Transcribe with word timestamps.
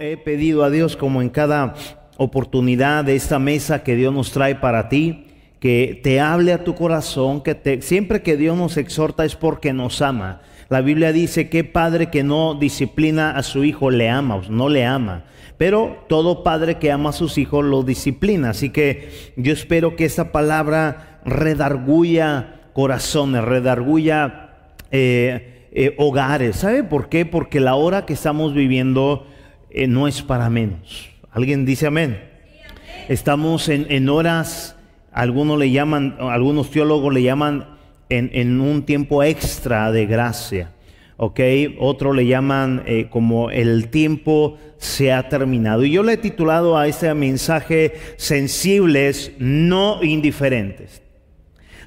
He 0.00 0.16
pedido 0.16 0.64
a 0.64 0.70
Dios 0.70 0.96
como 0.96 1.22
en 1.22 1.28
cada 1.28 1.74
oportunidad 2.16 3.04
de 3.04 3.16
esta 3.16 3.38
mesa 3.38 3.82
que 3.82 3.96
Dios 3.96 4.12
nos 4.12 4.32
trae 4.32 4.54
para 4.54 4.88
ti, 4.88 5.26
que 5.60 6.00
te 6.02 6.20
hable 6.20 6.52
a 6.52 6.64
tu 6.64 6.74
corazón, 6.74 7.42
que 7.42 7.54
te, 7.54 7.82
siempre 7.82 8.22
que 8.22 8.36
Dios 8.36 8.56
nos 8.56 8.76
exhorta 8.76 9.24
es 9.24 9.36
porque 9.36 9.72
nos 9.72 10.02
ama. 10.02 10.40
La 10.68 10.80
Biblia 10.82 11.12
dice 11.12 11.48
que 11.48 11.64
padre 11.64 12.10
que 12.10 12.22
no 12.22 12.54
disciplina 12.54 13.30
a 13.30 13.42
su 13.42 13.64
hijo 13.64 13.90
le 13.90 14.08
ama, 14.10 14.42
no 14.50 14.68
le 14.68 14.84
ama. 14.84 15.24
Pero 15.56 16.04
todo 16.08 16.44
padre 16.44 16.76
que 16.76 16.92
ama 16.92 17.10
a 17.10 17.14
sus 17.14 17.38
hijos 17.38 17.64
lo 17.64 17.82
disciplina. 17.82 18.50
Así 18.50 18.70
que 18.70 19.32
yo 19.36 19.52
espero 19.52 19.96
que 19.96 20.04
esta 20.04 20.30
palabra 20.30 21.20
redarguya 21.24 22.60
corazones, 22.74 23.42
redarguya 23.42 24.50
eh, 24.92 25.68
eh, 25.72 25.94
hogares. 25.98 26.56
¿Sabe 26.56 26.84
por 26.84 27.08
qué? 27.08 27.26
Porque 27.26 27.58
la 27.58 27.74
hora 27.74 28.06
que 28.06 28.12
estamos 28.12 28.54
viviendo 28.54 29.26
eh, 29.70 29.86
no 29.86 30.08
es 30.08 30.22
para 30.22 30.50
menos. 30.50 31.10
¿Alguien 31.30 31.64
dice 31.64 31.86
amén? 31.86 32.22
Estamos 33.08 33.68
en, 33.68 33.86
en 33.90 34.08
horas, 34.08 34.76
algunos 35.12 35.58
le 35.58 35.70
llaman, 35.70 36.16
algunos 36.20 36.70
teólogos 36.70 37.12
le 37.12 37.22
llaman 37.22 37.78
en, 38.08 38.60
un 38.60 38.82
tiempo 38.84 39.22
extra 39.22 39.90
de 39.92 40.06
gracia. 40.06 40.72
¿ok? 41.16 41.40
Otro 41.78 42.12
le 42.12 42.26
llaman 42.26 42.82
eh, 42.86 43.08
como 43.10 43.50
el 43.50 43.88
tiempo 43.88 44.58
se 44.78 45.12
ha 45.12 45.28
terminado. 45.28 45.84
Y 45.84 45.90
yo 45.90 46.02
le 46.02 46.14
he 46.14 46.16
titulado 46.16 46.78
a 46.78 46.86
este 46.86 47.12
mensaje 47.14 47.94
sensibles, 48.16 49.32
no 49.38 50.02
indiferentes. 50.02 51.02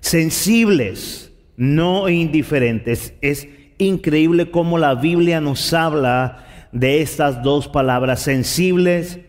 Sensibles, 0.02 1.32
no 1.56 2.10
indiferentes. 2.10 3.14
Es 3.22 3.48
increíble 3.78 4.52
cómo 4.52 4.78
la 4.78 4.96
Biblia 4.96 5.42
nos 5.42 5.74
habla 5.74 6.46
de 6.72 7.02
estas 7.02 7.44
dos 7.44 7.68
palabras, 7.68 8.22
sensibles, 8.22 9.20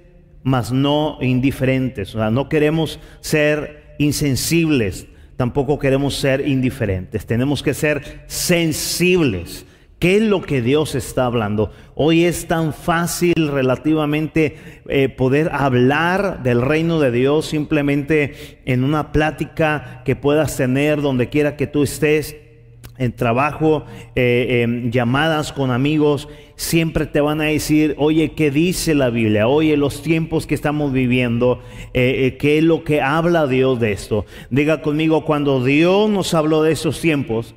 mas 0.43 0.73
no 0.73 1.19
indiferentes. 1.21 2.15
O 2.15 2.19
sea, 2.19 2.31
no 2.31 2.49
queremos 2.49 2.99
ser 3.21 3.95
insensibles, 3.99 5.07
tampoco 5.37 5.79
queremos 5.79 6.15
ser 6.17 6.47
indiferentes. 6.47 7.27
Tenemos 7.27 7.63
que 7.63 7.75
ser 7.75 8.25
sensibles. 8.27 9.67
¿Qué 9.99 10.17
es 10.17 10.23
lo 10.23 10.43
que 10.43 10.63
Dios 10.63 10.97
está 10.97 11.27
hablando? 11.27 11.71
Hoy 11.95 12.25
es 12.25 12.49
tan 12.49 12.75
fácil 12.75 13.35
relativamente 13.37 14.57
eh, 14.89 15.09
poder 15.09 15.51
hablar 15.53 16.43
del 16.43 16.61
reino 16.61 16.99
de 16.99 17.13
Dios 17.13 17.47
simplemente 17.47 18.61
en 18.65 18.83
una 18.83 19.13
plática 19.13 20.03
que 20.05 20.17
puedas 20.17 20.57
tener 20.57 21.03
donde 21.03 21.29
quiera 21.29 21.57
que 21.57 21.69
tú 21.69 21.85
estés 21.85 22.35
en 23.03 23.13
trabajo, 23.13 23.85
eh, 24.15 24.89
llamadas 24.91 25.53
con 25.53 25.73
amigos, 25.73 26.29
siempre 26.55 27.07
te 27.07 27.21
van 27.21 27.41
a 27.41 27.45
decir, 27.45 27.97
oye, 27.99 28.31
¿qué 28.33 28.53
dice 28.53 28.95
la 28.95 29.11
Biblia? 29.11 29.49
Oye, 29.49 29.77
los 29.77 30.03
tiempos 30.03 30.47
que 30.47 30.55
estamos 30.55 30.93
viviendo, 30.93 31.61
eh, 31.95 32.27
eh, 32.27 32.37
¿qué 32.37 32.59
es 32.59 32.65
lo 32.65 32.85
que 32.85 33.01
habla 33.01 33.49
Dios 33.49 33.81
de 33.81 33.91
esto? 33.91 34.25
Diga 34.51 34.83
conmigo, 34.83 35.25
cuando 35.25 35.65
Dios 35.65 36.09
nos 36.11 36.33
habló 36.33 36.63
de 36.63 36.73
esos 36.73 37.01
tiempos, 37.01 37.57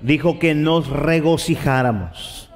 dijo 0.00 0.40
que 0.40 0.56
nos 0.56 0.88
regocijáramos. 0.88 2.50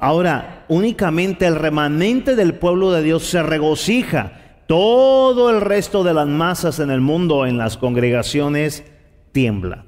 Ahora, 0.00 0.64
únicamente 0.66 1.46
el 1.46 1.54
remanente 1.54 2.34
del 2.34 2.54
pueblo 2.54 2.90
de 2.90 3.04
Dios 3.04 3.22
se 3.22 3.40
regocija. 3.40 4.32
Todo 4.66 5.48
el 5.50 5.60
resto 5.60 6.02
de 6.02 6.12
las 6.12 6.26
masas 6.26 6.80
en 6.80 6.90
el 6.90 7.00
mundo, 7.00 7.46
en 7.46 7.56
las 7.56 7.76
congregaciones, 7.76 8.82
tiembla. 9.36 9.84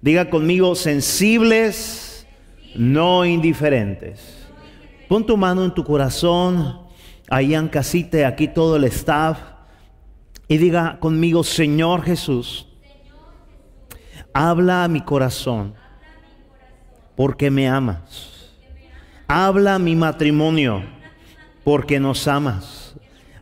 Diga 0.00 0.30
conmigo, 0.30 0.76
sensibles, 0.76 2.24
no 2.76 3.24
indiferentes. 3.24 4.46
Pon 5.08 5.26
tu 5.26 5.36
mano 5.36 5.64
en 5.64 5.74
tu 5.74 5.82
corazón, 5.82 6.82
ahí 7.28 7.52
en 7.52 7.66
casita, 7.66 8.28
aquí 8.28 8.46
todo 8.46 8.76
el 8.76 8.84
staff, 8.84 9.40
y 10.46 10.56
diga 10.56 11.00
conmigo, 11.00 11.42
Señor 11.42 12.04
Jesús, 12.04 12.68
habla 14.32 14.84
a 14.84 14.88
mi 14.88 15.00
corazón, 15.00 15.74
porque 17.16 17.50
me 17.50 17.68
amas. 17.68 18.54
Habla 19.26 19.74
a 19.74 19.78
mi 19.80 19.96
matrimonio, 19.96 20.84
porque 21.64 21.98
nos 21.98 22.28
amas. 22.28 22.94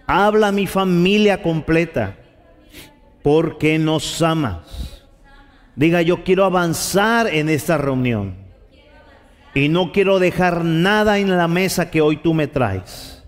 Habla 0.07 0.49
a 0.49 0.53
mi 0.53 0.67
familia 0.67 1.43
completa, 1.43 2.17
porque 3.23 3.79
nos 3.79 4.23
amas. 4.23 5.00
Diga, 5.81 6.03
yo 6.03 6.25
quiero 6.25 6.45
avanzar 6.45 7.27
en 7.27 7.49
esta 7.49 7.79
reunión. 7.79 8.35
Y 9.55 9.71
no 9.71 9.93
quiero 9.93 10.19
dejar 10.19 10.63
nada 10.63 11.17
en 11.17 11.35
la 11.35 11.49
mesa 11.49 11.91
que 11.91 12.03
hoy 12.03 12.19
tú 12.19 12.35
me 12.35 12.47
traes. 12.47 13.25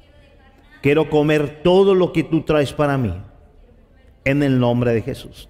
Quiero 0.82 1.08
comer 1.08 1.62
todo 1.62 1.94
lo 1.94 2.12
que 2.12 2.22
tú 2.22 2.42
traes 2.42 2.74
para 2.74 2.98
mí. 2.98 3.14
En 4.26 4.42
el 4.42 4.60
nombre 4.60 4.92
de 4.92 5.00
Jesús. 5.00 5.48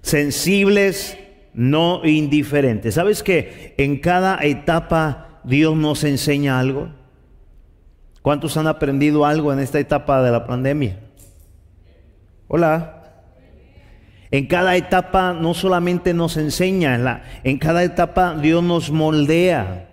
Sensibles, 0.00 1.18
no 1.52 2.00
indiferentes. 2.02 2.94
¿Sabes 2.94 3.22
que 3.22 3.74
en 3.76 3.98
cada 3.98 4.38
etapa 4.42 5.42
Dios 5.44 5.76
nos 5.76 6.02
enseña 6.02 6.58
algo? 6.58 6.88
¿Cuántos 8.22 8.56
han 8.56 8.68
aprendido 8.68 9.26
algo 9.26 9.52
en 9.52 9.58
esta 9.58 9.80
etapa 9.80 10.22
de 10.22 10.30
la 10.30 10.46
pandemia? 10.46 10.98
Hola. 12.48 12.95
En 14.36 14.44
cada 14.44 14.76
etapa 14.76 15.32
no 15.32 15.54
solamente 15.54 16.12
nos 16.12 16.36
enseña, 16.36 17.22
en, 17.42 17.56
cada 17.56 17.82
etapa 17.82 18.34
Dios 18.34 18.62
nos 18.62 18.90
moldea. 18.90 19.88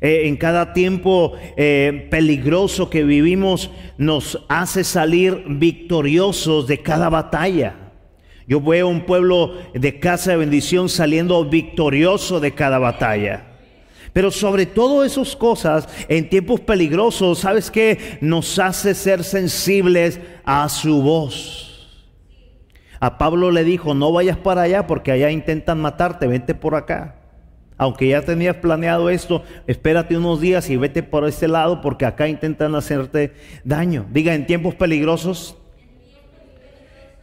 Eh, 0.00 0.28
en 0.28 0.36
cada 0.36 0.72
tiempo 0.72 1.32
eh, 1.56 2.06
peligroso 2.08 2.88
que 2.88 3.02
vivimos 3.02 3.72
nos 3.98 4.38
hace 4.48 4.84
salir 4.84 5.42
victoriosos 5.48 6.68
de 6.68 6.82
cada 6.82 7.08
batalla. 7.08 7.74
Yo 8.46 8.60
veo 8.60 8.86
un 8.86 9.06
pueblo 9.06 9.54
de 9.74 9.98
casa 9.98 10.30
de 10.30 10.36
bendición 10.36 10.88
saliendo 10.88 11.44
victorioso 11.44 12.38
de 12.38 12.52
cada 12.52 12.78
batalla. 12.78 13.46
Pero 14.12 14.30
sobre 14.30 14.66
todo 14.66 15.04
esas 15.04 15.34
cosas, 15.34 15.88
en 16.08 16.28
tiempos 16.28 16.60
peligrosos, 16.60 17.40
¿sabes 17.40 17.72
qué? 17.72 18.18
Nos 18.20 18.60
hace 18.60 18.94
ser 18.94 19.24
sensibles 19.24 20.20
a 20.44 20.68
su 20.68 21.02
voz. 21.02 21.71
A 23.02 23.18
Pablo 23.18 23.50
le 23.50 23.64
dijo, 23.64 23.94
no 23.94 24.12
vayas 24.12 24.36
para 24.36 24.62
allá 24.62 24.86
porque 24.86 25.10
allá 25.10 25.28
intentan 25.32 25.80
matarte, 25.80 26.28
vete 26.28 26.54
por 26.54 26.76
acá. 26.76 27.16
Aunque 27.76 28.06
ya 28.06 28.22
tenías 28.22 28.54
planeado 28.58 29.10
esto, 29.10 29.42
espérate 29.66 30.16
unos 30.16 30.40
días 30.40 30.70
y 30.70 30.76
vete 30.76 31.02
por 31.02 31.26
este 31.26 31.48
lado 31.48 31.80
porque 31.80 32.06
acá 32.06 32.28
intentan 32.28 32.76
hacerte 32.76 33.32
daño. 33.64 34.06
Diga, 34.12 34.34
en 34.34 34.46
tiempos 34.46 34.76
peligrosos, 34.76 35.58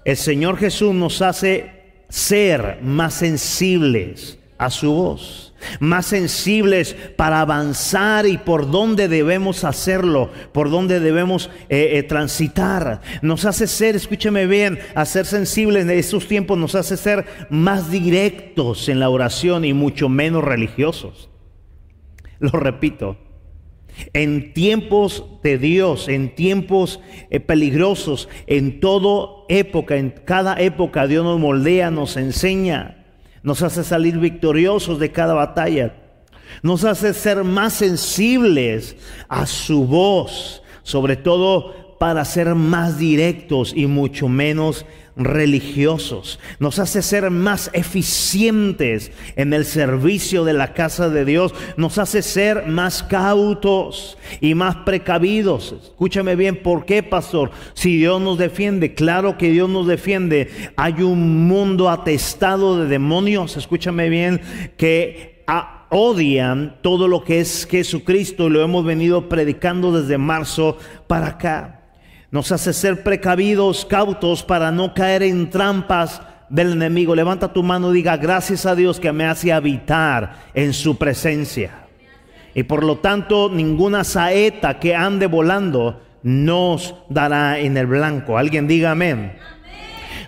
el 0.04 0.18
Señor 0.18 0.58
Jesús 0.58 0.94
nos 0.94 1.22
hace 1.22 1.72
ser 2.10 2.80
más 2.82 3.14
sensibles 3.14 4.38
a 4.60 4.70
su 4.70 4.94
voz 4.94 5.50
más 5.80 6.06
sensibles 6.08 6.96
para 7.16 7.42
avanzar 7.42 8.26
y 8.26 8.38
por 8.38 8.70
dónde 8.72 9.08
debemos 9.08 9.64
hacerlo, 9.64 10.30
por 10.52 10.70
dónde 10.70 11.00
debemos 11.00 11.50
eh, 11.70 11.98
eh, 11.98 12.04
transitar. 12.04 13.02
Nos 13.22 13.46
hace 13.46 13.68
ser, 13.68 13.96
escúcheme 13.96 14.48
bien, 14.48 14.80
a 14.96 15.06
ser 15.06 15.26
sensibles 15.26 15.84
en 15.84 15.92
estos 15.92 16.28
tiempos 16.28 16.58
nos 16.58 16.76
hace 16.76 16.98
ser 16.98 17.26
más 17.50 17.92
directos 17.92 18.90
en 18.90 19.00
la 19.00 19.10
oración 19.10 19.66
y 19.66 19.74
mucho 19.74 20.10
menos 20.10 20.44
religiosos. 20.44 21.30
Lo 22.40 22.52
repito, 22.52 23.18
en 24.14 24.54
tiempos 24.54 25.26
de 25.44 25.58
Dios, 25.58 26.08
en 26.08 26.34
tiempos 26.36 27.02
eh, 27.30 27.40
peligrosos, 27.40 28.30
en 28.48 28.80
toda 28.80 29.44
época, 29.50 29.98
en 29.98 30.12
cada 30.12 30.60
época 30.60 31.08
Dios 31.08 31.26
nos 31.26 31.40
moldea, 31.40 31.92
nos 31.92 32.16
enseña 32.16 32.99
nos 33.44 33.62
hace 33.62 33.84
salir 33.84 34.18
victoriosos 34.18 35.00
de 35.00 35.12
cada 35.12 35.34
batalla, 35.34 35.96
nos 36.62 36.84
hace 36.84 37.14
ser 37.14 37.44
más 37.44 37.74
sensibles 37.74 38.96
a 39.28 39.46
su 39.46 39.86
voz, 39.86 40.64
sobre 40.84 41.16
todo 41.16 41.89
para 42.00 42.26
ser 42.26 42.56
más 42.56 42.98
directos 42.98 43.74
y 43.76 43.86
mucho 43.86 44.28
menos 44.28 44.86
religiosos. 45.20 46.40
Nos 46.60 46.80
hace 46.80 47.02
ser 47.02 47.30
más 47.30 47.70
eficientes 47.74 49.12
en 49.36 49.54
el 49.54 49.66
servicio 49.66 50.46
de 50.46 50.54
la 50.54 50.74
casa 50.74 51.10
de 51.10 51.26
Dios. 51.26 51.54
Nos 51.76 51.98
hace 51.98 52.22
ser 52.22 52.68
más 52.68 53.04
cautos 53.04 54.18
y 54.40 54.56
más 54.56 54.78
precavidos. 54.78 55.76
Escúchame 55.84 56.36
bien, 56.36 56.64
¿por 56.64 56.86
qué, 56.86 57.04
pastor? 57.04 57.52
Si 57.74 57.98
Dios 57.98 58.22
nos 58.22 58.38
defiende, 58.38 58.94
claro 58.96 59.38
que 59.38 59.52
Dios 59.52 59.70
nos 59.70 59.86
defiende. 59.86 60.50
Hay 60.78 61.04
un 61.04 61.48
mundo 61.48 61.90
atestado 61.90 62.80
de 62.80 62.88
demonios, 62.88 63.58
escúchame 63.58 64.08
bien, 64.08 64.42
que 64.78 65.44
odian 65.90 66.78
todo 66.82 67.08
lo 67.08 67.24
que 67.24 67.40
es 67.40 67.68
Jesucristo 67.70 68.48
y 68.48 68.52
lo 68.52 68.62
hemos 68.62 68.86
venido 68.86 69.28
predicando 69.28 69.92
desde 69.92 70.18
marzo 70.18 70.78
para 71.08 71.28
acá. 71.28 71.79
Nos 72.32 72.52
hace 72.52 72.74
ser 72.74 73.04
precavidos, 73.04 73.86
cautos 73.86 74.44
para 74.44 74.72
no 74.72 74.94
caer 74.94 75.24
en 75.24 75.50
trampas 75.50 76.22
del 76.50 76.74
enemigo. 76.74 77.16
Levanta 77.16 77.54
tu 77.54 77.64
mano 77.64 77.92
y 77.92 77.96
diga, 77.96 78.18
gracias 78.18 78.68
a 78.68 78.76
Dios 78.76 79.00
que 79.00 79.12
me 79.12 79.26
hace 79.26 79.52
habitar 79.52 80.36
en 80.54 80.74
su 80.74 80.98
presencia. 80.98 81.88
Y 82.54 82.64
por 82.64 82.84
lo 82.84 82.98
tanto, 82.98 83.50
ninguna 83.50 84.04
saeta 84.04 84.80
que 84.80 84.96
ande 84.96 85.26
volando 85.26 86.02
nos 86.22 86.96
dará 87.10 87.60
en 87.60 87.78
el 87.78 87.88
blanco. 87.88 88.38
Alguien 88.38 88.68
diga 88.68 88.92
amén. 88.92 89.34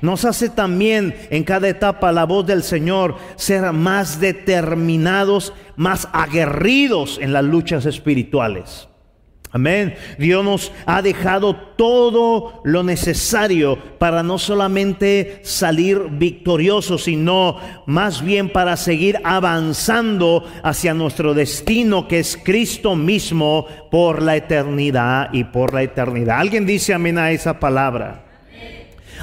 Nos 0.01 0.25
hace 0.25 0.49
también 0.49 1.15
en 1.29 1.43
cada 1.43 1.69
etapa 1.69 2.11
la 2.11 2.25
voz 2.25 2.47
del 2.47 2.63
Señor 2.63 3.17
ser 3.35 3.71
más 3.73 4.19
determinados, 4.19 5.53
más 5.75 6.07
aguerridos 6.11 7.19
en 7.21 7.33
las 7.33 7.43
luchas 7.43 7.85
espirituales. 7.85 8.87
Amén. 9.53 9.95
Dios 10.17 10.45
nos 10.45 10.71
ha 10.85 11.01
dejado 11.01 11.55
todo 11.75 12.61
lo 12.63 12.83
necesario 12.83 13.77
para 13.97 14.23
no 14.23 14.39
solamente 14.39 15.41
salir 15.43 15.99
victoriosos, 16.09 17.03
sino 17.03 17.57
más 17.85 18.23
bien 18.23 18.47
para 18.47 18.77
seguir 18.77 19.19
avanzando 19.25 20.45
hacia 20.63 20.93
nuestro 20.93 21.33
destino, 21.33 22.07
que 22.07 22.19
es 22.19 22.39
Cristo 22.41 22.95
mismo, 22.95 23.67
por 23.91 24.21
la 24.21 24.37
eternidad 24.37 25.33
y 25.33 25.43
por 25.43 25.73
la 25.73 25.83
eternidad. 25.83 26.39
¿Alguien 26.39 26.65
dice 26.65 26.93
amén 26.93 27.17
a 27.17 27.31
esa 27.31 27.59
palabra? 27.59 28.23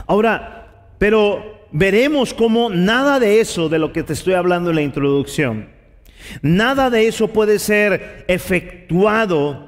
Ahora, 0.07 0.93
pero 0.99 1.67
veremos 1.73 2.35
cómo 2.35 2.69
nada 2.69 3.19
de 3.19 3.41
eso, 3.41 3.71
de 3.71 3.79
lo 3.79 3.95
que 3.95 4.03
te 4.03 4.13
estoy 4.13 4.35
hablando 4.35 4.69
en 4.69 4.77
la 4.77 4.83
introducción, 4.83 5.71
nada 6.43 6.91
de 6.91 7.09
eso 7.09 7.29
puede 7.29 7.59
ser 7.59 8.27
efectuado 8.29 9.68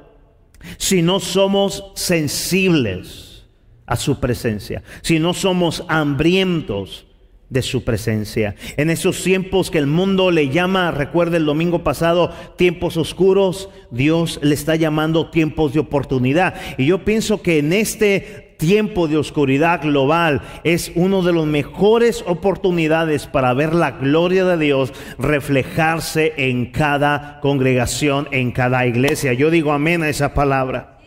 si 0.77 1.01
no 1.01 1.19
somos 1.19 1.91
sensibles 1.95 3.45
a 3.85 3.95
su 3.95 4.19
presencia, 4.19 4.83
si 5.01 5.19
no 5.19 5.33
somos 5.33 5.83
hambrientos 5.87 7.05
de 7.51 7.61
su 7.61 7.83
presencia. 7.83 8.55
En 8.77 8.89
esos 8.89 9.21
tiempos 9.21 9.69
que 9.69 9.77
el 9.77 9.85
mundo 9.85 10.31
le 10.31 10.47
llama, 10.49 10.89
recuerda 10.91 11.35
el 11.35 11.45
domingo 11.45 11.83
pasado, 11.83 12.33
tiempos 12.57 12.95
oscuros, 12.95 13.69
Dios 13.91 14.39
le 14.41 14.55
está 14.55 14.77
llamando 14.77 15.29
tiempos 15.29 15.73
de 15.73 15.81
oportunidad. 15.81 16.55
Y 16.77 16.85
yo 16.85 17.03
pienso 17.03 17.41
que 17.41 17.59
en 17.59 17.73
este 17.73 18.50
tiempo 18.61 19.07
de 19.07 19.17
oscuridad 19.17 19.81
global 19.81 20.43
es 20.63 20.91
una 20.93 21.21
de 21.21 21.33
las 21.33 21.45
mejores 21.47 22.23
oportunidades 22.27 23.25
para 23.25 23.55
ver 23.55 23.73
la 23.73 23.89
gloria 23.93 24.45
de 24.45 24.63
Dios 24.63 24.93
reflejarse 25.17 26.33
en 26.37 26.71
cada 26.71 27.39
congregación, 27.41 28.27
en 28.29 28.51
cada 28.51 28.85
iglesia. 28.85 29.33
Yo 29.33 29.49
digo 29.49 29.71
amén 29.71 30.03
a 30.03 30.09
esa 30.09 30.35
palabra. 30.35 30.99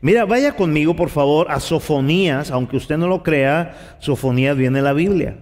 Mira, 0.00 0.26
vaya 0.26 0.54
conmigo 0.54 0.94
por 0.94 1.10
favor 1.10 1.50
a 1.50 1.58
Sofonías, 1.58 2.52
aunque 2.52 2.76
usted 2.76 2.98
no 2.98 3.08
lo 3.08 3.24
crea, 3.24 3.96
Sofonías 3.98 4.56
viene 4.56 4.78
en 4.78 4.84
la 4.84 4.92
Biblia. 4.92 5.38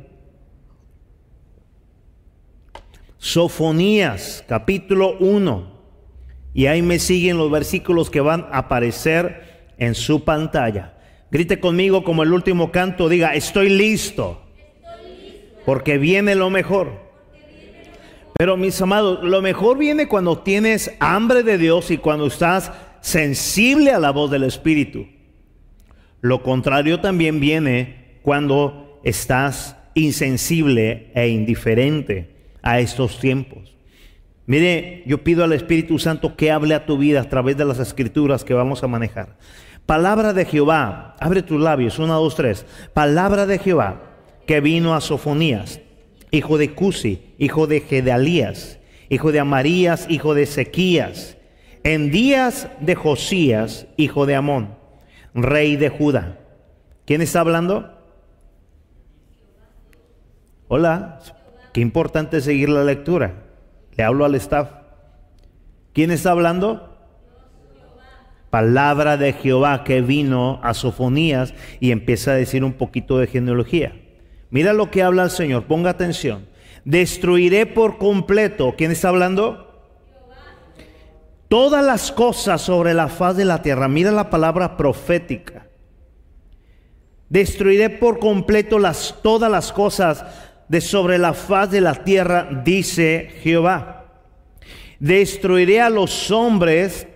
Sofonías, 3.19 4.47
capítulo 4.49 5.19
1. 5.19 5.73
Y 6.55 6.67
ahí 6.67 6.81
me 6.81 6.99
siguen 6.99 7.37
los 7.37 7.51
versículos 7.51 8.09
que 8.09 8.23
van 8.23 8.47
a 8.51 8.59
aparecer 8.59 9.75
en 9.77 9.95
su 9.95 10.25
pantalla. 10.25 10.95
Grite 11.33 11.61
conmigo 11.61 12.05
como 12.05 12.25
el 12.25 12.33
último 12.35 12.71
canto, 12.71 13.09
diga, 13.09 13.35
estoy 13.35 13.71
listo, 13.71 14.43
porque 15.65 15.97
viene 15.97 16.35
lo 16.35 16.51
mejor. 16.51 16.93
Pero 18.35 18.59
mis 18.59 18.79
amados, 18.83 19.25
lo 19.25 19.41
mejor 19.41 19.79
viene 19.79 20.09
cuando 20.09 20.41
tienes 20.41 20.95
hambre 21.01 21.43
de 21.43 21.57
Dios 21.57 21.91
y 21.91 21.97
cuando 21.97 22.27
estás 22.27 22.71
sensible 23.01 23.93
a 23.93 23.99
la 23.99 24.11
voz 24.11 24.31
del 24.31 24.43
Espíritu. 24.43 25.07
Lo 26.21 26.43
contrario 26.43 27.01
también 27.01 27.41
viene 27.41 28.19
cuando 28.21 29.01
estás 29.03 29.75
insensible 29.95 31.13
e 31.15 31.29
indiferente 31.29 32.29
a 32.61 32.79
estos 32.81 33.19
tiempos. 33.21 33.75
Mire, 34.45 35.03
yo 35.07 35.25
pido 35.25 35.45
al 35.45 35.55
Espíritu 35.55 35.99
Santo 35.99 36.37
que 36.37 36.51
hable 36.51 36.75
a 36.75 36.85
tu 36.85 36.99
vida 36.99 37.23
a 37.23 37.29
través 37.31 37.57
de 37.57 37.65
las 37.65 37.79
escrituras 37.79 38.45
que 38.45 38.53
vamos 38.53 38.83
a 38.83 38.87
manejar. 38.87 39.39
Palabra 39.87 40.33
de 40.33 40.45
Jehová, 40.45 41.17
abre 41.21 41.43
tus 41.43 41.61
labios, 41.61 41.99
una, 41.99 42.15
dos, 42.15 42.35
tres. 42.35 42.65
Palabra 42.95 43.47
de 43.47 43.59
Jehová 43.59 44.01
que 44.47 44.61
vino 44.61 44.95
a 44.95 45.01
Sofonías, 45.01 45.81
hijo 46.31 46.59
de 46.59 46.75
Cusi, 46.75 47.35
hijo 47.39 47.67
de 47.67 47.81
Gedalías, 47.81 48.79
hijo 49.09 49.33
de 49.33 49.41
Amarías, 49.41 50.07
hijo 50.09 50.35
de 50.35 50.43
Ezequías, 50.43 51.37
en 51.85 52.11
días 52.11 52.69
de 52.81 52.95
Josías, 52.95 53.87
hijo 53.97 54.27
de 54.27 54.35
Amón, 54.35 54.75
rey 55.35 55.77
de 55.77 55.89
Judá. 55.89 56.39
¿Quién 57.05 57.21
está 57.21 57.41
hablando? 57.41 57.99
Hola, 60.69 61.19
qué 61.73 61.81
importante 61.81 62.41
seguir 62.41 62.69
la 62.69 62.85
lectura. 62.85 63.45
Le 63.97 64.05
hablo 64.05 64.25
al 64.25 64.35
staff. 64.37 64.71
¿Quién 65.93 66.11
está 66.11 66.31
hablando? 66.31 66.92
Palabra 68.53 69.17
de 69.17 69.33
Jehová 69.33 69.83
que 69.83 70.03
vino 70.03 70.61
a 70.63 70.75
Sofonías 70.75 71.55
y 71.81 71.91
empieza 71.91 72.33
a 72.33 72.35
decir 72.35 72.65
un 72.65 72.75
poquito 72.75 73.17
de 73.17 73.27
genealogía. 73.27 73.97
Mira 74.51 74.75
lo 74.75 74.91
que 74.91 75.03
habla 75.03 75.23
el 75.23 75.31
Señor, 75.31 75.65
ponga 75.65 75.89
atención. 75.89 76.47
Destruiré 76.85 77.65
por 77.65 77.97
completo, 77.97 78.75
¿quién 78.77 78.91
está 78.91 79.09
hablando? 79.09 79.89
Todas 81.49 81.83
las 81.83 82.13
cosas 82.13 82.61
sobre 82.61 82.93
la 82.93 83.09
faz 83.09 83.39
de 83.39 83.47
la 83.47 83.63
tierra. 83.63 83.89
Mira 83.89 84.13
la 84.13 84.29
palabra 84.29 84.77
profética. 84.77 85.67
Destruiré 87.31 87.89
por 87.89 88.19
completo 88.19 88.79
las, 88.79 89.15
todas 89.23 89.51
las 89.51 89.73
cosas 89.73 90.27
de 90.69 90.83
sobre 90.83 91.17
la 91.17 91.33
faz 91.33 91.71
de 91.71 91.81
la 91.81 92.05
tierra, 92.05 92.51
dice 92.63 93.31
Jehová. 93.43 94.05
Destruiré 95.01 95.81
a 95.81 95.89
los 95.89 96.31
hombres 96.31 97.07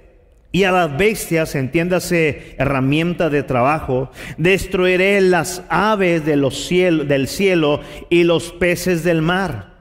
y 0.53 0.65
a 0.65 0.73
las 0.73 0.97
bestias, 0.97 1.55
entiéndase 1.55 2.55
herramienta 2.59 3.29
de 3.29 3.43
trabajo, 3.43 4.11
destruiré 4.38 5.21
las 5.21 5.62
aves 5.69 6.25
de 6.25 6.37
los 6.37 6.69
del 6.71 7.29
cielo 7.29 7.81
y 8.09 8.25
los 8.25 8.53
peces 8.53 9.05
del 9.05 9.23
mar. 9.23 9.75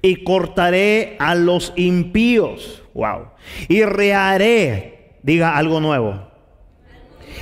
Y 0.00 0.24
cortaré 0.24 1.16
a 1.18 1.34
los 1.34 1.72
impíos. 1.76 2.82
Wow. 2.94 3.28
Y 3.68 3.84
rearé, 3.84 5.18
diga 5.22 5.56
algo 5.56 5.80
nuevo. 5.80 6.30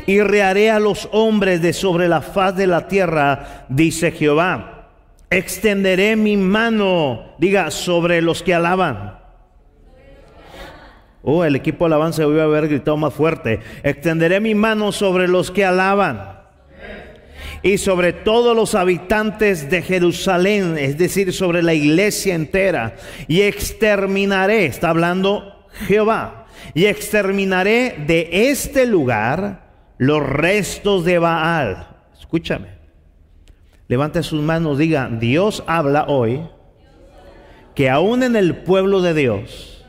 Y 0.06 0.20
rearé 0.20 0.70
a 0.70 0.80
los 0.80 1.08
hombres 1.12 1.62
de 1.62 1.72
sobre 1.72 2.08
la 2.08 2.22
faz 2.22 2.56
de 2.56 2.66
la 2.66 2.88
tierra, 2.88 3.66
dice 3.68 4.10
Jehová. 4.10 4.90
Extenderé 5.30 6.16
mi 6.16 6.36
mano, 6.36 7.34
diga, 7.38 7.70
sobre 7.70 8.20
los 8.20 8.42
que 8.42 8.54
alaban 8.54 9.21
Oh, 11.22 11.44
el 11.44 11.54
equipo 11.54 11.84
de 11.84 11.94
alabanza 11.94 12.22
a 12.22 12.26
haber 12.26 12.68
gritado 12.68 12.96
más 12.96 13.14
fuerte. 13.14 13.60
Extenderé 13.82 14.40
mi 14.40 14.54
mano 14.54 14.90
sobre 14.90 15.28
los 15.28 15.50
que 15.50 15.64
alaban 15.64 16.42
y 17.62 17.78
sobre 17.78 18.12
todos 18.12 18.56
los 18.56 18.74
habitantes 18.74 19.70
de 19.70 19.82
Jerusalén, 19.82 20.76
es 20.78 20.98
decir, 20.98 21.32
sobre 21.32 21.62
la 21.62 21.74
iglesia 21.74 22.34
entera. 22.34 22.96
Y 23.28 23.42
exterminaré, 23.42 24.66
está 24.66 24.90
hablando 24.90 25.68
Jehová, 25.86 26.46
y 26.74 26.86
exterminaré 26.86 27.96
de 28.06 28.50
este 28.50 28.84
lugar 28.84 29.70
los 29.98 30.20
restos 30.20 31.04
de 31.04 31.18
Baal. 31.18 31.88
Escúchame. 32.18 32.68
Levante 33.86 34.22
sus 34.22 34.42
manos, 34.42 34.78
diga, 34.78 35.08
Dios 35.08 35.62
habla 35.66 36.06
hoy 36.08 36.42
que 37.74 37.88
aún 37.88 38.22
en 38.22 38.36
el 38.36 38.56
pueblo 38.56 39.02
de 39.02 39.14
Dios, 39.14 39.81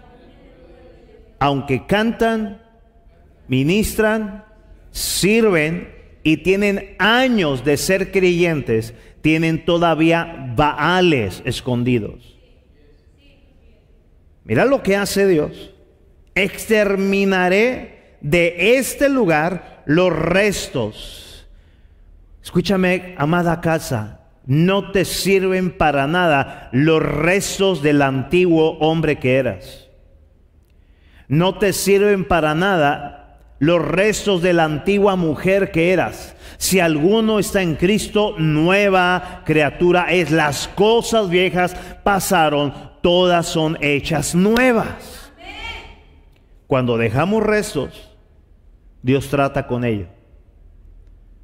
aunque 1.44 1.86
cantan, 1.86 2.62
ministran, 3.50 4.46
sirven 4.92 5.94
y 6.24 6.38
tienen 6.38 6.96
años 7.00 7.66
de 7.66 7.76
ser 7.76 8.14
creyentes, 8.14 8.94
tienen 9.22 9.66
todavía 9.66 10.54
baales 10.56 11.42
escondidos. 11.44 12.40
Mira 14.46 14.64
lo 14.64 14.84
que 14.84 14.96
hace 14.96 15.28
Dios. 15.28 15.74
Exterminaré 16.34 18.16
de 18.22 18.78
este 18.78 19.10
lugar 19.10 19.84
los 19.86 20.14
restos. 20.14 21.46
Escúchame, 22.42 23.16
amada 23.18 23.60
casa, 23.60 24.30
no 24.46 24.94
te 24.94 25.04
sirven 25.04 25.78
para 25.78 26.08
nada 26.08 26.70
los 26.72 27.04
restos 27.04 27.84
del 27.84 28.02
antiguo 28.02 28.78
hombre 28.80 29.20
que 29.20 29.36
eras. 29.36 29.83
No 31.28 31.58
te 31.58 31.74
sirven 31.74 32.26
para 32.26 32.56
nada 32.56 33.40
los 33.60 33.82
restos 33.82 34.42
de 34.42 34.54
la 34.54 34.66
antigua 34.66 35.16
mujer 35.16 35.72
que 35.72 35.92
eras. 35.92 36.36
Si 36.58 36.80
alguno 36.80 37.40
está 37.40 37.62
en 37.62 37.76
Cristo, 37.76 38.36
nueva 38.38 39.42
criatura 39.46 40.12
es. 40.12 40.32
Las 40.32 40.68
cosas 40.68 41.30
viejas 41.30 41.76
pasaron, 42.04 42.74
todas 43.02 43.48
son 43.48 43.78
hechas 43.82 44.36
nuevas. 44.36 45.32
Cuando 46.68 46.98
dejamos 46.98 47.44
restos, 47.44 48.10
Dios 49.02 49.28
trata 49.30 49.68
con 49.68 49.84
ellos. 49.84 50.08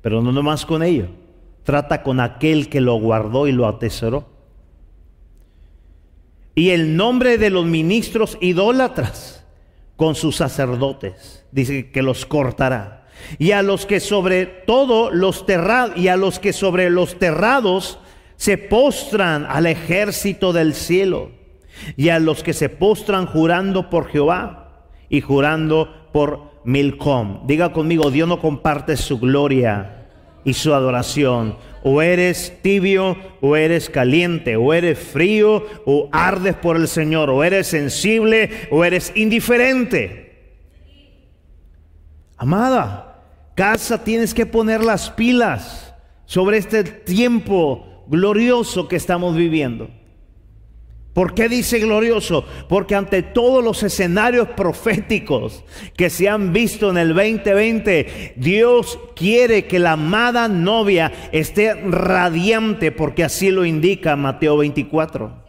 Pero 0.01 0.21
no 0.21 0.31
nomás 0.31 0.65
con 0.65 0.81
ellos 0.81 1.09
trata 1.69 2.01
con 2.01 2.19
aquel 2.19 2.67
que 2.67 2.81
lo 2.81 2.95
guardó 2.95 3.47
y 3.47 3.51
lo 3.51 3.67
atesoró. 3.67 4.27
Y 6.55 6.69
el 6.71 6.97
nombre 6.97 7.37
de 7.37 7.51
los 7.51 7.63
ministros 7.63 8.39
idólatras 8.41 9.38
con 9.99 10.15
sus 10.15 10.37
sacerdotes, 10.37 11.45
dice 11.51 11.91
que 11.91 12.01
los 12.01 12.25
cortará. 12.25 13.05
Y 13.37 13.51
a 13.51 13.61
los 13.61 13.85
que 13.85 13.99
sobre 13.99 14.45
todo 14.45 15.11
los 15.11 15.45
terrados, 15.45 15.97
y 15.97 16.07
a 16.07 16.15
los 16.15 16.39
que 16.39 16.53
sobre 16.53 16.89
los 16.89 17.19
terrados 17.19 17.99
se 18.37 18.57
postran 18.57 19.45
al 19.45 19.65
ejército 19.65 20.53
del 20.53 20.73
cielo, 20.73 21.31
y 21.97 22.07
a 22.07 22.19
los 22.19 22.43
que 22.43 22.53
se 22.53 22.69
postran 22.69 23.25
jurando 23.25 23.89
por 23.89 24.07
Jehová 24.07 24.87
y 25.09 25.19
jurando 25.19 26.09
por 26.13 26.61
Milcom. 26.63 27.45
Diga 27.45 27.73
conmigo, 27.73 28.09
Dios 28.09 28.29
no 28.29 28.39
comparte 28.39 28.95
su 28.95 29.19
gloria 29.19 29.98
y 30.43 30.53
su 30.53 30.73
adoración. 30.73 31.57
O 31.83 32.01
eres 32.01 32.61
tibio 32.61 33.17
o 33.41 33.55
eres 33.55 33.89
caliente, 33.89 34.55
o 34.55 34.73
eres 34.73 34.99
frío 34.99 35.65
o 35.85 36.09
ardes 36.11 36.55
por 36.55 36.75
el 36.75 36.87
Señor, 36.87 37.29
o 37.29 37.43
eres 37.43 37.67
sensible 37.67 38.67
o 38.71 38.83
eres 38.83 39.11
indiferente. 39.15 40.29
Amada, 42.37 43.23
casa 43.55 44.03
tienes 44.03 44.33
que 44.33 44.45
poner 44.45 44.83
las 44.83 45.09
pilas 45.09 45.93
sobre 46.25 46.57
este 46.57 46.83
tiempo 46.83 48.05
glorioso 48.07 48.87
que 48.87 48.95
estamos 48.95 49.35
viviendo. 49.35 49.89
¿Por 51.13 51.33
qué 51.33 51.49
dice 51.49 51.79
glorioso? 51.79 52.45
Porque 52.67 52.95
ante 52.95 53.23
todos 53.23 53.63
los 53.63 53.81
escenarios 53.81 54.49
proféticos 54.49 55.63
que 55.97 56.09
se 56.09 56.29
han 56.29 56.53
visto 56.53 56.91
en 56.91 56.97
el 56.97 57.09
2020, 57.09 58.33
Dios 58.37 58.99
quiere 59.15 59.65
que 59.65 59.79
la 59.79 59.93
amada 59.93 60.47
novia 60.47 61.11
esté 61.31 61.73
radiante, 61.73 62.91
porque 62.91 63.23
así 63.23 63.49
lo 63.49 63.65
indica 63.65 64.15
Mateo 64.15 64.57
24, 64.57 65.43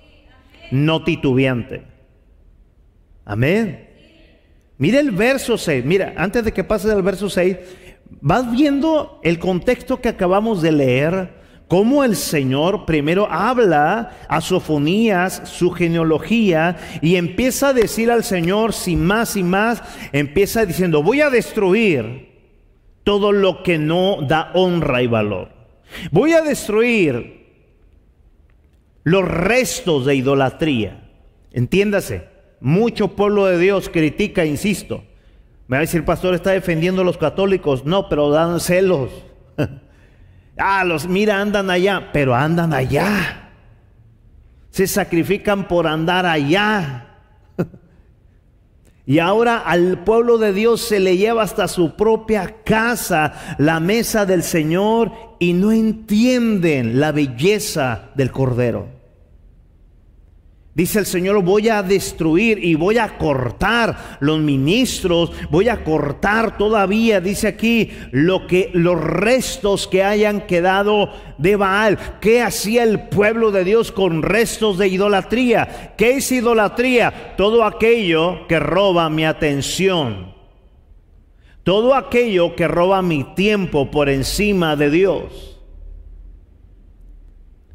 no 0.70 1.04
titubeante. 1.04 1.82
Amén. 3.26 3.88
Mira 4.78 4.98
el 4.98 5.10
verso 5.10 5.58
6, 5.58 5.84
mira, 5.84 6.14
antes 6.16 6.42
de 6.42 6.52
que 6.52 6.64
pases 6.64 6.90
al 6.90 7.02
verso 7.02 7.28
6, 7.28 7.58
vas 8.22 8.50
viendo 8.50 9.20
el 9.22 9.38
contexto 9.38 10.00
que 10.00 10.08
acabamos 10.08 10.62
de 10.62 10.72
leer 10.72 11.39
cómo 11.70 12.02
el 12.02 12.16
Señor 12.16 12.84
primero 12.84 13.28
habla 13.30 14.10
a 14.26 14.40
Sofonías, 14.40 15.42
su 15.44 15.70
genealogía, 15.70 16.76
y 17.00 17.14
empieza 17.14 17.68
a 17.68 17.72
decir 17.72 18.10
al 18.10 18.24
Señor, 18.24 18.72
sin 18.72 19.06
más 19.06 19.36
y 19.36 19.44
más, 19.44 19.80
empieza 20.10 20.66
diciendo, 20.66 21.04
voy 21.04 21.20
a 21.20 21.30
destruir 21.30 22.28
todo 23.04 23.30
lo 23.30 23.62
que 23.62 23.78
no 23.78 24.18
da 24.20 24.50
honra 24.54 25.00
y 25.00 25.06
valor. 25.06 25.52
Voy 26.10 26.32
a 26.32 26.42
destruir 26.42 27.46
los 29.04 29.24
restos 29.28 30.06
de 30.06 30.16
idolatría. 30.16 31.08
Entiéndase, 31.52 32.24
mucho 32.58 33.14
pueblo 33.14 33.46
de 33.46 33.58
Dios 33.58 33.88
critica, 33.90 34.44
insisto. 34.44 35.04
Me 35.68 35.76
va 35.76 35.78
a 35.78 35.82
decir, 35.82 36.04
pastor, 36.04 36.34
está 36.34 36.50
defendiendo 36.50 37.02
a 37.02 37.04
los 37.04 37.16
católicos. 37.16 37.84
No, 37.84 38.08
pero 38.08 38.30
dan 38.30 38.58
celos. 38.58 39.10
Ah, 40.60 40.84
los 40.84 41.06
mira, 41.06 41.40
andan 41.40 41.70
allá, 41.70 42.10
pero 42.12 42.34
andan 42.34 42.72
allá. 42.72 43.50
Se 44.70 44.86
sacrifican 44.86 45.66
por 45.66 45.86
andar 45.86 46.26
allá. 46.26 47.06
Y 49.06 49.18
ahora 49.18 49.58
al 49.58 50.04
pueblo 50.04 50.38
de 50.38 50.52
Dios 50.52 50.82
se 50.82 51.00
le 51.00 51.16
lleva 51.16 51.42
hasta 51.42 51.66
su 51.66 51.96
propia 51.96 52.62
casa 52.62 53.56
la 53.58 53.80
mesa 53.80 54.24
del 54.24 54.44
Señor 54.44 55.10
y 55.40 55.52
no 55.52 55.72
entienden 55.72 57.00
la 57.00 57.10
belleza 57.10 58.10
del 58.14 58.30
Cordero. 58.30 58.99
Dice 60.72 61.00
el 61.00 61.06
Señor, 61.06 61.42
voy 61.42 61.68
a 61.68 61.82
destruir 61.82 62.64
y 62.64 62.76
voy 62.76 62.98
a 62.98 63.18
cortar 63.18 64.18
los 64.20 64.38
ministros, 64.38 65.32
voy 65.50 65.68
a 65.68 65.82
cortar 65.82 66.56
todavía, 66.56 67.20
dice 67.20 67.48
aquí, 67.48 67.90
lo 68.12 68.46
que 68.46 68.70
los 68.72 68.98
restos 69.00 69.88
que 69.88 70.04
hayan 70.04 70.46
quedado 70.46 71.10
de 71.38 71.56
Baal. 71.56 71.98
¿Qué 72.20 72.40
hacía 72.40 72.84
el 72.84 73.08
pueblo 73.08 73.50
de 73.50 73.64
Dios 73.64 73.90
con 73.90 74.22
restos 74.22 74.78
de 74.78 74.86
idolatría? 74.86 75.94
¿Qué 75.98 76.12
es 76.18 76.30
idolatría? 76.30 77.34
Todo 77.36 77.64
aquello 77.64 78.46
que 78.46 78.60
roba 78.60 79.10
mi 79.10 79.24
atención. 79.24 80.34
Todo 81.64 81.96
aquello 81.96 82.54
que 82.54 82.68
roba 82.68 83.02
mi 83.02 83.24
tiempo 83.34 83.90
por 83.90 84.08
encima 84.08 84.76
de 84.76 84.90
Dios. 84.90 85.60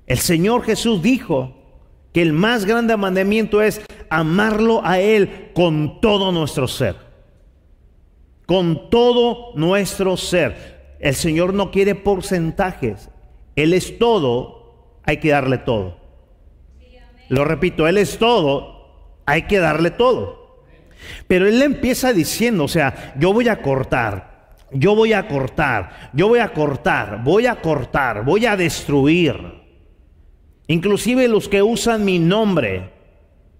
El 0.07 0.19
Señor 0.19 0.63
Jesús 0.63 1.01
dijo, 1.01 1.64
que 2.15 2.21
el 2.21 2.31
más 2.31 2.63
grande 2.63 2.95
mandamiento 2.95 3.61
es 3.61 3.81
amarlo 4.09 4.79
a 4.85 5.01
Él 5.01 5.51
con 5.53 5.99
todo 5.99 6.31
nuestro 6.31 6.65
ser. 6.65 6.95
Con 8.45 8.89
todo 8.89 9.51
nuestro 9.55 10.15
ser. 10.15 10.95
El 11.01 11.13
Señor 11.13 11.53
no 11.53 11.71
quiere 11.71 11.93
porcentajes. 11.93 13.09
Él 13.57 13.73
es 13.73 13.99
todo, 13.99 15.01
hay 15.03 15.17
que 15.17 15.31
darle 15.31 15.57
todo. 15.57 15.97
Lo 17.27 17.43
repito, 17.43 17.85
Él 17.85 17.97
es 17.97 18.17
todo, 18.17 19.17
hay 19.25 19.41
que 19.41 19.59
darle 19.59 19.91
todo. 19.91 20.63
Pero 21.27 21.49
Él 21.49 21.61
empieza 21.61 22.13
diciendo, 22.13 22.63
o 22.63 22.69
sea, 22.69 23.13
yo 23.19 23.33
voy 23.33 23.49
a 23.49 23.61
cortar, 23.61 24.55
yo 24.71 24.95
voy 24.95 25.11
a 25.11 25.27
cortar, 25.27 26.11
yo 26.13 26.29
voy 26.29 26.39
a 26.39 26.53
cortar, 26.53 27.21
voy 27.25 27.45
a 27.45 27.55
cortar, 27.55 28.23
voy 28.23 28.45
a 28.45 28.55
destruir. 28.55 29.64
Inclusive 30.67 31.27
los 31.27 31.47
que 31.47 31.61
usan 31.61 32.05
mi 32.05 32.19
nombre. 32.19 32.91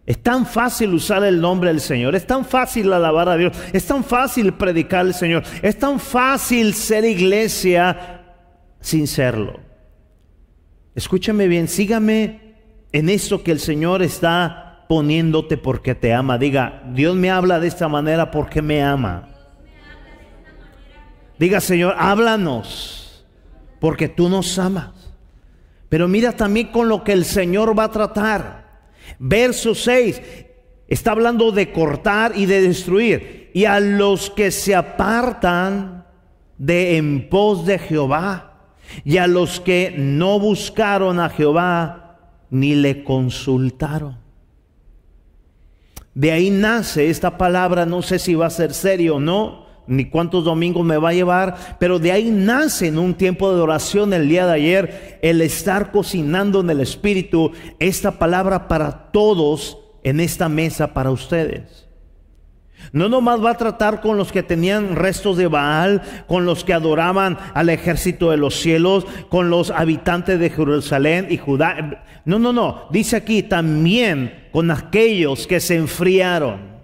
Es 0.05 0.21
tan 0.21 0.45
fácil 0.45 0.93
usar 0.93 1.23
el 1.23 1.41
nombre 1.41 1.69
del 1.69 1.81
Señor, 1.81 2.15
es 2.15 2.27
tan 2.27 2.45
fácil 2.45 2.93
alabar 2.93 3.27
a 3.27 3.37
Dios, 3.37 3.57
es 3.73 3.87
tan 3.87 4.03
fácil 4.03 4.53
predicar 4.53 4.99
al 4.99 5.15
Señor, 5.15 5.43
es 5.63 5.79
tan 5.79 5.99
fácil 5.99 6.75
ser 6.75 7.05
iglesia 7.05 8.21
sin 8.79 9.07
serlo. 9.07 9.59
Escúchame 10.93 11.47
bien, 11.47 11.67
sígame 11.67 12.55
en 12.91 13.09
esto 13.09 13.43
que 13.43 13.51
el 13.51 13.59
Señor 13.59 14.03
está 14.03 14.85
poniéndote 14.87 15.57
porque 15.57 15.95
te 15.95 16.13
ama. 16.13 16.37
Diga, 16.37 16.83
Dios 16.93 17.15
me 17.15 17.31
habla 17.31 17.59
de 17.59 17.67
esta 17.67 17.87
manera 17.87 18.29
porque 18.29 18.61
me 18.61 18.83
ama. 18.83 19.29
Diga, 21.37 21.59
Señor, 21.59 21.95
háblanos 21.97 23.25
porque 23.79 24.07
tú 24.07 24.29
nos 24.29 24.57
amas. 24.57 24.94
Pero 25.89 26.07
mira 26.07 26.31
también 26.31 26.67
con 26.67 26.89
lo 26.89 27.03
que 27.03 27.13
el 27.13 27.25
Señor 27.25 27.77
va 27.77 27.85
a 27.85 27.91
tratar. 27.91 28.65
Verso 29.19 29.75
6 29.75 30.21
está 30.87 31.11
hablando 31.11 31.51
de 31.51 31.71
cortar 31.71 32.33
y 32.35 32.45
de 32.45 32.61
destruir. 32.61 33.51
Y 33.53 33.65
a 33.65 33.79
los 33.79 34.29
que 34.29 34.51
se 34.51 34.75
apartan 34.75 36.05
de 36.57 36.97
en 36.97 37.29
pos 37.29 37.65
de 37.65 37.79
Jehová, 37.79 38.51
y 39.03 39.17
a 39.17 39.27
los 39.27 39.59
que 39.59 39.93
no 39.97 40.39
buscaron 40.39 41.19
a 41.19 41.29
Jehová, 41.29 42.17
ni 42.49 42.75
le 42.75 43.03
consultaron. 43.03 44.17
De 46.13 46.31
ahí 46.31 46.49
nace 46.49 47.09
esta 47.09 47.37
palabra, 47.37 47.85
no 47.85 48.01
sé 48.01 48.19
si 48.19 48.35
va 48.35 48.45
a 48.45 48.51
ser 48.51 48.73
serio 48.73 49.17
o 49.17 49.19
no, 49.19 49.64
ni 49.87 50.05
cuántos 50.05 50.43
domingos 50.43 50.85
me 50.85 50.97
va 50.97 51.09
a 51.09 51.13
llevar, 51.13 51.77
pero 51.79 51.99
de 51.99 52.11
ahí 52.11 52.29
nace 52.31 52.87
en 52.87 52.97
un 52.97 53.13
tiempo 53.13 53.53
de 53.53 53.61
oración 53.61 54.13
el 54.13 54.27
día 54.27 54.45
de 54.45 54.53
ayer 54.53 55.19
el 55.21 55.41
estar 55.41 55.91
cocinando 55.91 56.61
en 56.61 56.69
el 56.69 56.81
Espíritu 56.81 57.51
esta 57.79 58.11
palabra 58.11 58.67
para 58.67 59.11
todos 59.11 59.77
en 60.03 60.19
esta 60.19 60.49
mesa 60.49 60.93
para 60.93 61.11
ustedes. 61.11 61.85
No 62.91 63.09
nomás 63.09 63.43
va 63.43 63.51
a 63.51 63.57
tratar 63.57 64.01
con 64.01 64.17
los 64.17 64.31
que 64.31 64.43
tenían 64.43 64.95
restos 64.95 65.37
de 65.37 65.47
Baal, 65.47 66.01
con 66.27 66.45
los 66.45 66.63
que 66.63 66.73
adoraban 66.73 67.37
al 67.53 67.69
ejército 67.69 68.31
de 68.31 68.37
los 68.37 68.55
cielos, 68.55 69.05
con 69.29 69.49
los 69.49 69.71
habitantes 69.71 70.39
de 70.39 70.49
Jerusalén 70.49 71.27
y 71.29 71.37
Judá. 71.37 72.03
No, 72.25 72.37
no, 72.37 72.53
no. 72.53 72.87
Dice 72.91 73.15
aquí 73.15 73.43
también 73.43 74.49
con 74.51 74.69
aquellos 74.71 75.47
que 75.47 75.59
se 75.59 75.75
enfriaron 75.75 76.74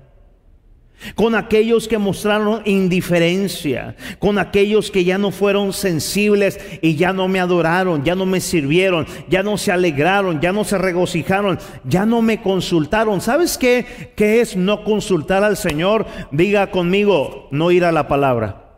con 1.16 1.36
aquellos 1.36 1.88
que 1.88 1.98
mostraron 1.98 2.62
indiferencia, 2.66 3.96
con 4.20 4.38
aquellos 4.38 4.92
que 4.92 5.04
ya 5.04 5.18
no 5.18 5.32
fueron 5.32 5.74
sensibles 5.74 6.60
y 6.82 6.96
ya 6.96 7.14
no 7.14 7.28
me 7.28 7.40
adoraron, 7.40 8.04
ya 8.04 8.16
no 8.16 8.26
me 8.26 8.40
sirvieron, 8.40 9.06
ya 9.30 9.44
no 9.44 9.58
se 9.58 9.72
alegraron, 9.72 10.40
ya 10.42 10.52
no 10.52 10.64
se 10.64 10.78
regocijaron, 10.78 11.60
ya 11.84 12.06
no 12.06 12.22
me 12.22 12.42
consultaron. 12.42 13.22
¿Sabes 13.22 13.58
qué? 13.58 14.14
¿Qué 14.16 14.42
es 14.42 14.56
no 14.56 14.84
consultar 14.84 15.44
al 15.44 15.58
Señor? 15.58 16.06
Diga 16.32 16.72
conmigo, 16.72 17.48
no 17.52 17.72
ir 17.72 17.86
a 17.86 17.92
la 17.92 18.08
palabra. 18.08 18.72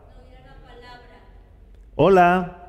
Hola. 1.96 2.60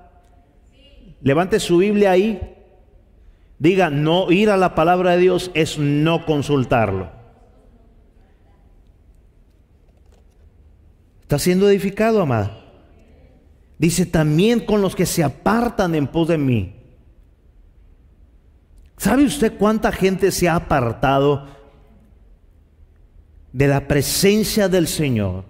Levante 1.21 1.59
su 1.59 1.79
Biblia 1.79 2.11
ahí. 2.11 2.39
Diga, 3.57 3.89
no 3.89 4.31
ir 4.31 4.49
a 4.49 4.57
la 4.57 4.75
palabra 4.75 5.11
de 5.11 5.17
Dios 5.17 5.49
es 5.53 5.79
no 5.79 6.25
consultarlo. 6.25 7.09
Está 11.25 11.39
siendo 11.39 11.67
edificado, 11.67 12.21
amada. 12.21 12.55
Dice 13.79 14.05
también 14.05 14.59
con 14.59 14.79
los 14.79 14.95
que 14.95 15.07
se 15.07 15.23
apartan 15.23 15.95
en 15.95 16.05
pos 16.05 16.27
de 16.27 16.37
mí. 16.37 16.75
¿Sabe 18.97 19.23
usted 19.23 19.57
cuánta 19.57 19.91
gente 19.91 20.31
se 20.31 20.47
ha 20.47 20.55
apartado 20.55 21.47
de 23.51 23.67
la 23.67 23.87
presencia 23.87 24.69
del 24.69 24.85
Señor 24.85 25.45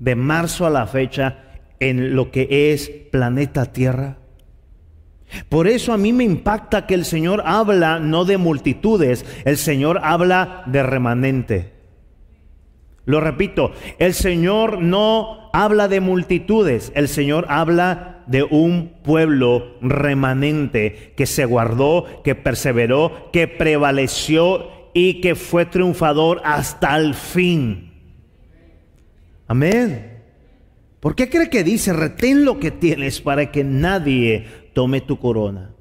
de 0.00 0.16
marzo 0.16 0.66
a 0.66 0.70
la 0.70 0.88
fecha 0.88 1.44
en 1.78 2.16
lo 2.16 2.32
que 2.32 2.72
es 2.72 2.90
planeta 3.12 3.66
Tierra? 3.66 4.18
Por 5.48 5.68
eso 5.68 5.92
a 5.92 5.96
mí 5.96 6.12
me 6.12 6.24
impacta 6.24 6.88
que 6.88 6.94
el 6.94 7.04
Señor 7.04 7.44
habla 7.46 8.00
no 8.00 8.24
de 8.24 8.36
multitudes, 8.36 9.24
el 9.44 9.58
Señor 9.58 10.00
habla 10.02 10.64
de 10.66 10.82
remanente. 10.82 11.79
Lo 13.06 13.20
repito, 13.20 13.72
el 13.98 14.14
Señor 14.14 14.80
no 14.80 15.50
habla 15.52 15.88
de 15.88 16.00
multitudes, 16.00 16.92
el 16.94 17.08
Señor 17.08 17.46
habla 17.48 18.22
de 18.26 18.44
un 18.44 18.92
pueblo 19.02 19.76
remanente 19.80 21.12
que 21.16 21.26
se 21.26 21.44
guardó, 21.44 22.22
que 22.22 22.34
perseveró, 22.34 23.30
que 23.32 23.48
prevaleció 23.48 24.68
y 24.94 25.20
que 25.20 25.34
fue 25.34 25.66
triunfador 25.66 26.40
hasta 26.44 26.96
el 26.96 27.14
fin. 27.14 27.92
Amén. 29.48 30.22
¿Por 31.00 31.16
qué 31.16 31.30
cree 31.30 31.48
que 31.48 31.64
dice, 31.64 31.92
retén 31.92 32.44
lo 32.44 32.60
que 32.60 32.70
tienes 32.70 33.20
para 33.20 33.50
que 33.50 33.64
nadie 33.64 34.46
tome 34.74 35.00
tu 35.00 35.18
corona? 35.18 35.74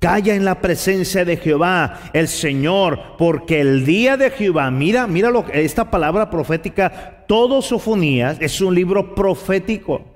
Calla 0.00 0.34
en 0.34 0.46
la 0.46 0.62
presencia 0.62 1.26
de 1.26 1.36
Jehová, 1.36 2.00
el 2.14 2.26
Señor, 2.26 3.18
porque 3.18 3.60
el 3.60 3.84
día 3.84 4.16
de 4.16 4.30
Jehová, 4.30 4.70
mira, 4.70 5.06
mira 5.06 5.28
lo, 5.30 5.44
esta 5.52 5.90
palabra 5.90 6.30
profética, 6.30 7.26
todo 7.28 7.60
Sofonías 7.60 8.38
es 8.40 8.62
un 8.62 8.74
libro 8.74 9.14
profético. 9.14 10.06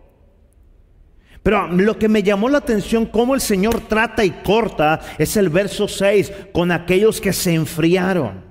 Pero 1.43 1.69
lo 1.69 1.99
que 1.99 2.09
me 2.09 2.23
llamó 2.23 2.49
la 2.49 2.59
atención, 2.59 3.05
cómo 3.05 3.35
el 3.35 3.43
Señor 3.43 3.83
trata 3.83 4.25
y 4.25 4.31
corta, 4.31 5.01
es 5.19 5.37
el 5.37 5.51
verso 5.51 5.87
6, 5.87 6.33
con 6.55 6.73
aquellos 6.73 7.21
que 7.21 7.35
se 7.35 7.53
enfriaron. 7.53 8.43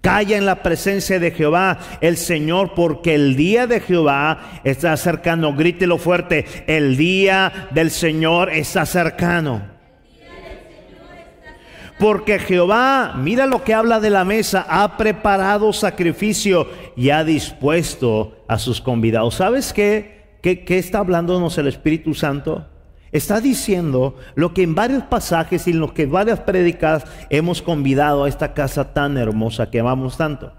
Calla 0.00 0.36
en 0.36 0.46
la 0.46 0.62
presencia 0.62 1.18
de 1.18 1.32
Jehová, 1.32 1.80
el 2.00 2.16
Señor, 2.16 2.74
porque 2.76 3.16
el 3.16 3.34
día 3.34 3.66
de 3.66 3.80
Jehová 3.80 4.60
está 4.62 4.96
cercano. 4.96 5.52
Grítelo 5.56 5.98
fuerte, 5.98 6.46
el 6.68 6.96
día 6.96 7.68
del 7.72 7.90
Señor 7.90 8.52
está 8.52 8.86
cercano. 8.86 9.77
Porque 11.98 12.38
Jehová, 12.38 13.14
mira 13.16 13.46
lo 13.46 13.64
que 13.64 13.74
habla 13.74 13.98
de 13.98 14.10
la 14.10 14.24
mesa, 14.24 14.64
ha 14.68 14.96
preparado 14.96 15.72
sacrificio 15.72 16.68
y 16.96 17.10
ha 17.10 17.24
dispuesto 17.24 18.36
a 18.46 18.58
sus 18.58 18.80
convidados. 18.80 19.34
¿Sabes 19.34 19.72
qué? 19.72 20.18
¿Qué, 20.40 20.64
está 20.78 21.00
hablándonos 21.00 21.58
el 21.58 21.66
Espíritu 21.66 22.14
Santo? 22.14 22.66
Está 23.10 23.40
diciendo 23.40 24.14
lo 24.36 24.54
que 24.54 24.62
en 24.62 24.76
varios 24.76 25.02
pasajes 25.04 25.66
y 25.66 25.72
en 25.72 25.80
lo 25.80 25.92
que 25.92 26.06
varias 26.06 26.40
prédicas 26.40 27.04
hemos 27.30 27.62
convidado 27.62 28.24
a 28.24 28.28
esta 28.28 28.54
casa 28.54 28.94
tan 28.94 29.16
hermosa 29.16 29.70
que 29.70 29.80
amamos 29.80 30.16
tanto. 30.16 30.52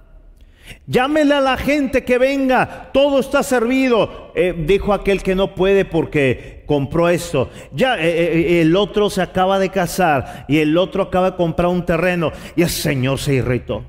Llámele 0.88 1.36
a 1.36 1.42
la 1.42 1.58
gente 1.58 2.04
que 2.04 2.18
venga, 2.18 2.90
todo 2.92 3.20
está 3.20 3.44
servido. 3.44 4.34
Eh, 4.36 4.54
dijo 4.68 4.94
aquel 4.94 5.24
que 5.24 5.36
no 5.36 5.56
puede 5.56 5.86
porque 5.86 6.59
compró 6.70 7.10
esto. 7.10 7.50
Ya 7.74 7.96
eh, 7.96 8.10
eh, 8.12 8.62
el 8.62 8.76
otro 8.76 9.10
se 9.10 9.24
acaba 9.24 9.58
de 9.58 9.70
casar 9.70 10.46
y 10.48 10.60
el 10.60 10.78
otro 10.78 11.02
acaba 11.02 11.32
de 11.32 11.36
comprar 11.36 11.70
un 11.70 11.84
terreno 11.84 12.32
y 12.56 12.62
el 12.62 12.70
Señor 12.70 13.18
se 13.18 13.34
irritó. 13.34 13.84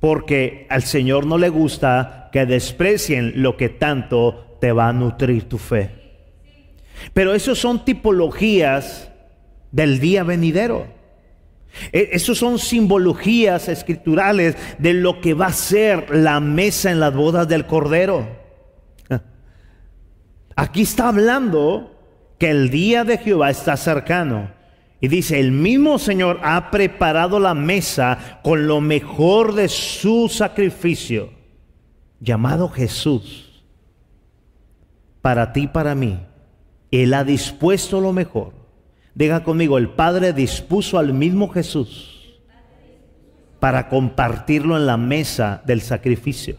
Porque 0.00 0.66
al 0.68 0.82
Señor 0.82 1.26
no 1.26 1.38
le 1.38 1.48
gusta 1.48 2.28
que 2.32 2.44
desprecien 2.44 3.34
lo 3.36 3.56
que 3.56 3.68
tanto 3.68 4.56
te 4.60 4.72
va 4.72 4.88
a 4.88 4.92
nutrir 4.92 5.48
tu 5.48 5.58
fe. 5.58 5.90
Pero 7.14 7.34
eso 7.34 7.54
son 7.54 7.84
tipologías 7.84 9.08
del 9.70 10.00
día 10.00 10.24
venidero. 10.24 10.88
E, 11.92 12.08
Esas 12.14 12.36
son 12.36 12.58
simbologías 12.58 13.68
escriturales 13.68 14.56
de 14.78 14.92
lo 14.92 15.20
que 15.20 15.34
va 15.34 15.46
a 15.46 15.52
ser 15.52 16.12
la 16.12 16.40
mesa 16.40 16.90
en 16.90 16.98
las 16.98 17.14
bodas 17.14 17.46
del 17.46 17.64
Cordero. 17.64 18.26
Aquí 20.56 20.82
está 20.82 21.08
hablando 21.08 21.91
que 22.42 22.50
el 22.50 22.70
día 22.70 23.04
de 23.04 23.18
Jehová 23.18 23.50
está 23.50 23.76
cercano. 23.76 24.50
Y 25.00 25.06
dice, 25.06 25.38
el 25.38 25.52
mismo 25.52 25.96
Señor 26.00 26.40
ha 26.42 26.72
preparado 26.72 27.38
la 27.38 27.54
mesa 27.54 28.40
con 28.42 28.66
lo 28.66 28.80
mejor 28.80 29.54
de 29.54 29.68
su 29.68 30.28
sacrificio, 30.28 31.30
llamado 32.18 32.68
Jesús, 32.68 33.62
para 35.20 35.52
ti, 35.52 35.68
para 35.68 35.94
mí. 35.94 36.18
Él 36.90 37.14
ha 37.14 37.22
dispuesto 37.22 38.00
lo 38.00 38.12
mejor 38.12 38.54
Diga 39.14 39.44
conmigo, 39.44 39.78
el 39.78 39.90
Padre 39.90 40.32
dispuso 40.32 40.98
al 40.98 41.12
mismo 41.12 41.48
Jesús 41.48 42.40
para 43.60 43.88
compartirlo 43.88 44.76
en 44.76 44.86
la 44.86 44.96
mesa 44.96 45.62
del 45.64 45.80
sacrificio. 45.80 46.56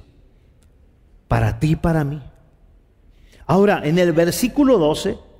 Para 1.28 1.60
ti 1.60 1.76
para 1.76 2.06
mí. 2.06 2.22
Ahora, 3.46 3.82
en 3.84 4.00
el 4.00 4.13
versículo 4.13 4.78
12, 4.78 5.33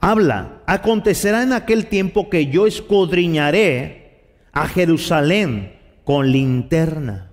habla, 0.00 0.62
acontecerá 0.66 1.42
en 1.42 1.52
aquel 1.52 1.86
tiempo 1.86 2.30
que 2.30 2.46
yo 2.46 2.66
escudriñaré 2.66 4.36
a 4.52 4.68
Jerusalén 4.68 5.78
con 6.04 6.30
linterna. 6.30 7.30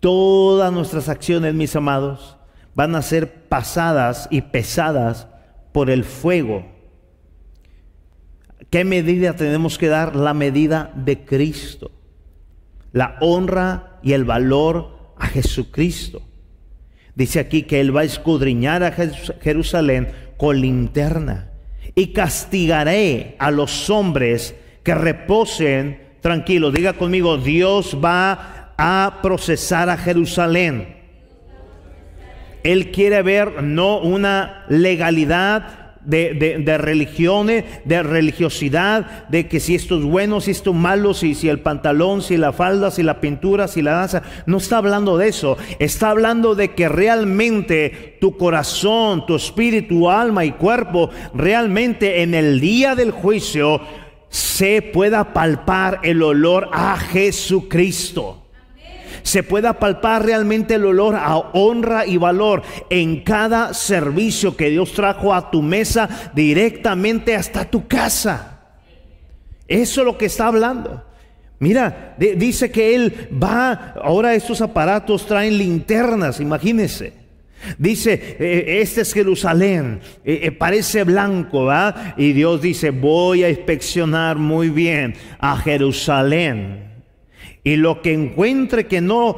Todas 0.00 0.72
nuestras 0.72 1.08
acciones, 1.08 1.54
mis 1.54 1.74
amados, 1.74 2.36
van 2.74 2.94
a 2.94 3.02
ser 3.02 3.48
pasadas 3.48 4.28
y 4.30 4.42
pesadas 4.42 5.26
por 5.72 5.90
el 5.90 6.04
fuego 6.04 6.78
¿Qué 8.70 8.84
medida 8.84 9.34
tenemos 9.34 9.78
que 9.78 9.88
dar? 9.88 10.14
La 10.14 10.34
medida 10.34 10.92
de 10.94 11.24
Cristo. 11.24 11.90
La 12.92 13.16
honra 13.20 13.98
y 14.02 14.12
el 14.12 14.24
valor 14.24 15.14
a 15.16 15.26
Jesucristo. 15.26 16.22
Dice 17.18 17.40
aquí 17.40 17.64
que 17.64 17.80
Él 17.80 17.94
va 17.94 18.02
a 18.02 18.04
escudriñar 18.04 18.84
a 18.84 18.92
Jerusalén 18.92 20.06
con 20.36 20.60
linterna. 20.60 21.50
Y 21.96 22.12
castigaré 22.12 23.34
a 23.40 23.50
los 23.50 23.90
hombres 23.90 24.54
que 24.84 24.94
reposen 24.94 26.00
tranquilos. 26.20 26.72
Diga 26.72 26.92
conmigo, 26.92 27.36
Dios 27.36 27.98
va 28.02 28.72
a 28.78 29.18
procesar 29.20 29.90
a 29.90 29.96
Jerusalén. 29.96 30.94
Él 32.62 32.92
quiere 32.92 33.20
ver 33.22 33.64
no 33.64 33.98
una 33.98 34.64
legalidad, 34.68 35.77
de, 36.08 36.78
religiones, 36.78 37.64
de 37.84 38.02
religiosidad, 38.02 39.28
de 39.28 39.46
que 39.46 39.60
si 39.60 39.74
esto 39.74 39.98
es 39.98 40.04
bueno, 40.04 40.40
si 40.40 40.52
esto 40.52 40.70
es 40.70 40.76
malo, 40.76 41.14
si, 41.14 41.34
si 41.34 41.48
el 41.48 41.60
pantalón, 41.60 42.22
si 42.22 42.36
la 42.36 42.52
falda, 42.52 42.90
si 42.90 43.02
la 43.02 43.20
pintura, 43.20 43.68
si 43.68 43.82
la 43.82 43.92
danza. 43.92 44.22
No 44.46 44.56
está 44.56 44.78
hablando 44.78 45.18
de 45.18 45.28
eso. 45.28 45.58
Está 45.78 46.10
hablando 46.10 46.54
de 46.54 46.74
que 46.74 46.88
realmente 46.88 48.16
tu 48.20 48.36
corazón, 48.36 49.26
tu 49.26 49.36
espíritu, 49.36 50.10
alma 50.10 50.44
y 50.44 50.52
cuerpo, 50.52 51.10
realmente 51.34 52.22
en 52.22 52.34
el 52.34 52.60
día 52.60 52.94
del 52.94 53.10
juicio 53.10 53.80
se 54.30 54.82
pueda 54.82 55.32
palpar 55.32 56.00
el 56.02 56.22
olor 56.22 56.68
a 56.72 56.96
Jesucristo 56.96 58.47
se 59.28 59.42
pueda 59.42 59.74
palpar 59.74 60.24
realmente 60.24 60.76
el 60.76 60.86
olor 60.86 61.14
a 61.14 61.36
honra 61.36 62.06
y 62.06 62.16
valor 62.16 62.62
en 62.88 63.22
cada 63.22 63.74
servicio 63.74 64.56
que 64.56 64.70
Dios 64.70 64.94
trajo 64.94 65.34
a 65.34 65.50
tu 65.50 65.60
mesa 65.60 66.30
directamente 66.34 67.36
hasta 67.36 67.66
tu 67.66 67.86
casa. 67.86 68.60
Eso 69.66 70.00
es 70.00 70.06
lo 70.06 70.16
que 70.16 70.24
está 70.26 70.46
hablando. 70.46 71.04
Mira, 71.58 72.16
dice 72.16 72.70
que 72.70 72.94
Él 72.94 73.28
va, 73.42 73.94
ahora 74.02 74.34
estos 74.34 74.62
aparatos 74.62 75.26
traen 75.26 75.58
linternas, 75.58 76.40
imagínense. 76.40 77.12
Dice, 77.76 78.36
eh, 78.38 78.78
este 78.80 79.02
es 79.02 79.12
Jerusalén, 79.12 80.00
eh, 80.24 80.52
parece 80.52 81.04
blanco, 81.04 81.64
¿va? 81.64 82.14
Y 82.16 82.32
Dios 82.32 82.62
dice, 82.62 82.90
voy 82.90 83.42
a 83.44 83.50
inspeccionar 83.50 84.36
muy 84.38 84.70
bien 84.70 85.16
a 85.38 85.56
Jerusalén 85.56 86.87
Y 87.64 87.76
lo 87.76 88.02
que 88.02 88.12
encuentre 88.12 88.86
que 88.86 89.00
no 89.00 89.36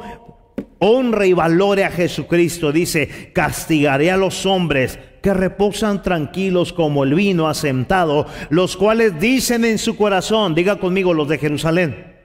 honre 0.79 1.27
y 1.27 1.33
valore 1.33 1.83
a 1.83 1.91
Jesucristo, 1.91 2.71
dice, 2.71 3.31
castigaré 3.33 4.09
a 4.11 4.17
los 4.17 4.45
hombres 4.45 4.97
que 5.21 5.33
reposan 5.33 6.01
tranquilos 6.01 6.73
como 6.73 7.03
el 7.03 7.13
vino 7.13 7.47
asentado, 7.47 8.25
los 8.49 8.75
cuales 8.75 9.19
dicen 9.19 9.63
en 9.65 9.77
su 9.77 9.95
corazón, 9.95 10.55
diga 10.55 10.77
conmigo 10.77 11.13
los 11.13 11.27
de 11.27 11.37
Jerusalén. 11.37 12.15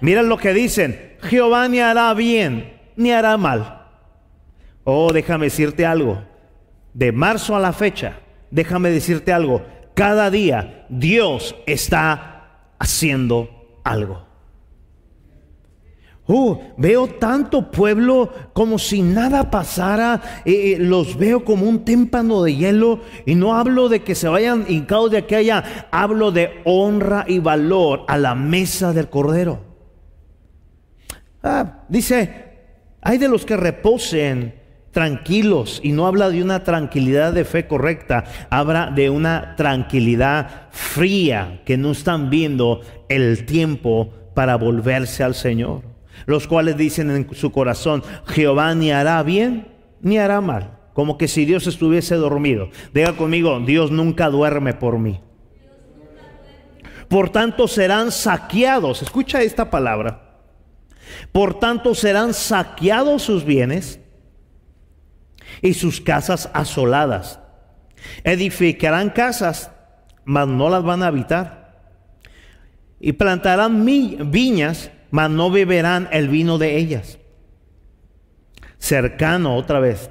Miren 0.00 0.28
lo 0.28 0.36
que 0.36 0.52
dicen, 0.52 1.14
Jehová 1.22 1.68
ni 1.68 1.78
hará 1.78 2.12
bien, 2.14 2.80
ni 2.96 3.12
hará 3.12 3.36
mal. 3.36 3.86
Oh, 4.82 5.12
déjame 5.12 5.46
decirte 5.46 5.86
algo. 5.86 6.24
De 6.92 7.12
marzo 7.12 7.54
a 7.54 7.60
la 7.60 7.72
fecha, 7.72 8.18
déjame 8.50 8.90
decirte 8.90 9.32
algo. 9.32 9.64
Cada 9.94 10.30
día 10.30 10.86
Dios 10.88 11.54
está 11.66 12.72
haciendo 12.80 13.78
algo. 13.84 14.31
Uh, 16.28 16.56
veo 16.76 17.08
tanto 17.08 17.70
pueblo 17.70 18.32
como 18.52 18.78
si 18.78 19.02
nada 19.02 19.50
pasara. 19.50 20.42
Eh, 20.44 20.72
eh, 20.72 20.76
los 20.78 21.16
veo 21.18 21.44
como 21.44 21.68
un 21.68 21.84
témpano 21.84 22.42
de 22.42 22.54
hielo. 22.54 23.00
Y 23.26 23.34
no 23.34 23.54
hablo 23.54 23.88
de 23.88 24.02
que 24.02 24.14
se 24.14 24.28
vayan 24.28 24.64
hincados 24.68 25.10
de 25.10 25.18
aquella. 25.18 25.88
Hablo 25.90 26.30
de 26.30 26.62
honra 26.64 27.24
y 27.26 27.38
valor 27.38 28.04
a 28.08 28.16
la 28.18 28.34
mesa 28.34 28.92
del 28.92 29.08
cordero. 29.08 29.60
Ah, 31.42 31.84
dice, 31.88 32.52
hay 33.00 33.18
de 33.18 33.28
los 33.28 33.44
que 33.44 33.56
reposen 33.56 34.54
tranquilos 34.92 35.80
y 35.82 35.90
no 35.92 36.06
habla 36.06 36.28
de 36.28 36.42
una 36.42 36.62
tranquilidad 36.62 37.32
de 37.32 37.44
fe 37.44 37.66
correcta, 37.66 38.24
habla 38.50 38.92
de 38.94 39.10
una 39.10 39.56
tranquilidad 39.56 40.68
fría 40.70 41.62
que 41.64 41.76
no 41.76 41.92
están 41.92 42.30
viendo 42.30 42.82
el 43.08 43.44
tiempo 43.46 44.12
para 44.34 44.56
volverse 44.56 45.24
al 45.24 45.34
Señor. 45.34 45.91
Los 46.26 46.46
cuales 46.46 46.76
dicen 46.76 47.10
en 47.10 47.34
su 47.34 47.52
corazón, 47.52 48.02
Jehová 48.26 48.74
ni 48.74 48.92
hará 48.92 49.22
bien 49.22 49.68
ni 50.02 50.18
hará 50.18 50.40
mal, 50.40 50.78
como 50.92 51.16
que 51.16 51.28
si 51.28 51.44
Dios 51.44 51.66
estuviese 51.66 52.16
dormido. 52.16 52.70
Diga 52.92 53.16
conmigo, 53.16 53.58
Dios 53.60 53.90
nunca 53.90 54.28
duerme 54.28 54.74
por 54.74 54.98
mí. 54.98 55.20
Por 57.08 57.30
tanto 57.30 57.68
serán 57.68 58.10
saqueados, 58.10 59.02
escucha 59.02 59.42
esta 59.42 59.70
palabra, 59.70 60.40
por 61.30 61.58
tanto 61.58 61.94
serán 61.94 62.34
saqueados 62.34 63.22
sus 63.22 63.44
bienes 63.44 64.00
y 65.60 65.74
sus 65.74 66.00
casas 66.00 66.50
asoladas. 66.52 67.38
Edificarán 68.24 69.10
casas, 69.10 69.70
mas 70.24 70.48
no 70.48 70.68
las 70.68 70.82
van 70.82 71.02
a 71.02 71.08
habitar. 71.08 71.62
Y 72.98 73.12
plantarán 73.12 73.84
viñas, 73.84 74.90
mas 75.12 75.30
no 75.30 75.48
beberán 75.52 76.08
el 76.10 76.26
vino 76.26 76.58
de 76.58 76.76
ellas. 76.76 77.20
Cercano 78.78 79.54
otra 79.54 79.78
vez 79.78 80.10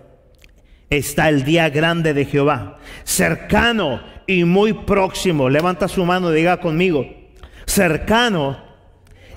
está 0.89 1.27
el 1.27 1.43
día 1.43 1.69
grande 1.69 2.13
de 2.13 2.23
Jehová. 2.23 2.77
Cercano 3.03 4.01
y 4.25 4.45
muy 4.45 4.71
próximo. 4.71 5.49
Levanta 5.49 5.89
su 5.89 6.05
mano 6.05 6.31
y 6.31 6.37
diga 6.37 6.61
conmigo. 6.61 7.05
Cercano 7.65 8.57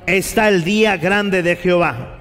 está 0.07 0.49
el 0.49 0.63
día 0.63 0.97
grande 0.97 1.43
de 1.43 1.57
Jehová 1.57 2.21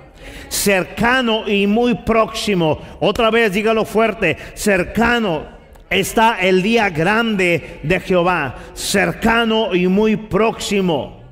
cercano 0.54 1.50
y 1.50 1.66
muy 1.66 1.96
próximo. 1.96 2.80
Otra 3.00 3.32
vez 3.32 3.52
dígalo 3.52 3.86
fuerte, 3.86 4.38
cercano 4.54 5.48
está 5.90 6.40
el 6.40 6.62
día 6.62 6.90
grande 6.92 7.80
de 7.82 8.00
Jehová, 8.00 8.56
cercano 8.74 9.74
y 9.74 9.88
muy 9.88 10.16
próximo. 10.16 11.23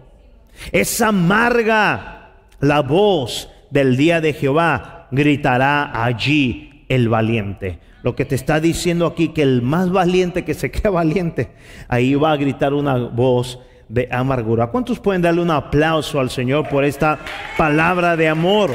Es 0.72 1.02
amarga 1.02 2.34
la 2.60 2.82
voz 2.82 3.50
del 3.70 3.98
día 3.98 4.22
de 4.22 4.34
Jehová, 4.34 5.08
gritará 5.12 6.04
allí 6.04 6.86
el 6.90 7.10
valiente. 7.10 7.80
Lo 8.04 8.16
que 8.16 8.26
te 8.26 8.36
está 8.36 8.60
diciendo 8.60 9.06
aquí, 9.06 9.30
que 9.30 9.42
el 9.42 9.62
más 9.62 9.92
valiente 9.92 10.44
que 10.44 10.54
se 10.54 10.72
queda 10.72 10.90
valiente, 10.90 11.52
ahí 11.88 12.16
va 12.16 12.32
a 12.32 12.38
gritar 12.38 12.74
una 12.74 12.98
voz 12.98 13.60
de 13.90 14.08
amargura. 14.12 14.68
¿Cuántos 14.68 15.00
pueden 15.00 15.22
darle 15.22 15.42
un 15.42 15.52
aplauso 15.52 16.20
al 16.20 16.30
Señor 16.30 16.70
por 16.70 16.86
esta 16.86 17.20
palabra 17.58 18.16
de 18.16 18.30
amor? 18.30 18.72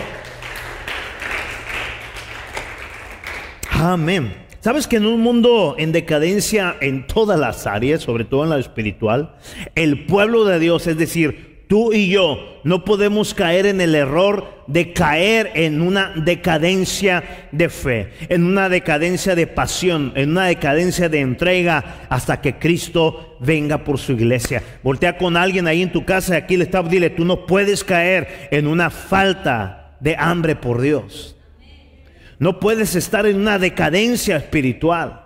Amén. 3.70 4.46
¿Sabes 4.60 4.86
que 4.86 4.96
en 4.96 5.06
un 5.06 5.20
mundo 5.20 5.76
en 5.78 5.92
decadencia 5.92 6.76
en 6.80 7.06
todas 7.06 7.38
las 7.38 7.66
áreas, 7.66 8.02
sobre 8.02 8.24
todo 8.24 8.44
en 8.44 8.50
la 8.50 8.58
espiritual, 8.58 9.36
el 9.74 10.06
pueblo 10.06 10.44
de 10.44 10.58
Dios, 10.58 10.86
es 10.86 10.98
decir, 10.98 11.55
tú 11.66 11.92
y 11.92 12.08
yo, 12.08 12.60
no 12.64 12.84
podemos 12.84 13.34
caer 13.34 13.66
en 13.66 13.80
el 13.80 13.94
error 13.94 14.64
de 14.66 14.92
caer 14.92 15.52
en 15.54 15.80
una 15.80 16.12
decadencia 16.16 17.48
de 17.52 17.68
fe, 17.68 18.12
en 18.28 18.44
una 18.44 18.68
decadencia 18.68 19.34
de 19.34 19.46
pasión, 19.46 20.12
en 20.16 20.30
una 20.30 20.46
decadencia 20.46 21.08
de 21.08 21.20
entrega 21.20 22.06
hasta 22.08 22.40
que 22.40 22.58
Cristo 22.58 23.36
venga 23.40 23.84
por 23.84 23.98
su 23.98 24.12
iglesia. 24.12 24.62
Voltea 24.82 25.16
con 25.18 25.36
alguien 25.36 25.66
ahí 25.66 25.82
en 25.82 25.92
tu 25.92 26.04
casa 26.04 26.34
y 26.34 26.38
aquí 26.38 26.56
le 26.56 26.64
está, 26.64 26.82
dile, 26.82 27.10
tú 27.10 27.24
no 27.24 27.46
puedes 27.46 27.84
caer 27.84 28.48
en 28.50 28.66
una 28.66 28.90
falta 28.90 29.96
de 30.00 30.16
hambre 30.16 30.56
por 30.56 30.80
Dios. 30.80 31.36
No 32.38 32.60
puedes 32.60 32.94
estar 32.94 33.26
en 33.26 33.36
una 33.36 33.58
decadencia 33.58 34.36
espiritual. 34.36 35.22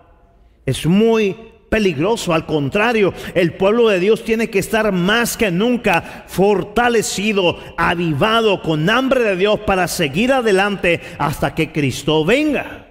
Es 0.64 0.87
muy 0.87 1.37
peligroso. 1.70 2.35
Al 2.35 2.44
contrario, 2.44 3.14
el 3.35 3.54
pueblo 3.54 3.88
de 3.88 4.00
Dios 4.00 4.24
tiene 4.24 4.50
que 4.50 4.59
estar 4.59 4.92
más 4.92 5.38
que 5.38 5.50
nunca 5.50 6.24
fortalecido, 6.26 7.59
avivado, 7.78 8.61
con 8.61 8.90
hambre 8.90 9.22
de 9.22 9.37
Dios 9.37 9.61
para 9.61 9.88
seguir 9.88 10.33
adelante 10.33 11.00
hasta 11.16 11.54
que 11.54 11.72
Cristo 11.72 12.24
venga. 12.26 12.88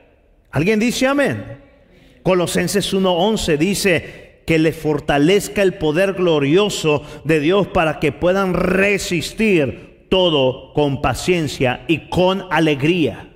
¿Alguien 0.49 0.79
dice 0.79 1.05
amén? 1.05 1.61
Colosenses 2.23 2.91
1:11 2.93 3.57
dice 3.57 4.41
que 4.47 4.57
le 4.57 4.73
fortalezca 4.73 5.61
el 5.61 5.75
poder 5.75 6.13
glorioso 6.13 7.03
de 7.23 7.39
Dios 7.39 7.67
para 7.67 7.99
que 7.99 8.11
puedan 8.11 8.55
resistir 8.55 10.07
todo 10.09 10.73
con 10.73 11.01
paciencia 11.03 11.85
y 11.87 12.09
con 12.09 12.45
alegría. 12.49 13.29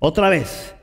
Otra 0.00 0.28
vez, 0.28 0.74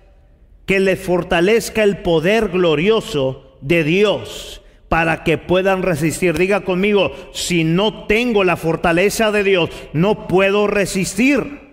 que 0.66 0.80
le 0.80 0.96
fortalezca 0.96 1.84
el 1.84 1.98
poder 1.98 2.50
glorioso 2.50 3.47
de 3.62 3.84
Dios 3.84 4.62
para 4.90 5.24
que 5.24 5.38
puedan 5.38 5.84
resistir. 5.84 6.38
Diga 6.38 6.62
conmigo, 6.62 7.12
si 7.34 7.64
no 7.64 8.06
tengo 8.06 8.44
la 8.44 8.58
fortaleza 8.58 9.32
de 9.32 9.44
Dios, 9.44 9.70
no 9.94 10.28
puedo 10.28 10.68
resistir. 10.68 11.68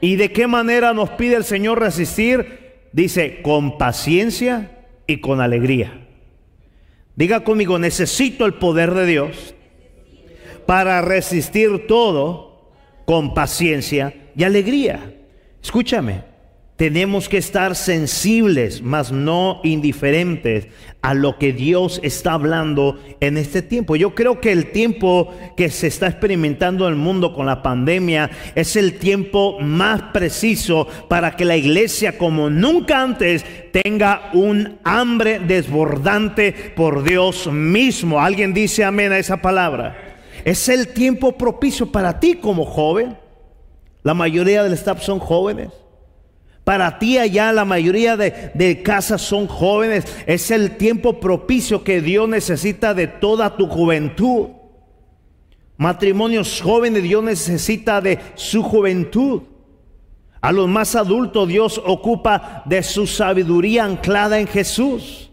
¿Y 0.00 0.16
de 0.16 0.32
qué 0.32 0.46
manera 0.46 0.92
nos 0.92 1.10
pide 1.10 1.36
el 1.36 1.44
Señor 1.44 1.80
resistir? 1.80 2.74
Dice, 2.92 3.42
con 3.42 3.78
paciencia 3.78 4.86
y 5.06 5.18
con 5.18 5.40
alegría. 5.40 6.06
Diga 7.16 7.44
conmigo, 7.44 7.78
necesito 7.78 8.44
el 8.44 8.54
poder 8.54 8.92
de 8.94 9.06
Dios 9.06 9.54
para 10.66 11.00
resistir 11.02 11.86
todo 11.86 12.72
con 13.04 13.34
paciencia 13.34 14.14
y 14.36 14.44
alegría. 14.44 15.14
Escúchame, 15.62 16.22
tenemos 16.76 17.28
que 17.28 17.38
estar 17.38 17.76
sensibles, 17.76 18.82
mas 18.82 19.12
no 19.12 19.60
indiferentes 19.62 20.66
a 21.02 21.14
lo 21.14 21.38
que 21.38 21.52
Dios 21.52 22.00
está 22.02 22.32
hablando 22.32 22.98
en 23.20 23.36
este 23.36 23.62
tiempo. 23.62 23.94
Yo 23.94 24.14
creo 24.14 24.40
que 24.40 24.50
el 24.50 24.72
tiempo 24.72 25.32
que 25.56 25.70
se 25.70 25.86
está 25.86 26.08
experimentando 26.08 26.86
en 26.86 26.94
el 26.94 26.98
mundo 26.98 27.32
con 27.32 27.46
la 27.46 27.62
pandemia 27.62 28.30
es 28.56 28.74
el 28.74 28.98
tiempo 28.98 29.60
más 29.60 30.02
preciso 30.12 30.88
para 31.08 31.36
que 31.36 31.44
la 31.44 31.56
iglesia 31.56 32.18
como 32.18 32.50
nunca 32.50 33.02
antes 33.02 33.44
tenga 33.70 34.30
un 34.32 34.78
hambre 34.82 35.38
desbordante 35.38 36.72
por 36.74 37.04
Dios 37.04 37.46
mismo. 37.46 38.20
¿Alguien 38.20 38.52
dice 38.52 38.82
amén 38.82 39.12
a 39.12 39.18
esa 39.18 39.36
palabra? 39.36 40.16
Es 40.44 40.68
el 40.68 40.88
tiempo 40.88 41.38
propicio 41.38 41.92
para 41.92 42.18
ti 42.18 42.34
como 42.34 42.64
joven 42.64 43.16
la 44.04 44.12
mayoría 44.12 44.62
del 44.62 44.74
staff 44.74 45.02
son 45.02 45.18
jóvenes. 45.18 45.70
Para 46.64 46.98
ti 46.98 47.18
allá 47.18 47.52
la 47.52 47.66
mayoría 47.66 48.16
de, 48.16 48.50
de, 48.54 48.82
casas 48.82 49.20
son 49.20 49.46
jóvenes. 49.46 50.06
Es 50.26 50.50
el 50.50 50.78
tiempo 50.78 51.20
propicio 51.20 51.84
que 51.84 52.00
Dios 52.00 52.26
necesita 52.28 52.94
de 52.94 53.06
toda 53.06 53.56
tu 53.56 53.68
juventud. 53.68 54.48
Matrimonios 55.76 56.62
jóvenes 56.62 57.02
Dios 57.02 57.22
necesita 57.22 58.00
de 58.00 58.18
su 58.34 58.62
juventud. 58.62 59.42
A 60.40 60.52
los 60.52 60.68
más 60.68 60.94
adultos 60.94 61.48
Dios 61.48 61.80
ocupa 61.84 62.62
de 62.64 62.82
su 62.82 63.06
sabiduría 63.06 63.84
anclada 63.84 64.38
en 64.38 64.46
Jesús. 64.46 65.30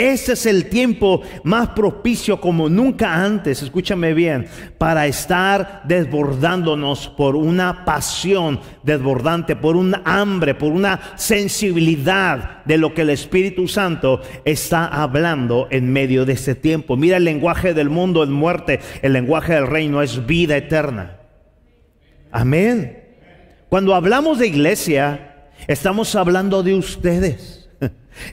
Este 0.00 0.32
es 0.32 0.46
el 0.46 0.70
tiempo 0.70 1.20
más 1.44 1.68
propicio 1.68 2.40
como 2.40 2.70
nunca 2.70 3.22
antes, 3.22 3.62
escúchame 3.62 4.14
bien, 4.14 4.46
para 4.78 5.06
estar 5.06 5.82
desbordándonos 5.84 7.08
por 7.08 7.36
una 7.36 7.84
pasión 7.84 8.60
desbordante, 8.82 9.56
por 9.56 9.76
un 9.76 9.94
hambre, 10.06 10.54
por 10.54 10.72
una 10.72 10.98
sensibilidad 11.16 12.64
de 12.64 12.78
lo 12.78 12.94
que 12.94 13.02
el 13.02 13.10
Espíritu 13.10 13.68
Santo 13.68 14.22
está 14.46 14.86
hablando 14.86 15.68
en 15.70 15.92
medio 15.92 16.24
de 16.24 16.32
este 16.32 16.54
tiempo. 16.54 16.96
Mira, 16.96 17.18
el 17.18 17.24
lenguaje 17.24 17.74
del 17.74 17.90
mundo 17.90 18.24
es 18.24 18.30
muerte, 18.30 18.80
el 19.02 19.12
lenguaje 19.12 19.52
del 19.52 19.66
reino 19.66 20.00
es 20.00 20.24
vida 20.24 20.56
eterna. 20.56 21.18
Amén. 22.32 23.04
Cuando 23.68 23.94
hablamos 23.94 24.38
de 24.38 24.46
iglesia, 24.46 25.50
estamos 25.68 26.14
hablando 26.14 26.62
de 26.62 26.74
ustedes. 26.74 27.59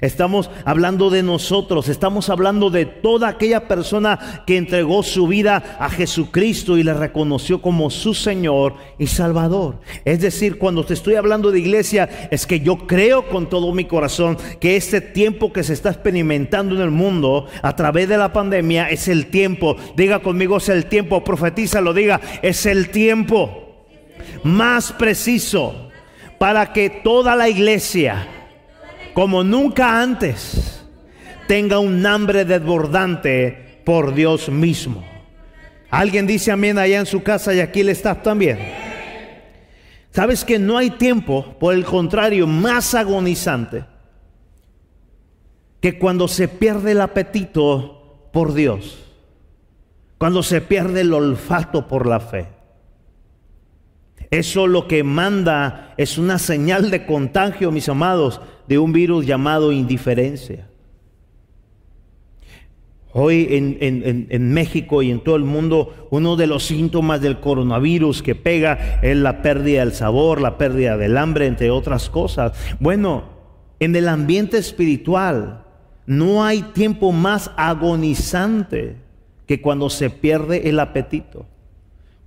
Estamos 0.01 0.49
hablando 0.65 1.09
de 1.09 1.23
nosotros, 1.23 1.87
estamos 1.89 2.29
hablando 2.29 2.69
de 2.69 2.85
toda 2.85 3.29
aquella 3.29 3.67
persona 3.67 4.43
que 4.45 4.57
entregó 4.57 5.03
su 5.03 5.27
vida 5.27 5.77
a 5.79 5.89
Jesucristo 5.89 6.77
y 6.77 6.83
le 6.83 6.93
reconoció 6.93 7.61
como 7.61 7.89
su 7.89 8.13
Señor 8.13 8.75
y 8.97 9.07
Salvador. 9.07 9.79
Es 10.05 10.19
decir, 10.19 10.57
cuando 10.57 10.85
te 10.85 10.93
estoy 10.93 11.15
hablando 11.15 11.51
de 11.51 11.59
iglesia, 11.59 12.27
es 12.31 12.45
que 12.45 12.59
yo 12.59 12.87
creo 12.87 13.29
con 13.29 13.49
todo 13.49 13.73
mi 13.73 13.85
corazón 13.85 14.37
que 14.59 14.75
este 14.75 15.01
tiempo 15.01 15.53
que 15.53 15.63
se 15.63 15.73
está 15.73 15.89
experimentando 15.89 16.75
en 16.75 16.81
el 16.81 16.91
mundo 16.91 17.47
a 17.61 17.75
través 17.75 18.09
de 18.09 18.17
la 18.17 18.33
pandemia 18.33 18.89
es 18.89 19.07
el 19.07 19.27
tiempo. 19.27 19.77
Diga 19.95 20.19
conmigo, 20.19 20.57
es 20.57 20.69
el 20.69 20.85
tiempo, 20.87 21.23
profetiza, 21.23 21.81
lo 21.81 21.93
diga, 21.93 22.19
es 22.41 22.65
el 22.65 22.89
tiempo 22.89 23.63
más 24.43 24.91
preciso 24.91 25.89
para 26.37 26.71
que 26.73 26.89
toda 26.89 27.35
la 27.35 27.49
iglesia, 27.49 28.27
como 29.17 29.43
nunca 29.43 29.99
antes, 29.99 30.79
tenga 31.47 31.79
un 31.79 32.05
hambre 32.05 32.45
desbordante 32.45 33.81
por 33.83 34.13
Dios 34.13 34.47
mismo. 34.47 35.03
Alguien 35.89 36.27
dice 36.27 36.51
amén 36.51 36.77
allá 36.77 36.99
en 36.99 37.07
su 37.07 37.23
casa 37.23 37.51
y 37.51 37.59
aquí 37.59 37.81
le 37.81 37.93
está 37.93 38.21
también. 38.21 38.59
Sabes 40.11 40.45
que 40.45 40.59
no 40.59 40.77
hay 40.77 40.91
tiempo, 40.91 41.55
por 41.59 41.73
el 41.73 41.83
contrario, 41.83 42.45
más 42.45 42.93
agonizante 42.93 43.85
que 45.81 45.97
cuando 45.97 46.27
se 46.27 46.47
pierde 46.47 46.91
el 46.91 47.01
apetito 47.01 48.29
por 48.31 48.53
Dios, 48.53 49.03
cuando 50.19 50.43
se 50.43 50.61
pierde 50.61 51.01
el 51.01 51.11
olfato 51.11 51.87
por 51.87 52.05
la 52.05 52.19
fe. 52.19 52.56
Eso 54.29 54.67
lo 54.67 54.87
que 54.87 55.03
manda 55.03 55.93
es 55.97 56.17
una 56.17 56.37
señal 56.37 56.91
de 56.91 57.05
contagio, 57.05 57.71
mis 57.71 57.87
amados, 57.87 58.41
de 58.67 58.77
un 58.77 58.91
virus 58.91 59.25
llamado 59.25 59.71
indiferencia. 59.71 60.67
Hoy 63.13 63.47
en, 63.49 64.53
México 64.53 65.01
y 65.01 65.09
en 65.09 65.23
todo 65.23 65.37
el 65.37 65.43
mundo, 65.43 66.07
uno 66.11 66.35
de 66.35 66.45
los 66.45 66.65
síntomas 66.65 67.21
del 67.21 67.39
coronavirus 67.39 68.21
que 68.21 68.35
pega 68.35 68.99
es 69.01 69.17
la 69.17 69.41
pérdida 69.41 69.79
del 69.79 69.93
sabor, 69.93 70.39
la 70.39 70.57
pérdida 70.57 70.97
del 70.97 71.17
hambre, 71.17 71.47
entre 71.47 71.71
otras 71.71 72.09
cosas. 72.09 72.51
Bueno, 72.79 73.23
en 73.79 73.95
el 73.95 74.07
ambiente 74.07 74.57
espiritual 74.57 75.63
no 76.05 76.43
hay 76.43 76.61
tiempo 76.61 77.11
más 77.11 77.49
agonizante 77.57 78.97
que 79.47 79.61
cuando 79.61 79.89
se 79.89 80.09
pierde 80.09 80.69
el 80.69 80.79
apetito. 80.79 81.47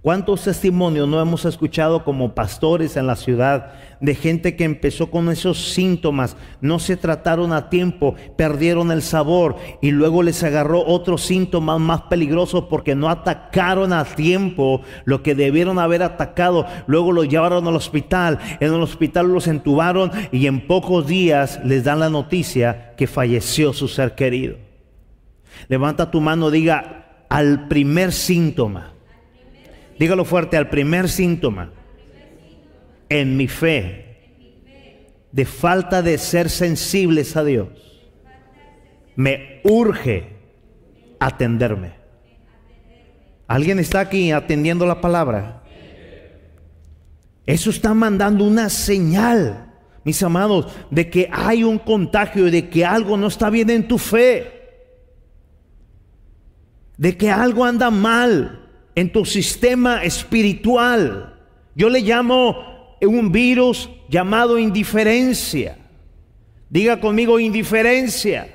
¿Cuántos 0.02 0.44
testimonios 0.44 1.06
no 1.06 1.20
hemos 1.20 1.44
escuchado 1.44 2.04
como 2.04 2.34
pastores 2.34 2.96
en 2.96 3.06
la 3.06 3.16
ciudad 3.16 3.74
de 4.00 4.14
gente 4.14 4.56
que 4.56 4.64
empezó 4.64 5.10
con 5.10 5.28
esos 5.28 5.74
síntomas, 5.74 6.38
no 6.62 6.78
se 6.78 6.96
trataron 6.96 7.52
a 7.52 7.68
tiempo, 7.68 8.14
perdieron 8.34 8.92
el 8.92 9.02
sabor 9.02 9.56
y 9.82 9.90
luego 9.90 10.22
les 10.22 10.42
agarró 10.42 10.86
otros 10.86 11.20
síntomas 11.20 11.80
más 11.80 12.00
peligrosos 12.02 12.64
porque 12.70 12.94
no 12.94 13.10
atacaron 13.10 13.92
a 13.92 14.06
tiempo 14.06 14.80
lo 15.04 15.22
que 15.22 15.34
debieron 15.34 15.78
haber 15.78 16.02
atacado? 16.02 16.64
Luego 16.86 17.12
los 17.12 17.28
llevaron 17.28 17.68
al 17.68 17.76
hospital, 17.76 18.38
en 18.58 18.72
el 18.72 18.80
hospital 18.80 19.30
los 19.30 19.48
entubaron 19.48 20.12
y 20.32 20.46
en 20.46 20.66
pocos 20.66 21.06
días 21.06 21.60
les 21.62 21.84
dan 21.84 22.00
la 22.00 22.08
noticia 22.08 22.94
que 22.96 23.06
falleció 23.06 23.74
su 23.74 23.86
ser 23.86 24.14
querido. 24.14 24.56
Levanta 25.68 26.10
tu 26.10 26.22
mano, 26.22 26.50
diga 26.50 27.26
al 27.28 27.68
primer 27.68 28.12
síntoma 28.12 28.94
Dígalo 30.00 30.24
fuerte, 30.24 30.56
al 30.56 30.70
primer 30.70 31.10
síntoma 31.10 31.74
en 33.10 33.36
mi 33.36 33.48
fe 33.48 34.16
de 35.30 35.44
falta 35.44 36.00
de 36.00 36.16
ser 36.16 36.48
sensibles 36.48 37.36
a 37.36 37.44
Dios, 37.44 37.68
me 39.14 39.60
urge 39.62 40.38
atenderme. 41.18 41.92
¿Alguien 43.46 43.78
está 43.78 44.00
aquí 44.00 44.32
atendiendo 44.32 44.86
la 44.86 45.02
palabra? 45.02 45.64
Eso 47.44 47.68
está 47.68 47.92
mandando 47.92 48.44
una 48.44 48.70
señal, 48.70 49.74
mis 50.02 50.22
amados, 50.22 50.72
de 50.90 51.10
que 51.10 51.28
hay 51.30 51.62
un 51.62 51.78
contagio, 51.78 52.50
de 52.50 52.70
que 52.70 52.86
algo 52.86 53.18
no 53.18 53.26
está 53.26 53.50
bien 53.50 53.68
en 53.68 53.86
tu 53.86 53.98
fe, 53.98 54.50
de 56.96 57.18
que 57.18 57.30
algo 57.30 57.66
anda 57.66 57.90
mal 57.90 58.60
en 58.94 59.12
tu 59.12 59.24
sistema 59.24 60.04
espiritual. 60.04 61.38
Yo 61.74 61.88
le 61.88 62.00
llamo 62.00 62.96
un 63.00 63.32
virus 63.32 63.88
llamado 64.08 64.58
indiferencia. 64.58 65.76
Diga 66.68 67.00
conmigo 67.00 67.40
indiferencia. 67.40 68.48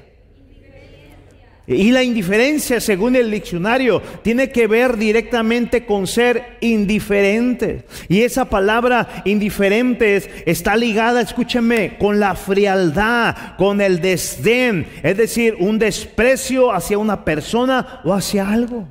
Y 1.68 1.92
la 1.92 2.04
indiferencia, 2.04 2.80
según 2.80 3.16
el 3.16 3.32
diccionario, 3.32 4.00
tiene 4.22 4.52
que 4.52 4.68
ver 4.68 4.98
directamente 4.98 5.86
con 5.86 6.06
ser 6.06 6.58
indiferente. 6.62 7.86
Y 8.08 8.22
esa 8.22 8.46
palabra 8.46 9.24
indiferentes 9.26 10.30
está 10.46 10.78
ligada, 10.78 11.22
escúcheme, 11.22 11.98
con 11.98 12.20
la 12.20 12.36
frialdad, 12.36 13.56
con 13.58 13.82
el 13.82 14.00
desdén, 14.00 14.86
es 15.02 15.18
decir, 15.18 15.56
un 15.60 15.80
desprecio 15.80 16.72
hacia 16.72 17.00
una 17.00 17.26
persona 17.26 18.02
o 18.04 18.14
hacia 18.14 18.48
algo. 18.48 18.88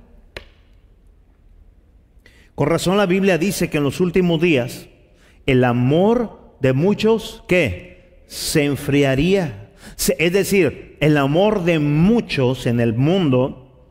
Con 2.55 2.69
razón 2.69 2.97
la 2.97 3.07
Biblia 3.07 3.39
dice 3.39 3.69
que 3.69 3.79
en 3.79 3.85
los 3.85 4.01
últimos 4.01 4.41
días 4.41 4.89
el 5.47 5.65
amor 5.65 6.57
de 6.61 6.73
muchos 6.73 7.43
que 7.49 8.23
se 8.27 8.65
enfriaría. 8.65 9.73
Es 10.19 10.33
decir, 10.33 10.97
el 11.01 11.17
amor 11.17 11.65
de 11.65 11.79
muchos 11.79 12.67
en 12.67 12.81
el 12.81 12.95
mundo 12.95 13.89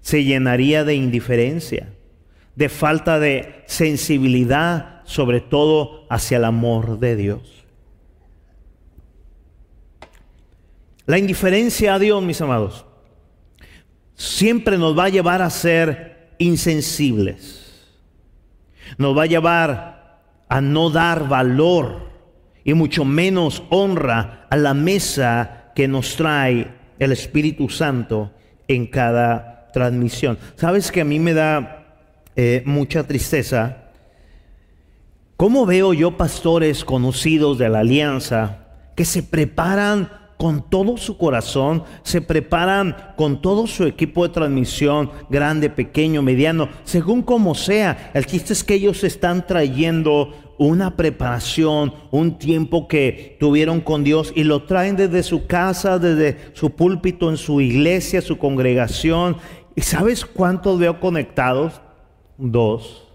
se 0.00 0.24
llenaría 0.24 0.84
de 0.84 0.94
indiferencia, 0.94 1.92
de 2.54 2.68
falta 2.68 3.18
de 3.18 3.62
sensibilidad, 3.66 5.02
sobre 5.04 5.40
todo 5.40 6.06
hacia 6.10 6.36
el 6.36 6.44
amor 6.44 6.98
de 6.98 7.16
Dios. 7.16 7.64
La 11.06 11.18
indiferencia 11.18 11.94
a 11.94 11.98
Dios, 11.98 12.22
mis 12.22 12.40
amados, 12.40 12.84
siempre 14.14 14.78
nos 14.78 14.96
va 14.96 15.04
a 15.04 15.08
llevar 15.08 15.42
a 15.42 15.50
ser 15.50 16.34
insensibles 16.38 17.61
nos 18.98 19.16
va 19.16 19.22
a 19.22 19.26
llevar 19.26 20.20
a 20.48 20.60
no 20.60 20.90
dar 20.90 21.28
valor 21.28 22.10
y 22.64 22.74
mucho 22.74 23.04
menos 23.04 23.62
honra 23.70 24.46
a 24.50 24.56
la 24.56 24.74
mesa 24.74 25.72
que 25.74 25.88
nos 25.88 26.16
trae 26.16 26.68
el 26.98 27.12
Espíritu 27.12 27.68
Santo 27.68 28.32
en 28.68 28.86
cada 28.86 29.70
transmisión. 29.72 30.38
Sabes 30.56 30.92
que 30.92 31.00
a 31.00 31.04
mí 31.04 31.18
me 31.18 31.34
da 31.34 31.86
eh, 32.36 32.62
mucha 32.66 33.04
tristeza. 33.04 33.90
¿Cómo 35.36 35.66
veo 35.66 35.92
yo 35.92 36.16
pastores 36.16 36.84
conocidos 36.84 37.58
de 37.58 37.68
la 37.68 37.80
alianza 37.80 38.66
que 38.94 39.04
se 39.04 39.22
preparan 39.22 40.10
con 40.42 40.68
todo 40.68 40.96
su 40.96 41.16
corazón, 41.16 41.84
se 42.02 42.20
preparan 42.20 42.96
con 43.16 43.40
todo 43.40 43.68
su 43.68 43.84
equipo 43.84 44.26
de 44.26 44.34
transmisión, 44.34 45.08
grande, 45.30 45.70
pequeño, 45.70 46.20
mediano, 46.20 46.68
según 46.82 47.22
como 47.22 47.54
sea. 47.54 48.10
El 48.12 48.26
chiste 48.26 48.52
es 48.52 48.64
que 48.64 48.74
ellos 48.74 49.04
están 49.04 49.46
trayendo 49.46 50.34
una 50.58 50.96
preparación, 50.96 51.94
un 52.10 52.38
tiempo 52.38 52.88
que 52.88 53.36
tuvieron 53.38 53.80
con 53.80 54.02
Dios 54.02 54.32
y 54.34 54.42
lo 54.42 54.64
traen 54.64 54.96
desde 54.96 55.22
su 55.22 55.46
casa, 55.46 56.00
desde 56.00 56.36
su 56.54 56.70
púlpito, 56.70 57.30
en 57.30 57.36
su 57.36 57.60
iglesia, 57.60 58.20
su 58.20 58.36
congregación. 58.36 59.36
¿Y 59.76 59.82
sabes 59.82 60.24
cuántos 60.24 60.76
veo 60.76 60.98
conectados? 60.98 61.80
Dos 62.36 63.11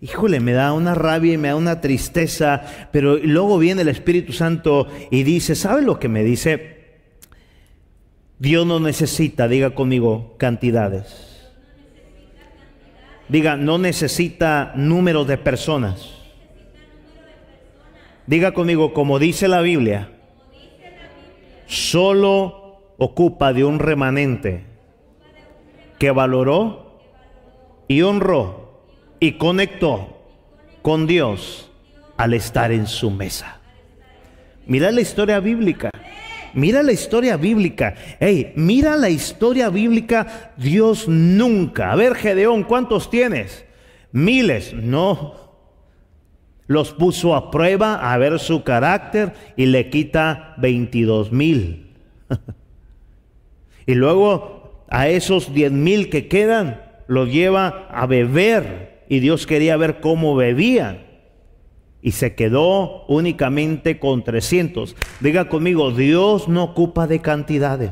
híjole, 0.00 0.40
me 0.40 0.52
da 0.52 0.72
una 0.72 0.94
rabia 0.94 1.34
y 1.34 1.38
me 1.38 1.48
da 1.48 1.56
una 1.56 1.80
tristeza, 1.80 2.62
pero 2.92 3.16
luego 3.16 3.58
viene 3.58 3.82
el 3.82 3.88
Espíritu 3.88 4.32
Santo 4.32 4.88
y 5.10 5.22
dice, 5.22 5.54
¿sabe 5.54 5.82
lo 5.82 5.98
que 5.98 6.08
me 6.08 6.22
dice? 6.22 6.76
Dios 8.38 8.66
no 8.66 8.80
necesita, 8.80 9.48
diga 9.48 9.70
conmigo, 9.74 10.34
cantidades. 10.36 11.50
Diga, 13.28 13.56
no 13.56 13.78
necesita 13.78 14.72
número 14.76 15.24
de 15.24 15.38
personas. 15.38 16.12
Diga 18.26 18.52
conmigo, 18.52 18.92
como 18.92 19.18
dice 19.18 19.48
la 19.48 19.60
Biblia, 19.62 20.10
solo 21.66 22.92
ocupa 22.98 23.52
de 23.52 23.64
un 23.64 23.78
remanente 23.78 24.64
que 25.98 26.10
valoró 26.10 27.00
y 27.88 28.02
honró 28.02 28.65
y 29.20 29.32
conectó 29.32 30.22
con 30.82 31.06
Dios 31.06 31.70
al 32.16 32.34
estar 32.34 32.72
en 32.72 32.86
su 32.86 33.10
mesa. 33.10 33.60
Mira 34.66 34.90
la 34.90 35.00
historia 35.00 35.40
bíblica. 35.40 35.90
Mira 36.54 36.82
la 36.82 36.92
historia 36.92 37.36
bíblica. 37.36 37.94
Hey, 38.18 38.52
mira 38.56 38.96
la 38.96 39.10
historia 39.10 39.68
bíblica. 39.68 40.52
Dios 40.56 41.06
nunca. 41.06 41.92
A 41.92 41.96
ver, 41.96 42.14
Gedeón, 42.14 42.64
¿cuántos 42.64 43.10
tienes? 43.10 43.64
Miles. 44.12 44.72
No. 44.74 45.34
Los 46.66 46.92
puso 46.92 47.34
a 47.34 47.50
prueba 47.50 48.12
a 48.12 48.16
ver 48.18 48.38
su 48.38 48.64
carácter 48.64 49.34
y 49.56 49.66
le 49.66 49.90
quita 49.90 50.54
22 50.58 51.30
mil. 51.30 51.94
y 53.86 53.94
luego 53.94 54.84
a 54.88 55.08
esos 55.08 55.52
10 55.52 55.72
mil 55.72 56.10
que 56.10 56.26
quedan, 56.26 56.82
los 57.06 57.30
lleva 57.30 57.86
a 57.90 58.06
beber. 58.06 58.95
Y 59.08 59.20
Dios 59.20 59.46
quería 59.46 59.76
ver 59.76 60.00
cómo 60.00 60.34
bebían 60.34 61.06
y 62.02 62.12
se 62.12 62.34
quedó 62.34 63.04
únicamente 63.06 63.98
con 63.98 64.22
300. 64.22 64.94
Diga 65.20 65.48
conmigo, 65.48 65.90
Dios 65.90 66.48
no 66.48 66.64
ocupa 66.64 67.06
de 67.06 67.20
cantidades. 67.20 67.90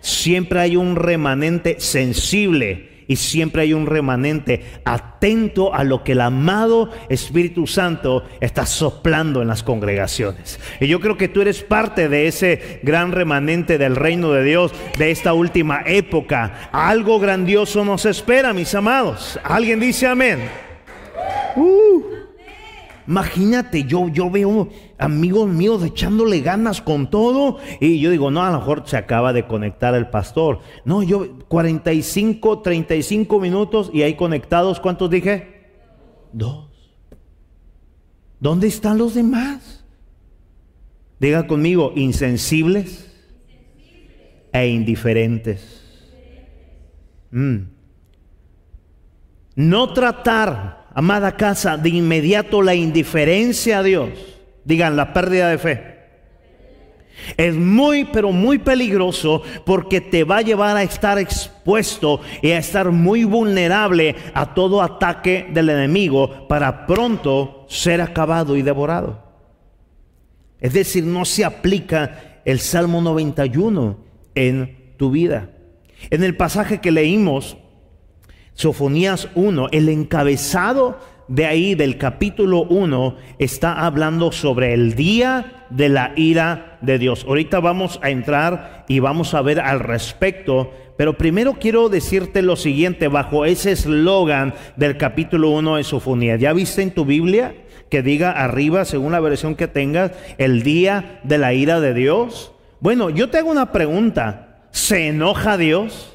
Siempre 0.00 0.60
hay 0.60 0.76
un 0.76 0.96
remanente 0.96 1.76
sensible 1.80 2.91
y 3.06 3.16
siempre 3.16 3.62
hay 3.62 3.72
un 3.72 3.86
remanente 3.86 4.64
atento 4.84 5.74
a 5.74 5.84
lo 5.84 6.04
que 6.04 6.12
el 6.12 6.20
amado 6.20 6.90
Espíritu 7.08 7.66
Santo 7.66 8.24
está 8.40 8.66
soplando 8.66 9.42
en 9.42 9.48
las 9.48 9.62
congregaciones. 9.62 10.58
Y 10.80 10.86
yo 10.86 11.00
creo 11.00 11.16
que 11.16 11.28
tú 11.28 11.40
eres 11.40 11.62
parte 11.62 12.08
de 12.08 12.26
ese 12.26 12.80
gran 12.82 13.12
remanente 13.12 13.78
del 13.78 13.96
reino 13.96 14.32
de 14.32 14.44
Dios 14.44 14.72
de 14.98 15.10
esta 15.10 15.32
última 15.32 15.82
época. 15.86 16.70
Algo 16.72 17.18
grandioso 17.18 17.84
nos 17.84 18.06
espera, 18.06 18.52
mis 18.52 18.74
amados. 18.74 19.38
¿Alguien 19.44 19.80
dice 19.80 20.06
amén? 20.06 20.40
Uh. 21.56 22.21
Imagínate, 23.06 23.84
yo, 23.84 24.08
yo 24.08 24.30
veo 24.30 24.68
amigos 24.98 25.48
míos 25.48 25.82
echándole 25.84 26.40
ganas 26.40 26.80
con 26.80 27.10
todo 27.10 27.58
y 27.80 27.98
yo 28.00 28.10
digo, 28.10 28.30
no, 28.30 28.42
a 28.42 28.50
lo 28.50 28.58
mejor 28.58 28.82
se 28.86 28.96
acaba 28.96 29.32
de 29.32 29.46
conectar 29.46 29.94
el 29.94 30.08
pastor. 30.08 30.60
No, 30.84 31.02
yo 31.02 31.38
45, 31.48 32.60
35 32.60 33.40
minutos 33.40 33.90
y 33.92 34.02
ahí 34.02 34.14
conectados, 34.14 34.80
¿cuántos 34.80 35.10
dije? 35.10 35.70
Dos. 36.32 36.68
¿Dónde 38.38 38.66
están 38.66 38.98
los 38.98 39.14
demás? 39.14 39.84
Diga 41.18 41.46
conmigo, 41.46 41.92
insensibles 41.94 43.08
e 44.52 44.68
indiferentes. 44.68 45.82
Mm. 47.30 47.58
No 49.54 49.92
tratar 49.92 50.81
amada 50.94 51.36
casa, 51.36 51.76
de 51.76 51.90
inmediato 51.90 52.62
la 52.62 52.74
indiferencia 52.74 53.78
a 53.78 53.82
Dios, 53.82 54.10
digan 54.64 54.96
la 54.96 55.12
pérdida 55.12 55.48
de 55.48 55.58
fe. 55.58 55.92
Es 57.36 57.54
muy, 57.54 58.04
pero 58.04 58.32
muy 58.32 58.58
peligroso 58.58 59.42
porque 59.64 60.00
te 60.00 60.24
va 60.24 60.38
a 60.38 60.42
llevar 60.42 60.76
a 60.76 60.82
estar 60.82 61.18
expuesto 61.18 62.20
y 62.40 62.50
a 62.50 62.58
estar 62.58 62.90
muy 62.90 63.24
vulnerable 63.24 64.16
a 64.34 64.54
todo 64.54 64.82
ataque 64.82 65.48
del 65.52 65.70
enemigo 65.70 66.48
para 66.48 66.86
pronto 66.86 67.66
ser 67.68 68.00
acabado 68.00 68.56
y 68.56 68.62
devorado. 68.62 69.22
Es 70.60 70.72
decir, 70.72 71.04
no 71.04 71.24
se 71.24 71.44
aplica 71.44 72.40
el 72.44 72.60
Salmo 72.60 73.00
91 73.00 73.98
en 74.34 74.94
tu 74.96 75.10
vida. 75.10 75.50
En 76.10 76.24
el 76.24 76.36
pasaje 76.36 76.80
que 76.80 76.90
leímos, 76.90 77.56
Sofonías 78.54 79.28
1, 79.34 79.68
el 79.72 79.88
encabezado 79.88 80.98
de 81.28 81.46
ahí 81.46 81.74
del 81.74 81.96
capítulo 81.96 82.64
1 82.64 83.16
está 83.38 83.86
hablando 83.86 84.32
sobre 84.32 84.74
el 84.74 84.94
día 84.94 85.66
de 85.70 85.88
la 85.88 86.12
ira 86.16 86.78
de 86.82 86.98
Dios. 86.98 87.24
Ahorita 87.26 87.60
vamos 87.60 87.98
a 88.02 88.10
entrar 88.10 88.84
y 88.88 88.98
vamos 88.98 89.32
a 89.32 89.40
ver 89.40 89.58
al 89.58 89.80
respecto, 89.80 90.70
pero 90.98 91.16
primero 91.16 91.54
quiero 91.54 91.88
decirte 91.88 92.42
lo 92.42 92.56
siguiente 92.56 93.08
bajo 93.08 93.46
ese 93.46 93.72
eslogan 93.72 94.52
del 94.76 94.98
capítulo 94.98 95.48
1 95.50 95.76
de 95.76 95.84
Sofonías. 95.84 96.38
¿Ya 96.38 96.52
viste 96.52 96.82
en 96.82 96.90
tu 96.90 97.06
Biblia 97.06 97.54
que 97.88 98.02
diga 98.02 98.32
arriba, 98.32 98.84
según 98.84 99.12
la 99.12 99.20
versión 99.20 99.54
que 99.54 99.68
tengas, 99.68 100.12
el 100.36 100.62
día 100.62 101.20
de 101.24 101.38
la 101.38 101.54
ira 101.54 101.80
de 101.80 101.94
Dios? 101.94 102.52
Bueno, 102.80 103.08
yo 103.08 103.30
te 103.30 103.38
hago 103.38 103.50
una 103.50 103.72
pregunta. 103.72 104.66
¿Se 104.70 105.08
enoja 105.08 105.56
Dios? 105.56 106.11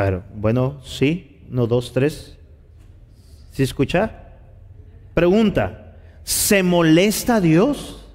A 0.00 0.24
bueno, 0.34 0.80
sí, 0.82 1.42
no, 1.50 1.66
dos, 1.66 1.92
tres. 1.92 2.38
¿Sí 3.50 3.62
escucha? 3.62 4.38
Pregunta, 5.12 5.98
¿se 6.24 6.62
molesta 6.62 7.38
Dios? 7.40 8.06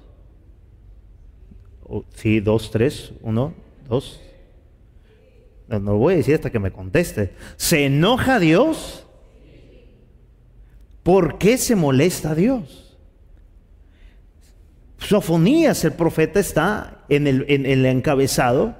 Sí, 2.14 2.40
dos, 2.40 2.72
tres, 2.72 3.12
uno, 3.20 3.54
dos. 3.88 4.20
No, 5.68 5.78
no 5.78 5.92
lo 5.92 5.98
voy 5.98 6.14
a 6.14 6.16
decir 6.16 6.34
hasta 6.34 6.50
que 6.50 6.58
me 6.58 6.72
conteste. 6.72 7.34
¿Se 7.56 7.86
enoja 7.86 8.40
Dios? 8.40 9.06
¿Por 11.04 11.38
qué 11.38 11.56
se 11.56 11.76
molesta 11.76 12.34
Dios? 12.34 12.98
Sofonías, 14.98 15.84
el 15.84 15.92
profeta, 15.92 16.40
está 16.40 17.04
en 17.08 17.28
el 17.28 17.86
encabezado 17.86 18.74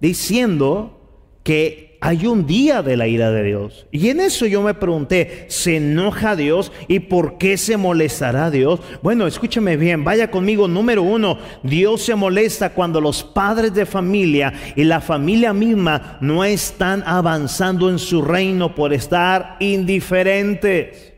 diciendo 0.00 1.00
que 1.42 1.91
hay 2.04 2.26
un 2.26 2.48
día 2.48 2.82
de 2.82 2.96
la 2.96 3.06
ira 3.06 3.30
de 3.30 3.44
Dios. 3.44 3.86
Y 3.92 4.08
en 4.08 4.18
eso 4.18 4.44
yo 4.46 4.60
me 4.60 4.74
pregunté, 4.74 5.46
¿se 5.48 5.76
enoja 5.76 6.34
Dios? 6.34 6.72
¿Y 6.88 6.98
por 6.98 7.38
qué 7.38 7.56
se 7.56 7.76
molestará 7.76 8.50
Dios? 8.50 8.80
Bueno, 9.02 9.24
escúcheme 9.28 9.76
bien, 9.76 10.02
vaya 10.02 10.28
conmigo. 10.28 10.66
Número 10.66 11.04
uno, 11.04 11.38
Dios 11.62 12.02
se 12.02 12.16
molesta 12.16 12.70
cuando 12.70 13.00
los 13.00 13.22
padres 13.22 13.72
de 13.72 13.86
familia 13.86 14.52
y 14.74 14.82
la 14.82 15.00
familia 15.00 15.52
misma 15.52 16.18
no 16.20 16.42
están 16.42 17.04
avanzando 17.06 17.88
en 17.88 18.00
su 18.00 18.20
reino 18.20 18.74
por 18.74 18.92
estar 18.92 19.56
indiferentes. 19.60 21.12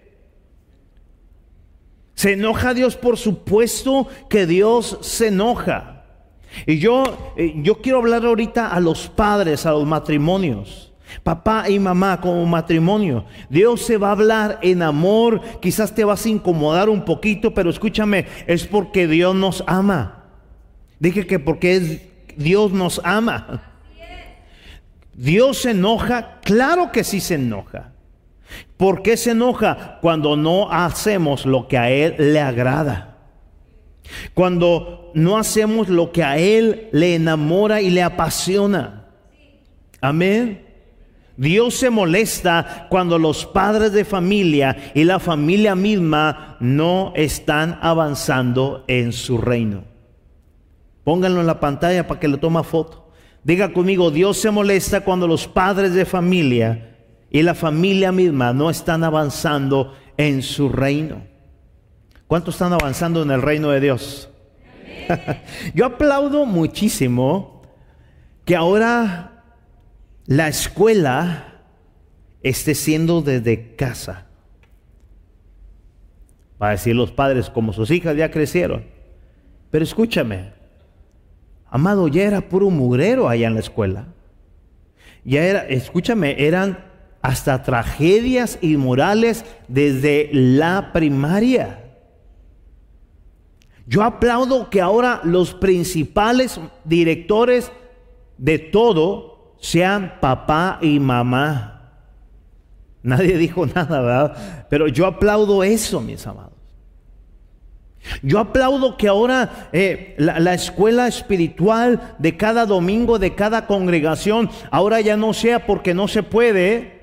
¿Se 2.15 2.35
enoja 2.35 2.75
Dios? 2.75 2.95
Por 2.97 3.17
supuesto 3.17 4.07
que 4.29 4.45
Dios 4.45 4.99
se 5.01 5.29
enoja. 5.29 5.94
Y 6.67 6.79
yo, 6.79 7.35
eh, 7.37 7.55
yo 7.57 7.81
quiero 7.81 7.99
hablar 7.99 8.25
ahorita 8.25 8.69
a 8.69 8.81
los 8.81 9.09
padres, 9.09 9.67
a 9.67 9.73
los 9.73 9.87
matrimonios. 9.87 10.93
Papá 11.23 11.69
y 11.69 11.79
mamá 11.79 12.21
como 12.21 12.45
matrimonio. 12.47 13.25
Dios 13.49 13.83
se 13.83 13.99
va 13.99 14.09
a 14.09 14.13
hablar 14.13 14.59
en 14.63 14.83
amor. 14.83 15.41
Quizás 15.61 15.95
te 15.95 16.05
vas 16.05 16.25
a 16.25 16.29
incomodar 16.29 16.89
un 16.89 17.05
poquito, 17.05 17.55
pero 17.55 17.71
escúchame, 17.71 18.27
es 18.47 18.67
porque 18.67 19.07
Dios 19.07 19.35
nos 19.35 19.63
ama. 19.67 20.25
Dije 20.99 21.27
que 21.27 21.39
porque 21.39 22.11
Dios 22.37 22.73
nos 22.73 23.01
ama. 23.05 23.71
Dios 25.13 25.63
se 25.63 25.71
enoja, 25.71 26.41
claro 26.41 26.91
que 26.91 27.05
sí 27.05 27.21
se 27.21 27.35
enoja. 27.35 27.93
¿Por 28.77 29.03
qué 29.03 29.17
se 29.17 29.31
enoja? 29.31 29.99
Cuando 30.01 30.37
no 30.37 30.71
hacemos 30.71 31.47
lo 31.47 31.69
que 31.69 31.79
a 31.79 31.91
Él 31.91 32.17
le 32.19 32.41
agrada. 32.41 33.14
Cuando 34.35 35.11
no 35.15 35.39
hacemos 35.39 35.89
lo 35.89 36.13
que 36.13 36.23
a 36.23 36.39
Él 36.39 36.89
le 36.93 37.15
enamora 37.15 37.81
y 37.81 37.91
le 37.91 38.03
apasiona. 38.03 39.07
Amén. 40.01 40.65
Dios 41.37 41.75
se 41.75 41.91
molesta 41.91 42.87
cuando 42.91 43.19
los 43.19 43.45
padres 43.45 43.93
de 43.93 44.05
familia 44.05 44.93
y 44.95 45.05
la 45.05 45.19
familia 45.19 45.75
misma 45.75 46.57
no 46.61 47.13
están 47.17 47.79
avanzando 47.83 48.85
en 48.87 49.13
su 49.13 49.39
reino. 49.39 49.85
Pónganlo 51.03 51.41
en 51.41 51.47
la 51.47 51.61
pantalla 51.61 52.07
para 52.07 52.21
que 52.21 52.29
le 52.29 52.39
toma 52.39 52.63
foto. 52.63 53.11
Diga 53.43 53.73
conmigo, 53.73 54.11
Dios 54.11 54.39
se 54.39 54.51
molesta 54.51 55.03
cuando 55.03 55.27
los 55.27 55.47
padres 55.47 55.93
de 55.93 56.07
familia 56.07 56.97
y 57.31 57.43
la 57.43 57.55
familia 57.55 58.13
misma 58.13 58.53
no 58.53 58.71
están 58.71 59.03
avanzando 59.05 59.93
en 60.17 60.41
su 60.41 60.69
reino. 60.69 61.34
¿Cuántos 62.35 62.57
están 62.57 62.73
avanzando 62.73 63.23
en 63.23 63.31
el 63.31 63.41
reino 63.41 63.71
de 63.71 63.79
Dios? 63.79 64.29
Yo 65.73 65.87
aplaudo 65.87 66.47
muchísimo 66.47 67.63
que 68.45 68.57
ahora 68.57 69.45
la 70.27 70.49
escuela 70.49 71.63
esté 72.43 72.75
siendo 72.75 73.23
desde 73.23 73.77
casa. 73.77 74.27
Va 76.61 76.71
a 76.71 76.73
decir 76.73 76.97
los 76.97 77.13
padres, 77.13 77.49
como 77.51 77.73
sus 77.73 77.93
hijas 77.93 78.17
ya 78.17 78.33
crecieron. 78.33 78.85
Pero 79.71 79.85
escúchame, 79.85 80.55
amado, 81.71 82.09
ya 82.09 82.25
era 82.25 82.41
puro 82.41 82.69
mugrero 82.69 83.29
allá 83.29 83.47
en 83.47 83.55
la 83.55 83.61
escuela. 83.61 84.09
Ya 85.25 85.45
era, 85.45 85.69
escúchame, 85.69 86.45
eran 86.45 86.85
hasta 87.23 87.63
tragedias 87.63 88.59
inmorales 88.61 89.45
desde 89.69 90.31
la 90.33 90.91
primaria. 90.93 91.83
Yo 93.87 94.03
aplaudo 94.03 94.71
que 94.71 94.81
ahora 94.81 95.21
los 95.25 95.55
principales 95.55 96.59
directores 96.85 97.71
de 98.39 98.59
todo 98.59 99.55
sean 99.59 100.15
papá 100.21 100.79
y 100.81 100.99
mamá. 100.99 101.75
Nadie 103.03 103.37
dijo 103.39 103.67
nada, 103.67 104.01
¿verdad? 104.01 104.67
Pero 104.71 104.89
yo 104.89 105.07
aplaudo 105.07 105.63
eso, 105.63 106.01
mis 106.01 106.27
amados. 106.27 106.53
Yo 108.23 108.39
aplaudo 108.39 108.99
que 108.99 109.09
ahora 109.09 109.69
eh, 109.73 110.15
la, 110.19 110.39
la, 110.39 110.53
escuela 110.53 111.09
espiritual 111.09 112.15
de 112.19 112.37
cada 112.37 112.67
domingo, 112.67 113.19
de 113.19 113.35
cada 113.35 113.67
congregación, 113.67 114.51
ahora 114.71 115.01
ya 115.01 115.17
no 115.17 115.33
sea 115.33 115.65
porque 115.65 115.95
no 115.95 116.07
se 116.07 116.23
puede, 116.23 117.01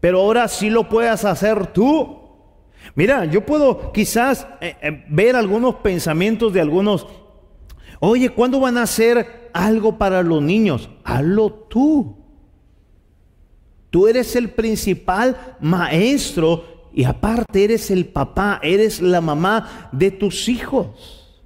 pero 0.00 0.20
ahora 0.20 0.48
sí 0.48 0.70
lo 0.70 0.88
puedas 0.88 1.26
hacer 1.26 1.66
tú. 1.66 2.17
Mira, 2.94 3.24
yo 3.24 3.44
puedo 3.44 3.92
quizás 3.92 4.46
eh, 4.60 4.76
eh, 4.80 5.04
ver 5.08 5.36
algunos 5.36 5.76
pensamientos 5.76 6.52
de 6.52 6.60
algunos, 6.60 7.06
oye, 8.00 8.30
¿cuándo 8.30 8.60
van 8.60 8.78
a 8.78 8.82
hacer 8.82 9.50
algo 9.52 9.98
para 9.98 10.22
los 10.22 10.42
niños? 10.42 10.90
Hazlo 11.04 11.50
tú. 11.52 12.16
Tú 13.90 14.06
eres 14.06 14.36
el 14.36 14.50
principal 14.50 15.56
maestro 15.60 16.88
y 16.92 17.04
aparte 17.04 17.64
eres 17.64 17.90
el 17.90 18.06
papá, 18.06 18.60
eres 18.62 19.00
la 19.00 19.20
mamá 19.20 19.88
de 19.92 20.10
tus 20.10 20.48
hijos. 20.48 21.40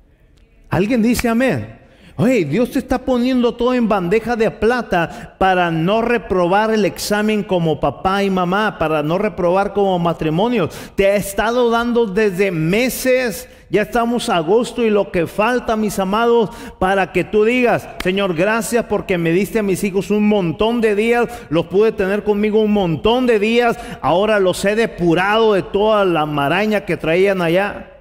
¿Alguien 0.68 1.02
dice 1.02 1.28
amén? 1.28 1.81
Oye, 2.16 2.44
Dios 2.44 2.72
te 2.72 2.78
está 2.78 2.98
poniendo 2.98 3.54
todo 3.54 3.72
en 3.72 3.88
bandeja 3.88 4.36
de 4.36 4.50
plata 4.50 5.34
para 5.38 5.70
no 5.70 6.02
reprobar 6.02 6.70
el 6.70 6.84
examen 6.84 7.42
como 7.42 7.80
papá 7.80 8.22
y 8.22 8.28
mamá, 8.28 8.76
para 8.78 9.02
no 9.02 9.16
reprobar 9.16 9.72
como 9.72 9.98
matrimonio. 9.98 10.68
Te 10.94 11.06
ha 11.06 11.16
estado 11.16 11.70
dando 11.70 12.04
desde 12.04 12.50
meses, 12.50 13.48
ya 13.70 13.82
estamos 13.82 14.28
agosto 14.28 14.84
y 14.84 14.90
lo 14.90 15.10
que 15.10 15.26
falta, 15.26 15.74
mis 15.74 15.98
amados, 15.98 16.50
para 16.78 17.12
que 17.12 17.24
tú 17.24 17.44
digas, 17.44 17.88
Señor, 18.02 18.34
gracias 18.34 18.84
porque 18.84 19.16
me 19.16 19.30
diste 19.30 19.60
a 19.60 19.62
mis 19.62 19.82
hijos 19.82 20.10
un 20.10 20.28
montón 20.28 20.82
de 20.82 20.94
días, 20.94 21.28
los 21.48 21.66
pude 21.66 21.92
tener 21.92 22.24
conmigo 22.24 22.60
un 22.60 22.72
montón 22.72 23.26
de 23.26 23.38
días, 23.38 23.78
ahora 24.02 24.38
los 24.38 24.62
he 24.66 24.76
depurado 24.76 25.54
de 25.54 25.62
toda 25.62 26.04
la 26.04 26.26
maraña 26.26 26.84
que 26.84 26.98
traían 26.98 27.40
allá. 27.40 27.91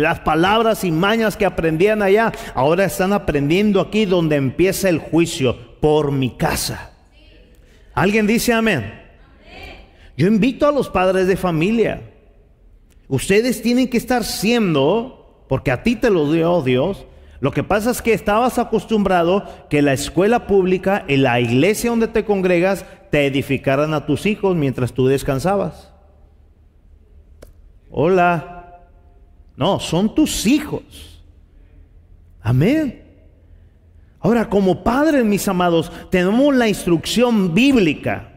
Las 0.00 0.20
palabras 0.20 0.82
y 0.84 0.90
mañas 0.90 1.36
que 1.36 1.44
aprendían 1.44 2.00
allá, 2.00 2.32
ahora 2.54 2.84
están 2.84 3.12
aprendiendo 3.12 3.80
aquí 3.80 4.06
donde 4.06 4.36
empieza 4.36 4.88
el 4.88 4.98
juicio, 4.98 5.56
por 5.80 6.10
mi 6.12 6.30
casa. 6.30 6.92
¿Alguien 7.94 8.26
dice 8.26 8.52
amén? 8.52 8.94
Yo 10.16 10.26
invito 10.26 10.66
a 10.66 10.72
los 10.72 10.88
padres 10.88 11.26
de 11.26 11.36
familia. 11.36 12.02
Ustedes 13.08 13.62
tienen 13.62 13.88
que 13.88 13.96
estar 13.96 14.24
siendo, 14.24 15.44
porque 15.48 15.70
a 15.70 15.82
ti 15.82 15.96
te 15.96 16.10
lo 16.10 16.30
dio 16.32 16.62
Dios, 16.62 17.06
lo 17.40 17.52
que 17.52 17.64
pasa 17.64 17.90
es 17.90 18.02
que 18.02 18.12
estabas 18.12 18.58
acostumbrado 18.58 19.44
que 19.70 19.82
la 19.82 19.94
escuela 19.94 20.46
pública, 20.46 21.04
en 21.08 21.22
la 21.22 21.40
iglesia 21.40 21.90
donde 21.90 22.08
te 22.08 22.24
congregas, 22.24 22.84
te 23.10 23.26
edificaran 23.26 23.94
a 23.94 24.04
tus 24.04 24.26
hijos 24.26 24.56
mientras 24.56 24.92
tú 24.92 25.06
descansabas. 25.06 25.92
Hola. 27.90 28.59
No, 29.60 29.78
son 29.78 30.14
tus 30.14 30.46
hijos. 30.46 31.22
Amén. 32.40 33.02
Ahora, 34.18 34.48
como 34.48 34.82
padres, 34.82 35.22
mis 35.22 35.46
amados, 35.48 35.92
tenemos 36.10 36.56
la 36.56 36.66
instrucción 36.66 37.52
bíblica 37.52 38.32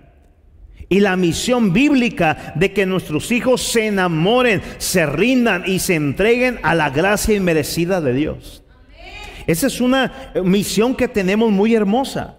y 0.89 0.99
la 0.99 1.15
misión 1.15 1.71
bíblica 1.71 2.51
de 2.55 2.73
que 2.73 2.85
nuestros 2.85 3.31
hijos 3.31 3.61
se 3.61 3.87
enamoren, 3.87 4.61
se 4.79 5.05
rindan 5.05 5.63
y 5.65 5.79
se 5.79 5.95
entreguen 5.95 6.59
a 6.61 6.75
la 6.75 6.89
gracia 6.89 7.37
inmerecida 7.37 8.01
de 8.01 8.13
Dios. 8.13 8.61
Esa 9.47 9.67
es 9.67 9.79
una 9.79 10.33
misión 10.43 10.93
que 10.93 11.07
tenemos 11.07 11.49
muy 11.53 11.73
hermosa. 11.73 12.37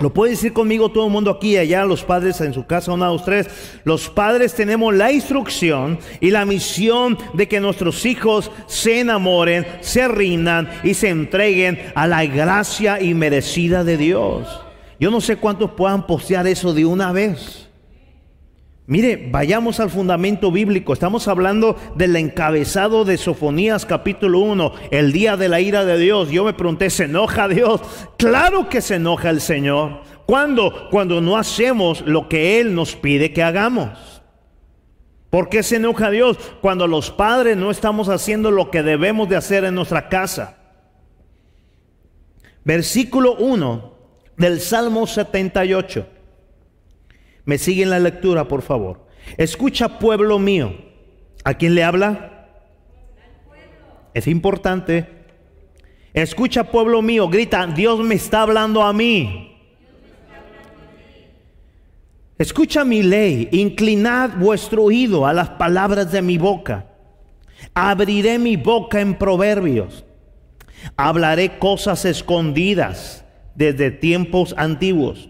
Lo 0.00 0.12
puede 0.12 0.32
decir 0.32 0.52
conmigo 0.52 0.90
todo 0.90 1.06
el 1.06 1.12
mundo 1.12 1.30
aquí 1.30 1.52
y 1.52 1.56
allá, 1.58 1.84
los 1.84 2.04
padres 2.04 2.40
en 2.40 2.54
su 2.54 2.66
casa, 2.66 2.92
una, 2.92 3.06
dos, 3.06 3.24
tres. 3.24 3.48
Los 3.84 4.08
padres 4.08 4.54
tenemos 4.54 4.94
la 4.94 5.12
instrucción 5.12 5.98
y 6.20 6.30
la 6.30 6.44
misión 6.44 7.18
de 7.34 7.48
que 7.48 7.60
nuestros 7.60 8.06
hijos 8.06 8.50
se 8.66 9.00
enamoren, 9.00 9.66
se 9.80 10.08
rindan 10.08 10.70
y 10.82 10.94
se 10.94 11.08
entreguen 11.10 11.78
a 11.94 12.06
la 12.06 12.24
gracia 12.24 13.00
inmerecida 13.00 13.84
de 13.84 13.96
Dios. 13.96 14.60
Yo 14.98 15.10
no 15.10 15.20
sé 15.20 15.36
cuántos 15.36 15.70
puedan 15.72 16.06
postear 16.06 16.46
eso 16.46 16.74
de 16.74 16.84
una 16.84 17.12
vez. 17.12 17.69
Mire, 18.90 19.28
vayamos 19.30 19.78
al 19.78 19.88
fundamento 19.88 20.50
bíblico. 20.50 20.92
Estamos 20.92 21.28
hablando 21.28 21.76
del 21.94 22.16
encabezado 22.16 23.04
de 23.04 23.18
Sofonías 23.18 23.86
capítulo 23.86 24.40
1, 24.40 24.72
el 24.90 25.12
día 25.12 25.36
de 25.36 25.48
la 25.48 25.60
ira 25.60 25.84
de 25.84 25.96
Dios. 25.96 26.28
Yo 26.32 26.44
me 26.44 26.54
pregunté, 26.54 26.90
¿se 26.90 27.04
enoja 27.04 27.46
Dios? 27.46 27.82
Claro 28.18 28.68
que 28.68 28.80
se 28.80 28.96
enoja 28.96 29.30
el 29.30 29.40
Señor. 29.40 30.00
¿Cuándo? 30.26 30.88
Cuando 30.90 31.20
no 31.20 31.36
hacemos 31.36 32.00
lo 32.00 32.28
que 32.28 32.58
Él 32.58 32.74
nos 32.74 32.96
pide 32.96 33.32
que 33.32 33.44
hagamos. 33.44 34.24
¿Por 35.30 35.50
qué 35.50 35.62
se 35.62 35.76
enoja 35.76 36.10
Dios? 36.10 36.36
Cuando 36.60 36.88
los 36.88 37.12
padres 37.12 37.56
no 37.56 37.70
estamos 37.70 38.08
haciendo 38.08 38.50
lo 38.50 38.72
que 38.72 38.82
debemos 38.82 39.28
de 39.28 39.36
hacer 39.36 39.62
en 39.62 39.76
nuestra 39.76 40.08
casa. 40.08 40.58
Versículo 42.64 43.36
1 43.36 43.94
del 44.36 44.60
Salmo 44.60 45.06
78. 45.06 46.19
Me 47.44 47.58
siguen 47.58 47.90
la 47.90 47.98
lectura, 47.98 48.46
por 48.46 48.62
favor. 48.62 49.06
Escucha, 49.36 49.98
pueblo 49.98 50.38
mío. 50.38 50.74
¿A 51.44 51.54
quién 51.54 51.74
le 51.74 51.84
habla? 51.84 52.48
Es 54.14 54.26
importante. 54.26 55.08
Escucha, 56.12 56.64
pueblo 56.64 57.02
mío. 57.02 57.28
Grita, 57.28 57.66
Dios 57.66 58.00
me 58.00 58.16
está 58.16 58.42
hablando 58.42 58.82
a 58.82 58.92
mí. 58.92 59.56
Escucha 62.38 62.84
mi 62.84 63.02
ley. 63.02 63.48
Inclinad 63.52 64.36
vuestro 64.36 64.84
oído 64.84 65.26
a 65.26 65.32
las 65.32 65.50
palabras 65.50 66.10
de 66.12 66.22
mi 66.22 66.38
boca. 66.38 66.86
Abriré 67.74 68.38
mi 68.38 68.56
boca 68.56 69.00
en 69.00 69.14
proverbios. 69.14 70.04
Hablaré 70.96 71.58
cosas 71.58 72.04
escondidas 72.04 73.24
desde 73.54 73.90
tiempos 73.90 74.54
antiguos 74.56 75.29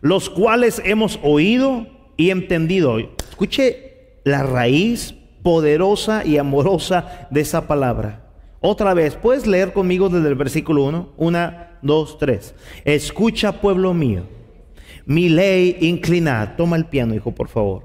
los 0.00 0.30
cuales 0.30 0.80
hemos 0.84 1.18
oído 1.22 1.86
y 2.16 2.30
entendido. 2.30 2.98
Escuche 2.98 4.18
la 4.24 4.42
raíz 4.42 5.14
poderosa 5.42 6.24
y 6.24 6.38
amorosa 6.38 7.28
de 7.30 7.40
esa 7.40 7.66
palabra. 7.66 8.26
Otra 8.60 8.92
vez, 8.92 9.16
puedes 9.16 9.46
leer 9.46 9.72
conmigo 9.72 10.08
desde 10.08 10.28
el 10.28 10.34
versículo 10.34 10.84
1. 10.84 11.12
Una, 11.16 11.78
dos, 11.82 12.18
tres. 12.18 12.54
Escucha, 12.84 13.52
pueblo 13.52 13.94
mío, 13.94 14.24
mi 15.06 15.28
ley 15.28 15.78
inclinad. 15.80 16.56
Toma 16.56 16.76
el 16.76 16.84
piano, 16.86 17.14
hijo, 17.14 17.32
por 17.32 17.48
favor. 17.48 17.84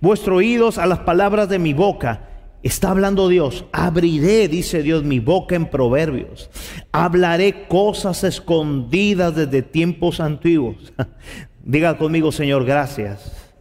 Vuestros 0.00 0.38
oídos 0.38 0.78
a 0.78 0.86
las 0.86 1.00
palabras 1.00 1.48
de 1.48 1.58
mi 1.58 1.74
boca. 1.74 2.30
Está 2.64 2.90
hablando 2.90 3.28
Dios. 3.28 3.66
Abriré, 3.72 4.48
dice 4.48 4.82
Dios, 4.82 5.04
mi 5.04 5.20
boca 5.20 5.54
en 5.54 5.66
proverbios. 5.66 6.50
Hablaré 6.92 7.68
cosas 7.68 8.24
escondidas 8.24 9.36
desde 9.36 9.60
tiempos 9.60 10.18
antiguos. 10.18 10.94
Diga 11.62 11.98
conmigo, 11.98 12.32
Señor, 12.32 12.64
gracias, 12.64 13.52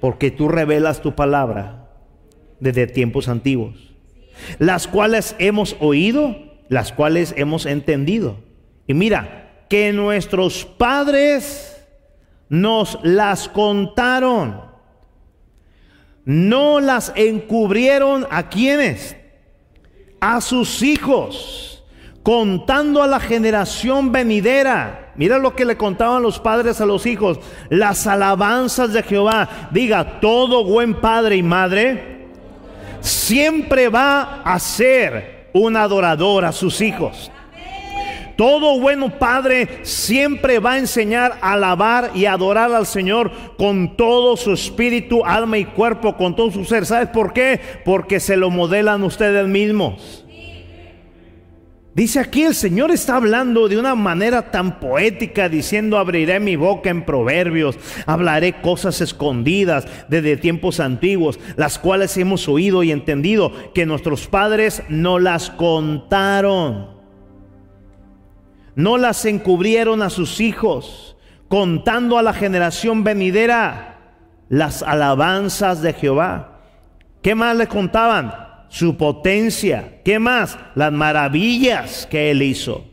porque 0.00 0.30
tú 0.30 0.48
revelas 0.48 1.02
tu 1.02 1.14
palabra 1.16 1.90
desde 2.60 2.86
tiempos 2.86 3.28
antiguos, 3.28 3.94
las 4.60 4.86
cuales 4.86 5.34
hemos 5.40 5.76
oído, 5.80 6.36
las 6.68 6.92
cuales 6.92 7.34
hemos 7.36 7.66
entendido. 7.66 8.36
Y 8.86 8.94
mira, 8.94 9.64
que 9.68 9.92
nuestros 9.92 10.64
padres 10.64 11.84
nos 12.48 12.96
las 13.02 13.48
contaron, 13.48 14.71
no 16.24 16.80
las 16.80 17.12
encubrieron 17.16 18.26
a 18.30 18.48
quienes, 18.48 19.16
a 20.20 20.40
sus 20.40 20.82
hijos, 20.82 21.84
contando 22.22 23.02
a 23.02 23.06
la 23.06 23.20
generación 23.20 24.12
venidera 24.12 25.02
Mira 25.14 25.38
lo 25.38 25.54
que 25.54 25.64
le 25.64 25.76
contaban 25.76 26.22
los 26.22 26.38
padres 26.38 26.80
a 26.80 26.86
los 26.86 27.04
hijos. 27.06 27.38
Las 27.68 28.06
alabanzas 28.06 28.92
de 28.92 29.02
Jehová. 29.02 29.68
Diga, 29.70 30.20
todo 30.20 30.64
buen 30.64 30.94
padre 31.00 31.36
y 31.36 31.42
madre 31.42 32.12
siempre 33.00 33.88
va 33.88 34.42
a 34.42 34.58
ser 34.58 35.48
un 35.52 35.76
adorador 35.76 36.44
a 36.44 36.52
sus 36.52 36.80
hijos. 36.80 37.30
Todo 38.36 38.80
bueno 38.80 39.18
padre 39.18 39.80
siempre 39.82 40.58
va 40.58 40.72
a 40.72 40.78
enseñar 40.78 41.38
a 41.40 41.52
alabar 41.52 42.10
y 42.14 42.26
adorar 42.26 42.72
al 42.72 42.86
Señor 42.86 43.30
con 43.56 43.96
todo 43.96 44.36
su 44.36 44.52
espíritu, 44.52 45.24
alma 45.24 45.58
y 45.58 45.64
cuerpo, 45.64 46.16
con 46.16 46.34
todo 46.34 46.50
su 46.50 46.64
ser. 46.64 46.86
¿Sabes 46.86 47.08
por 47.08 47.32
qué? 47.32 47.60
Porque 47.84 48.20
se 48.20 48.36
lo 48.36 48.50
modelan 48.50 49.02
ustedes 49.02 49.46
mismos. 49.46 50.22
Dice 51.94 52.20
aquí 52.20 52.42
el 52.42 52.54
Señor 52.54 52.90
está 52.90 53.16
hablando 53.16 53.68
de 53.68 53.78
una 53.78 53.94
manera 53.94 54.50
tan 54.50 54.80
poética, 54.80 55.50
diciendo, 55.50 55.98
abriré 55.98 56.40
mi 56.40 56.56
boca 56.56 56.88
en 56.88 57.04
proverbios, 57.04 57.76
hablaré 58.06 58.62
cosas 58.62 59.02
escondidas 59.02 59.86
desde 60.08 60.38
tiempos 60.38 60.80
antiguos, 60.80 61.38
las 61.56 61.78
cuales 61.78 62.16
hemos 62.16 62.48
oído 62.48 62.82
y 62.82 62.92
entendido 62.92 63.52
que 63.74 63.84
nuestros 63.84 64.26
padres 64.26 64.82
no 64.88 65.18
las 65.18 65.50
contaron, 65.50 66.91
no 68.74 68.98
las 68.98 69.24
encubrieron 69.24 70.02
a 70.02 70.10
sus 70.10 70.40
hijos, 70.40 71.16
contando 71.48 72.18
a 72.18 72.22
la 72.22 72.32
generación 72.32 73.04
venidera 73.04 73.98
las 74.48 74.82
alabanzas 74.82 75.82
de 75.82 75.92
Jehová. 75.92 76.60
¿Qué 77.22 77.34
más 77.34 77.56
le 77.56 77.66
contaban? 77.66 78.42
su 78.72 78.96
potencia. 78.96 80.00
¿Qué 80.02 80.18
más? 80.18 80.58
Las 80.74 80.90
maravillas 80.92 82.08
que 82.10 82.30
él 82.30 82.42
hizo. 82.42 82.86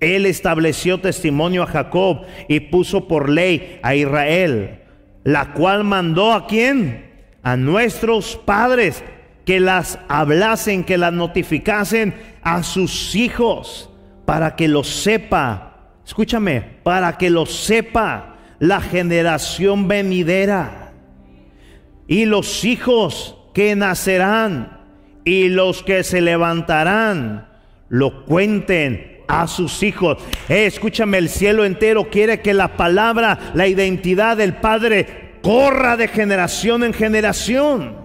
Él 0.00 0.26
estableció 0.26 0.98
testimonio 1.00 1.62
a 1.62 1.68
Jacob 1.68 2.22
y 2.48 2.58
puso 2.58 3.06
por 3.06 3.28
ley 3.28 3.78
a 3.84 3.94
Israel, 3.94 4.80
la 5.22 5.52
cual 5.52 5.84
mandó 5.84 6.32
a 6.32 6.48
quién? 6.48 7.12
A 7.44 7.56
nuestros 7.56 8.34
padres 8.34 9.04
que 9.46 9.60
las 9.60 10.00
hablasen, 10.08 10.82
que 10.82 10.98
las 10.98 11.12
notificasen 11.12 12.14
a 12.42 12.64
sus 12.64 13.14
hijos, 13.14 13.90
para 14.24 14.56
que 14.56 14.68
lo 14.68 14.84
sepa, 14.84 15.90
escúchame, 16.04 16.60
para 16.82 17.18
que 17.18 17.30
lo 17.30 17.46
sepa 17.46 18.36
la 18.58 18.80
generación 18.80 19.88
venidera 19.88 20.92
y 22.06 22.26
los 22.26 22.64
hijos 22.64 23.36
que 23.54 23.74
nacerán 23.76 24.80
y 25.24 25.48
los 25.48 25.82
que 25.82 26.04
se 26.04 26.20
levantarán 26.20 27.48
lo 27.88 28.24
cuenten 28.24 29.22
a 29.28 29.46
sus 29.46 29.82
hijos. 29.82 30.18
Eh, 30.48 30.66
escúchame, 30.66 31.18
el 31.18 31.28
cielo 31.28 31.64
entero 31.64 32.08
quiere 32.10 32.40
que 32.40 32.54
la 32.54 32.76
palabra, 32.76 33.38
la 33.54 33.66
identidad 33.66 34.36
del 34.36 34.54
Padre 34.54 35.38
corra 35.42 35.96
de 35.96 36.08
generación 36.08 36.84
en 36.84 36.92
generación. 36.92 38.01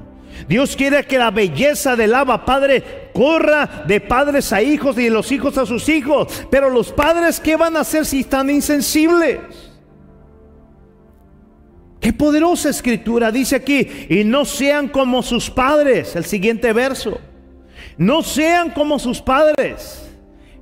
Dios 0.47 0.75
quiere 0.75 1.05
que 1.05 1.17
la 1.17 1.31
belleza 1.31 1.95
del 1.95 2.13
Abba 2.13 2.45
Padre 2.45 3.09
corra 3.13 3.83
de 3.88 3.99
padres 3.99 4.53
a 4.53 4.61
hijos 4.61 4.97
y 4.97 5.05
de 5.05 5.09
los 5.09 5.31
hijos 5.31 5.57
a 5.57 5.65
sus 5.65 5.89
hijos. 5.89 6.45
Pero 6.51 6.69
los 6.69 6.91
padres, 6.91 7.39
¿qué 7.39 7.55
van 7.55 7.75
a 7.77 7.81
hacer 7.81 8.05
si 8.05 8.21
están 8.21 8.49
insensibles? 8.49 9.39
Qué 11.99 12.13
poderosa 12.13 12.69
escritura 12.69 13.31
dice 13.31 13.55
aquí, 13.55 13.88
y 14.09 14.23
no 14.23 14.45
sean 14.45 14.88
como 14.88 15.23
sus 15.23 15.49
padres, 15.49 16.15
el 16.15 16.25
siguiente 16.25 16.71
verso, 16.71 17.19
no 17.97 18.21
sean 18.21 18.69
como 18.69 18.99
sus 18.99 19.21
padres. 19.21 20.07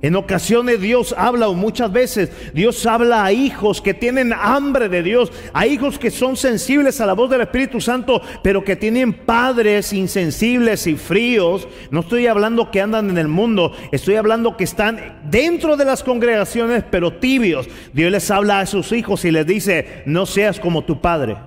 En 0.02 0.14
ocasiones 0.14 0.80
Dios 0.80 1.14
habla, 1.16 1.48
o 1.48 1.54
muchas 1.54 1.90
veces 1.90 2.30
Dios 2.52 2.84
habla 2.84 3.24
a 3.24 3.32
hijos 3.32 3.80
que 3.80 3.94
tienen 3.94 4.32
hambre 4.32 4.90
de 4.90 5.02
Dios, 5.02 5.32
a 5.54 5.66
hijos 5.66 5.98
que 5.98 6.10
son 6.10 6.36
sensibles 6.36 7.00
a 7.00 7.06
la 7.06 7.14
voz 7.14 7.30
del 7.30 7.40
Espíritu 7.40 7.80
Santo, 7.80 8.20
pero 8.42 8.62
que 8.62 8.76
tienen 8.76 9.14
padres 9.14 9.92
insensibles 9.94 10.86
y 10.86 10.96
fríos. 10.96 11.66
No 11.90 12.00
estoy 12.00 12.26
hablando 12.26 12.70
que 12.70 12.82
andan 12.82 13.08
en 13.08 13.16
el 13.16 13.28
mundo, 13.28 13.72
estoy 13.90 14.16
hablando 14.16 14.56
que 14.56 14.64
están 14.64 15.20
dentro 15.30 15.76
de 15.78 15.86
las 15.86 16.02
congregaciones, 16.02 16.84
pero 16.90 17.14
tibios. 17.14 17.66
Dios 17.94 18.12
les 18.12 18.30
habla 18.30 18.60
a 18.60 18.66
sus 18.66 18.92
hijos 18.92 19.24
y 19.24 19.30
les 19.30 19.46
dice, 19.46 20.02
no 20.04 20.26
seas 20.26 20.60
como 20.60 20.84
tu 20.84 21.00
padre. 21.00 21.38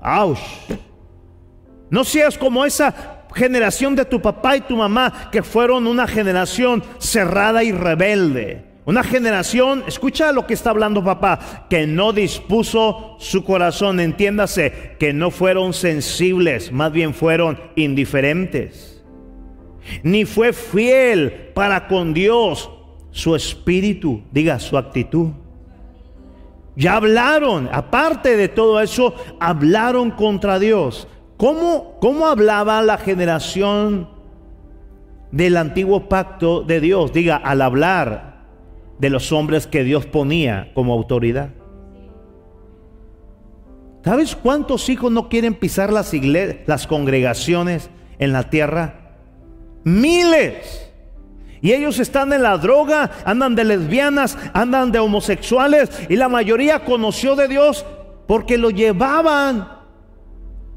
¡Auch! 0.00 0.38
No 1.90 2.04
seas 2.04 2.38
como 2.38 2.64
esa 2.64 3.19
generación 3.34 3.96
de 3.96 4.04
tu 4.04 4.20
papá 4.20 4.56
y 4.56 4.60
tu 4.62 4.76
mamá 4.76 5.30
que 5.30 5.42
fueron 5.42 5.86
una 5.86 6.06
generación 6.06 6.82
cerrada 6.98 7.62
y 7.64 7.72
rebelde. 7.72 8.70
Una 8.86 9.04
generación, 9.04 9.84
escucha 9.86 10.32
lo 10.32 10.46
que 10.46 10.54
está 10.54 10.70
hablando 10.70 11.04
papá, 11.04 11.66
que 11.68 11.86
no 11.86 12.12
dispuso 12.12 13.16
su 13.20 13.44
corazón, 13.44 14.00
entiéndase, 14.00 14.96
que 14.98 15.12
no 15.12 15.30
fueron 15.30 15.74
sensibles, 15.74 16.72
más 16.72 16.90
bien 16.90 17.14
fueron 17.14 17.60
indiferentes. 17.76 19.04
Ni 20.02 20.24
fue 20.24 20.52
fiel 20.52 21.52
para 21.54 21.86
con 21.86 22.14
Dios 22.14 22.70
su 23.10 23.36
espíritu, 23.36 24.22
diga 24.32 24.58
su 24.58 24.76
actitud. 24.76 25.28
Ya 26.76 26.96
hablaron, 26.96 27.68
aparte 27.72 28.36
de 28.36 28.48
todo 28.48 28.80
eso, 28.80 29.14
hablaron 29.38 30.10
contra 30.10 30.58
Dios. 30.58 31.06
¿Cómo, 31.40 32.26
hablaba 32.26 32.82
la 32.82 32.98
generación 32.98 34.10
del 35.32 35.56
antiguo 35.56 36.06
pacto 36.06 36.60
de 36.60 36.82
Dios? 36.82 37.14
Diga, 37.14 37.36
al 37.36 37.62
hablar 37.62 38.44
de 38.98 39.08
los 39.08 39.32
hombres 39.32 39.66
que 39.66 39.82
Dios 39.82 40.04
ponía 40.04 40.70
como 40.74 40.92
autoridad. 40.92 41.48
¿Sabes 44.04 44.36
cuántos 44.36 44.90
hijos 44.90 45.10
no 45.10 45.30
quieren 45.30 45.54
pisar 45.54 45.90
las 45.90 46.12
iglesias, 46.12 46.58
las 46.66 46.86
congregaciones 46.86 47.88
en 48.18 48.34
la 48.34 48.50
tierra? 48.50 49.14
Miles. 49.82 50.92
Y 51.62 51.72
ellos 51.72 52.00
están 52.00 52.34
en 52.34 52.42
la 52.42 52.58
droga, 52.58 53.12
andan 53.24 53.54
de 53.54 53.64
lesbianas, 53.64 54.36
andan 54.52 54.92
de 54.92 54.98
homosexuales. 54.98 55.88
Y 56.10 56.16
la 56.16 56.28
mayoría 56.28 56.84
conoció 56.84 57.34
de 57.34 57.48
Dios 57.48 57.86
porque 58.26 58.58
lo 58.58 58.68
llevaban 58.68 59.79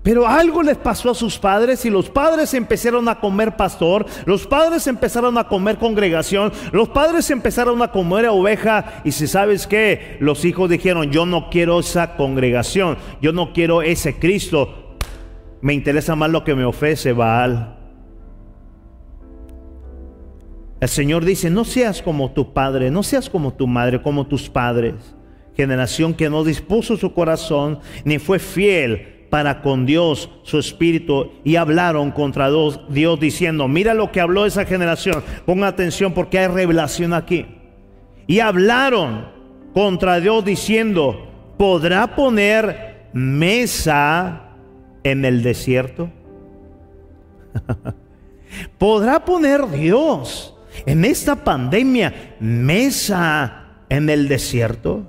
pero 0.03 0.27
algo 0.27 0.61
les 0.61 0.77
pasó 0.77 1.09
a 1.09 1.15
sus 1.15 1.39
padres 1.39 1.85
y 1.85 1.89
los 1.89 2.09
padres 2.09 2.53
empezaron 2.53 3.07
a 3.07 3.21
comer 3.21 3.55
pastor, 3.55 4.05
los 4.25 4.45
padres 4.45 4.85
empezaron 4.87 5.37
a 5.37 5.47
comer 5.47 5.77
congregación, 5.77 6.51
los 6.73 6.89
padres 6.89 7.31
empezaron 7.31 7.81
a 7.81 7.89
comer 7.89 8.27
oveja 8.27 9.01
y 9.05 9.13
si 9.13 9.27
sabes 9.27 9.65
que 9.65 10.17
los 10.19 10.43
hijos 10.43 10.69
dijeron, 10.69 11.09
yo 11.09 11.25
no 11.25 11.49
quiero 11.49 11.79
esa 11.79 12.17
congregación, 12.17 12.97
yo 13.21 13.31
no 13.31 13.53
quiero 13.53 13.81
ese 13.81 14.19
Cristo, 14.19 14.97
me 15.61 15.73
interesa 15.73 16.17
más 16.17 16.29
lo 16.29 16.43
que 16.43 16.53
me 16.53 16.65
ofrece 16.65 17.13
Baal. 17.13 17.77
El 20.81 20.89
Señor 20.89 21.23
dice, 21.23 21.49
no 21.49 21.63
seas 21.63 22.01
como 22.01 22.31
tu 22.33 22.51
padre, 22.51 22.91
no 22.91 23.03
seas 23.03 23.29
como 23.29 23.53
tu 23.53 23.67
madre, 23.67 24.01
como 24.01 24.27
tus 24.27 24.49
padres. 24.49 25.15
Generación 25.55 26.13
que 26.13 26.29
no 26.29 26.43
dispuso 26.43 26.97
su 26.97 27.13
corazón 27.13 27.79
ni 28.03 28.19
fue 28.19 28.37
fiel 28.37 29.12
para 29.33 29.63
con 29.63 29.87
Dios 29.87 30.29
su 30.43 30.59
espíritu 30.59 31.31
y 31.43 31.55
hablaron 31.55 32.11
contra 32.11 32.51
Dios, 32.51 33.19
diciendo, 33.19 33.67
mira 33.67 33.95
lo 33.95 34.11
que 34.11 34.21
habló 34.21 34.45
esa 34.45 34.63
generación, 34.63 35.23
ponga 35.43 35.65
atención 35.65 36.13
porque 36.13 36.37
hay 36.37 36.45
revelación 36.45 37.15
aquí. 37.15 37.47
Y 38.27 38.41
hablaron 38.41 39.25
contra 39.73 40.19
Dios 40.19 40.45
diciendo, 40.45 41.31
¿podrá 41.57 42.15
poner 42.15 43.07
mesa 43.11 44.51
en 45.03 45.25
el 45.25 45.41
desierto? 45.41 46.11
¿Podrá 48.77 49.25
poner 49.25 49.67
Dios 49.71 50.55
en 50.85 51.05
esta 51.05 51.43
pandemia 51.43 52.35
mesa 52.39 53.79
en 53.89 54.11
el 54.11 54.27
desierto? 54.27 55.07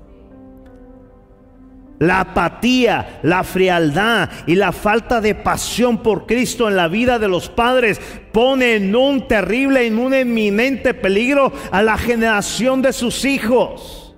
La 2.00 2.20
apatía, 2.20 3.20
la 3.22 3.44
frialdad 3.44 4.28
y 4.46 4.56
la 4.56 4.72
falta 4.72 5.20
de 5.20 5.34
pasión 5.34 5.98
por 5.98 6.26
Cristo 6.26 6.68
en 6.68 6.76
la 6.76 6.88
vida 6.88 7.20
de 7.20 7.28
los 7.28 7.48
padres 7.48 8.00
pone 8.32 8.74
en 8.74 8.96
un 8.96 9.28
terrible, 9.28 9.86
en 9.86 9.98
un 9.98 10.12
eminente 10.12 10.92
peligro 10.92 11.52
a 11.70 11.82
la 11.82 11.96
generación 11.96 12.82
de 12.82 12.92
sus 12.92 13.24
hijos. 13.24 14.14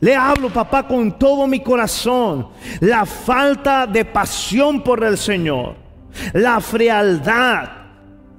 Le 0.00 0.16
hablo, 0.16 0.50
papá, 0.50 0.86
con 0.86 1.18
todo 1.18 1.46
mi 1.46 1.60
corazón. 1.60 2.48
La 2.80 3.06
falta 3.06 3.86
de 3.86 4.04
pasión 4.04 4.82
por 4.82 5.04
el 5.04 5.16
Señor, 5.16 5.76
la 6.32 6.60
frialdad, 6.60 7.70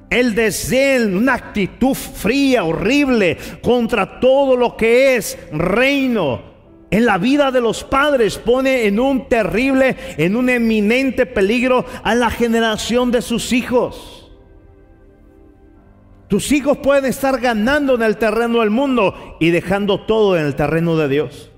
el 0.09 0.35
desdén, 0.35 1.15
una 1.15 1.35
actitud 1.35 1.95
fría, 1.95 2.65
horrible 2.65 3.37
contra 3.63 4.19
todo 4.19 4.57
lo 4.57 4.75
que 4.75 5.15
es 5.15 5.37
reino 5.53 6.54
en 6.95 7.05
la 7.05 7.17
vida 7.17 7.51
de 7.51 7.59
los 7.59 7.83
padres 7.83 8.37
pone 8.37 8.85
en 8.85 9.01
un 9.01 9.27
terrible, 9.27 9.97
en 10.17 10.37
un 10.37 10.49
eminente 10.49 11.25
peligro 11.25 11.85
a 12.03 12.15
la 12.15 12.29
generación 12.29 13.11
de 13.11 13.21
sus 13.21 13.51
hijos. 13.51 14.31
Tus 16.29 16.53
hijos 16.53 16.77
pueden 16.77 17.03
estar 17.03 17.41
ganando 17.41 17.95
en 17.95 18.01
el 18.01 18.15
terreno 18.15 18.61
del 18.61 18.69
mundo 18.69 19.13
y 19.41 19.49
dejando 19.49 20.05
todo 20.05 20.37
en 20.37 20.45
el 20.45 20.55
terreno 20.55 20.95
de 20.95 21.09
Dios. 21.09 21.51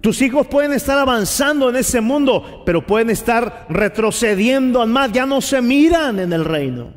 Tus 0.00 0.22
hijos 0.22 0.46
pueden 0.46 0.72
estar 0.72 0.96
avanzando 0.96 1.68
en 1.68 1.76
ese 1.76 2.00
mundo, 2.00 2.62
pero 2.64 2.86
pueden 2.86 3.10
estar 3.10 3.66
retrocediendo 3.68 4.86
más, 4.86 5.12
ya 5.12 5.26
no 5.26 5.42
se 5.42 5.60
miran 5.60 6.18
en 6.18 6.32
el 6.32 6.46
reino. 6.46 6.94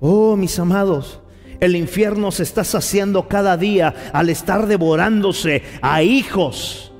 Oh, 0.00 0.34
mis 0.34 0.58
amados, 0.58 1.20
el 1.60 1.76
infierno 1.76 2.30
se 2.30 2.42
está 2.42 2.64
saciando 2.64 3.28
cada 3.28 3.56
día 3.56 3.94
al 4.12 4.30
estar 4.30 4.66
devorándose 4.66 5.62
a 5.82 6.02
hijos 6.02 6.92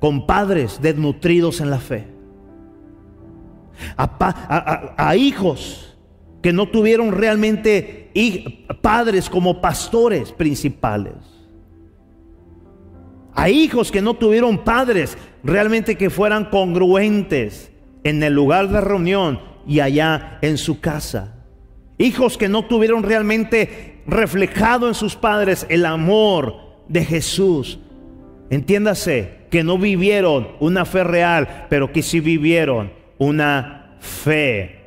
con 0.00 0.26
padres 0.26 0.80
desnutridos 0.82 1.60
en 1.60 1.70
la 1.70 1.78
fe. 1.78 2.08
a, 3.96 5.16
hijos 5.16 5.96
que 6.42 6.52
no 6.52 6.68
tuvieron 6.68 7.12
realmente 7.12 8.10
padres 8.80 9.30
como 9.30 9.60
pastores 9.60 10.32
principales. 10.32 11.14
A 13.34 13.48
hijos 13.48 13.90
que 13.90 14.02
no 14.02 14.14
tuvieron 14.14 14.58
padres 14.58 15.16
realmente 15.42 15.96
que 15.96 16.10
fueran 16.10 16.46
congruentes 16.46 17.72
en 18.04 18.22
el 18.22 18.34
lugar 18.34 18.68
de 18.68 18.80
reunión 18.80 19.40
y 19.66 19.80
allá 19.80 20.38
en 20.42 20.58
su 20.58 20.80
casa. 20.80 21.41
Hijos 22.02 22.36
que 22.36 22.48
no 22.48 22.64
tuvieron 22.64 23.04
realmente 23.04 24.02
reflejado 24.08 24.88
en 24.88 24.94
sus 24.94 25.14
padres 25.14 25.66
el 25.68 25.86
amor 25.86 26.56
de 26.88 27.04
Jesús. 27.04 27.78
Entiéndase 28.50 29.46
que 29.50 29.62
no 29.62 29.78
vivieron 29.78 30.48
una 30.58 30.84
fe 30.84 31.04
real, 31.04 31.66
pero 31.70 31.92
que 31.92 32.02
sí 32.02 32.18
vivieron 32.18 32.92
una 33.18 33.96
fe 34.00 34.80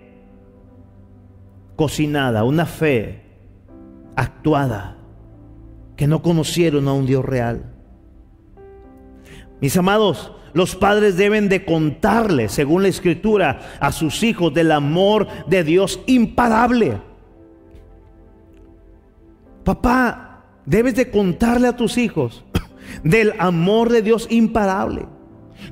cocinada, 1.78 2.44
una 2.44 2.66
fe 2.66 3.22
actuada, 4.18 4.98
que 5.96 6.08
no 6.08 6.22
conocieron 6.22 6.86
a 6.90 6.94
un 6.94 7.06
Dios 7.06 7.24
real. 7.24 7.74
Mis 9.62 9.78
amados, 9.78 10.34
los 10.56 10.74
padres 10.74 11.18
deben 11.18 11.50
de 11.50 11.66
contarle, 11.66 12.48
según 12.48 12.84
la 12.84 12.88
escritura, 12.88 13.78
a 13.82 13.92
sus 13.92 14.24
hijos 14.24 14.54
del 14.54 14.72
amor 14.72 15.28
de 15.48 15.66
Dios 15.66 16.00
imparable. 16.06 16.98
Papá, 19.66 20.46
debes 20.66 20.96
de 20.96 21.12
contarle 21.12 21.68
a 21.68 21.76
tus 21.76 21.98
hijos 21.98 22.46
del 23.04 23.34
amor 23.38 23.90
de 23.90 24.02
Dios 24.02 24.28
imparable. 24.30 25.08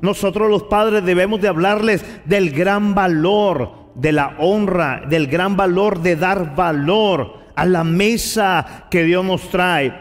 Nosotros 0.02 0.50
los 0.50 0.64
padres 0.64 1.06
debemos 1.06 1.40
de 1.40 1.48
hablarles 1.48 2.04
del 2.26 2.52
gran 2.52 2.94
valor 2.94 3.94
de 3.96 4.12
la 4.12 4.36
honra, 4.38 5.04
del 5.08 5.28
gran 5.28 5.56
valor 5.56 6.02
de 6.02 6.18
dar 6.18 6.56
valor 6.56 7.36
a 7.56 7.66
la 7.66 7.86
mesa 7.86 8.88
que 8.92 9.06
Dios 9.06 9.24
nos 9.24 9.50
trae 9.50 9.94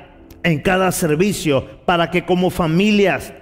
en 0.43 0.61
cada 0.61 0.91
servicio 0.91 1.65
para 1.85 2.11
que 2.11 2.25
como 2.25 2.51
familias 2.51 3.33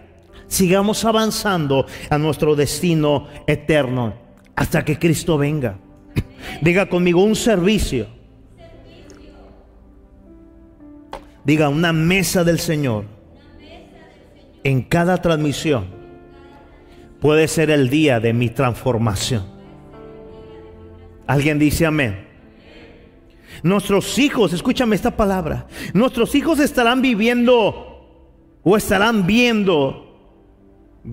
sigamos 0.51 1.05
avanzando 1.05 1.87
a 2.11 2.19
nuestro 2.19 2.55
destino 2.55 3.29
eterno 3.47 4.15
hasta 4.55 4.85
que 4.85 4.99
Cristo 4.99 5.39
venga. 5.39 5.79
Diga 6.61 6.89
conmigo 6.89 7.23
un 7.23 7.37
servicio. 7.37 8.09
Diga 11.45 11.69
una 11.71 11.93
mesa 11.93 12.45
del 12.45 12.59
Señor. 12.59 13.05
En 14.63 14.83
cada 14.83 15.23
transmisión 15.23 15.87
puede 17.21 17.49
ser 17.49 17.71
el 17.71 17.89
día 17.89 18.21
de 18.21 18.33
mi 18.35 18.51
transformación. 18.51 19.47
¿Alguien 21.27 21.59
dice 21.59 21.87
amén? 21.87 22.27
Nuestros 23.63 24.19
hijos, 24.19 24.53
escúchame 24.53 24.97
esta 24.97 25.17
palabra, 25.17 25.67
nuestros 25.93 26.35
hijos 26.35 26.59
estarán 26.61 27.03
viviendo 27.03 28.59
o 28.63 28.77
estarán 28.77 29.27
viendo 29.27 30.10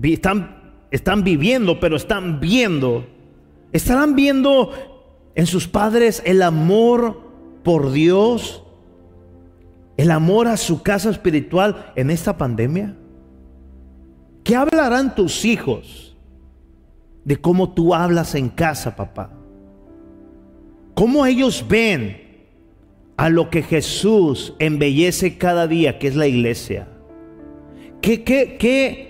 están, 0.02 0.72
están 0.90 1.24
viviendo, 1.24 1.80
pero 1.80 1.96
están 1.96 2.40
viendo, 2.40 3.06
estarán 3.72 4.14
viendo 4.14 4.72
en 5.34 5.46
sus 5.46 5.68
padres 5.68 6.22
el 6.24 6.42
amor 6.42 7.20
por 7.62 7.92
Dios, 7.92 8.64
el 9.96 10.10
amor 10.10 10.48
a 10.48 10.56
su 10.56 10.82
casa 10.82 11.10
espiritual 11.10 11.92
en 11.96 12.10
esta 12.10 12.36
pandemia. 12.36 12.96
¿Qué 14.44 14.56
hablarán 14.56 15.14
tus 15.14 15.44
hijos 15.44 16.16
de 17.24 17.36
cómo 17.36 17.74
tú 17.74 17.94
hablas 17.94 18.34
en 18.34 18.48
casa, 18.48 18.96
papá? 18.96 19.30
¿Cómo 20.94 21.26
ellos 21.26 21.64
ven 21.68 22.16
a 23.16 23.28
lo 23.28 23.50
que 23.50 23.62
Jesús 23.62 24.54
embellece 24.58 25.36
cada 25.36 25.66
día, 25.66 25.98
que 25.98 26.08
es 26.08 26.16
la 26.16 26.26
iglesia? 26.26 26.88
¿Qué, 28.00 28.24
qué, 28.24 28.56
qué, 28.58 29.07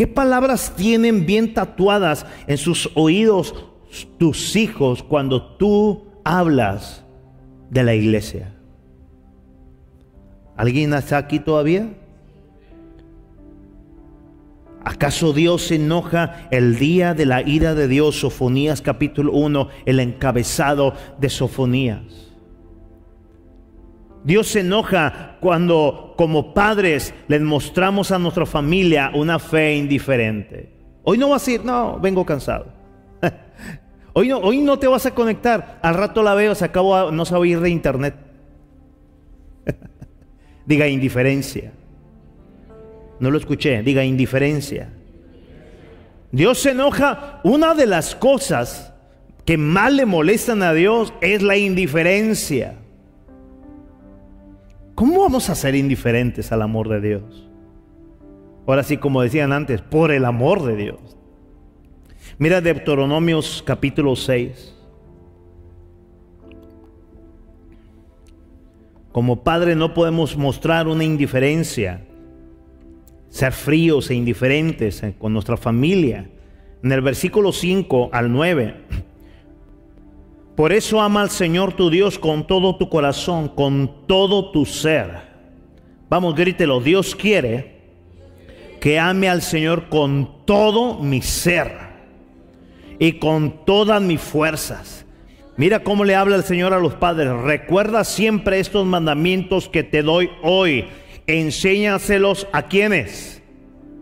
¿Qué 0.00 0.06
palabras 0.06 0.72
tienen 0.76 1.26
bien 1.26 1.52
tatuadas 1.52 2.24
en 2.46 2.56
sus 2.56 2.90
oídos 2.94 3.54
tus 4.16 4.56
hijos 4.56 5.02
cuando 5.02 5.58
tú 5.58 6.06
hablas 6.24 7.04
de 7.68 7.84
la 7.84 7.94
iglesia? 7.94 8.54
¿Alguien 10.56 10.94
está 10.94 11.18
aquí 11.18 11.38
todavía? 11.38 11.90
¿Acaso 14.86 15.34
Dios 15.34 15.66
se 15.66 15.74
enoja 15.74 16.48
el 16.50 16.78
día 16.78 17.12
de 17.12 17.26
la 17.26 17.46
ira 17.46 17.74
de 17.74 17.86
Dios? 17.86 18.20
Sofonías 18.20 18.80
capítulo 18.80 19.32
1, 19.32 19.68
el 19.84 20.00
encabezado 20.00 20.94
de 21.18 21.28
Sofonías. 21.28 22.29
Dios 24.24 24.48
se 24.48 24.60
enoja 24.60 25.36
cuando 25.40 26.14
como 26.16 26.52
padres 26.52 27.14
les 27.28 27.40
mostramos 27.40 28.10
a 28.10 28.18
nuestra 28.18 28.46
familia 28.46 29.10
una 29.14 29.38
fe 29.38 29.76
indiferente. 29.76 30.70
Hoy 31.02 31.16
no 31.16 31.30
vas 31.30 31.46
a 31.46 31.50
ir, 31.50 31.64
no, 31.64 31.98
vengo 31.98 32.26
cansado. 32.26 32.66
hoy, 34.12 34.28
no, 34.28 34.38
hoy 34.38 34.58
no 34.58 34.78
te 34.78 34.86
vas 34.86 35.06
a 35.06 35.14
conectar, 35.14 35.78
al 35.82 35.94
rato 35.94 36.22
la 36.22 36.34
veo, 36.34 36.54
se 36.54 36.66
acabó, 36.66 37.10
no 37.10 37.24
sabe 37.24 37.48
ir 37.48 37.60
de 37.60 37.70
internet. 37.70 38.14
diga 40.66 40.86
indiferencia. 40.86 41.72
No 43.18 43.30
lo 43.30 43.38
escuché, 43.38 43.82
diga 43.82 44.04
indiferencia. 44.04 44.90
Dios 46.32 46.58
se 46.60 46.70
enoja, 46.70 47.40
una 47.42 47.74
de 47.74 47.86
las 47.86 48.14
cosas 48.14 48.92
que 49.44 49.56
más 49.56 49.92
le 49.92 50.06
molestan 50.06 50.62
a 50.62 50.72
Dios 50.72 51.12
es 51.20 51.42
la 51.42 51.56
indiferencia. 51.56 52.76
¿Cómo 55.00 55.22
vamos 55.22 55.48
a 55.48 55.54
ser 55.54 55.74
indiferentes 55.76 56.52
al 56.52 56.60
amor 56.60 56.90
de 56.90 57.00
Dios? 57.00 57.48
Ahora 58.66 58.82
sí, 58.82 58.98
como 58.98 59.22
decían 59.22 59.50
antes, 59.50 59.80
por 59.80 60.12
el 60.12 60.26
amor 60.26 60.62
de 60.62 60.76
Dios. 60.76 61.16
Mira 62.36 62.60
Deuteronomios 62.60 63.62
capítulo 63.66 64.14
6. 64.14 64.76
Como 69.10 69.42
padre 69.42 69.74
no 69.74 69.94
podemos 69.94 70.36
mostrar 70.36 70.86
una 70.86 71.02
indiferencia, 71.02 72.04
ser 73.30 73.52
fríos 73.52 74.10
e 74.10 74.14
indiferentes 74.14 75.02
con 75.18 75.32
nuestra 75.32 75.56
familia. 75.56 76.28
En 76.82 76.92
el 76.92 77.00
versículo 77.00 77.52
5 77.52 78.10
al 78.12 78.30
9 78.30 78.74
por 80.60 80.74
eso 80.74 81.00
ama 81.00 81.22
al 81.22 81.30
Señor 81.30 81.72
tu 81.72 81.88
Dios 81.88 82.18
con 82.18 82.46
todo 82.46 82.76
tu 82.76 82.90
corazón, 82.90 83.48
con 83.48 84.06
todo 84.06 84.50
tu 84.50 84.66
ser. 84.66 85.10
Vamos, 86.10 86.34
grítelo. 86.34 86.82
Dios 86.82 87.16
quiere 87.16 87.80
que 88.78 88.98
ame 88.98 89.30
al 89.30 89.40
Señor 89.40 89.88
con 89.88 90.44
todo 90.44 90.98
mi 90.98 91.22
ser 91.22 91.72
y 92.98 93.12
con 93.12 93.64
todas 93.64 94.02
mis 94.02 94.20
fuerzas. 94.20 95.06
Mira 95.56 95.82
cómo 95.82 96.04
le 96.04 96.14
habla 96.14 96.36
el 96.36 96.44
Señor 96.44 96.74
a 96.74 96.78
los 96.78 96.92
padres. 96.92 97.32
Recuerda 97.32 98.04
siempre 98.04 98.60
estos 98.60 98.84
mandamientos 98.84 99.66
que 99.66 99.82
te 99.82 100.02
doy 100.02 100.28
hoy. 100.42 100.84
Enséñaselos 101.26 102.46
a 102.52 102.64
quienes 102.64 103.42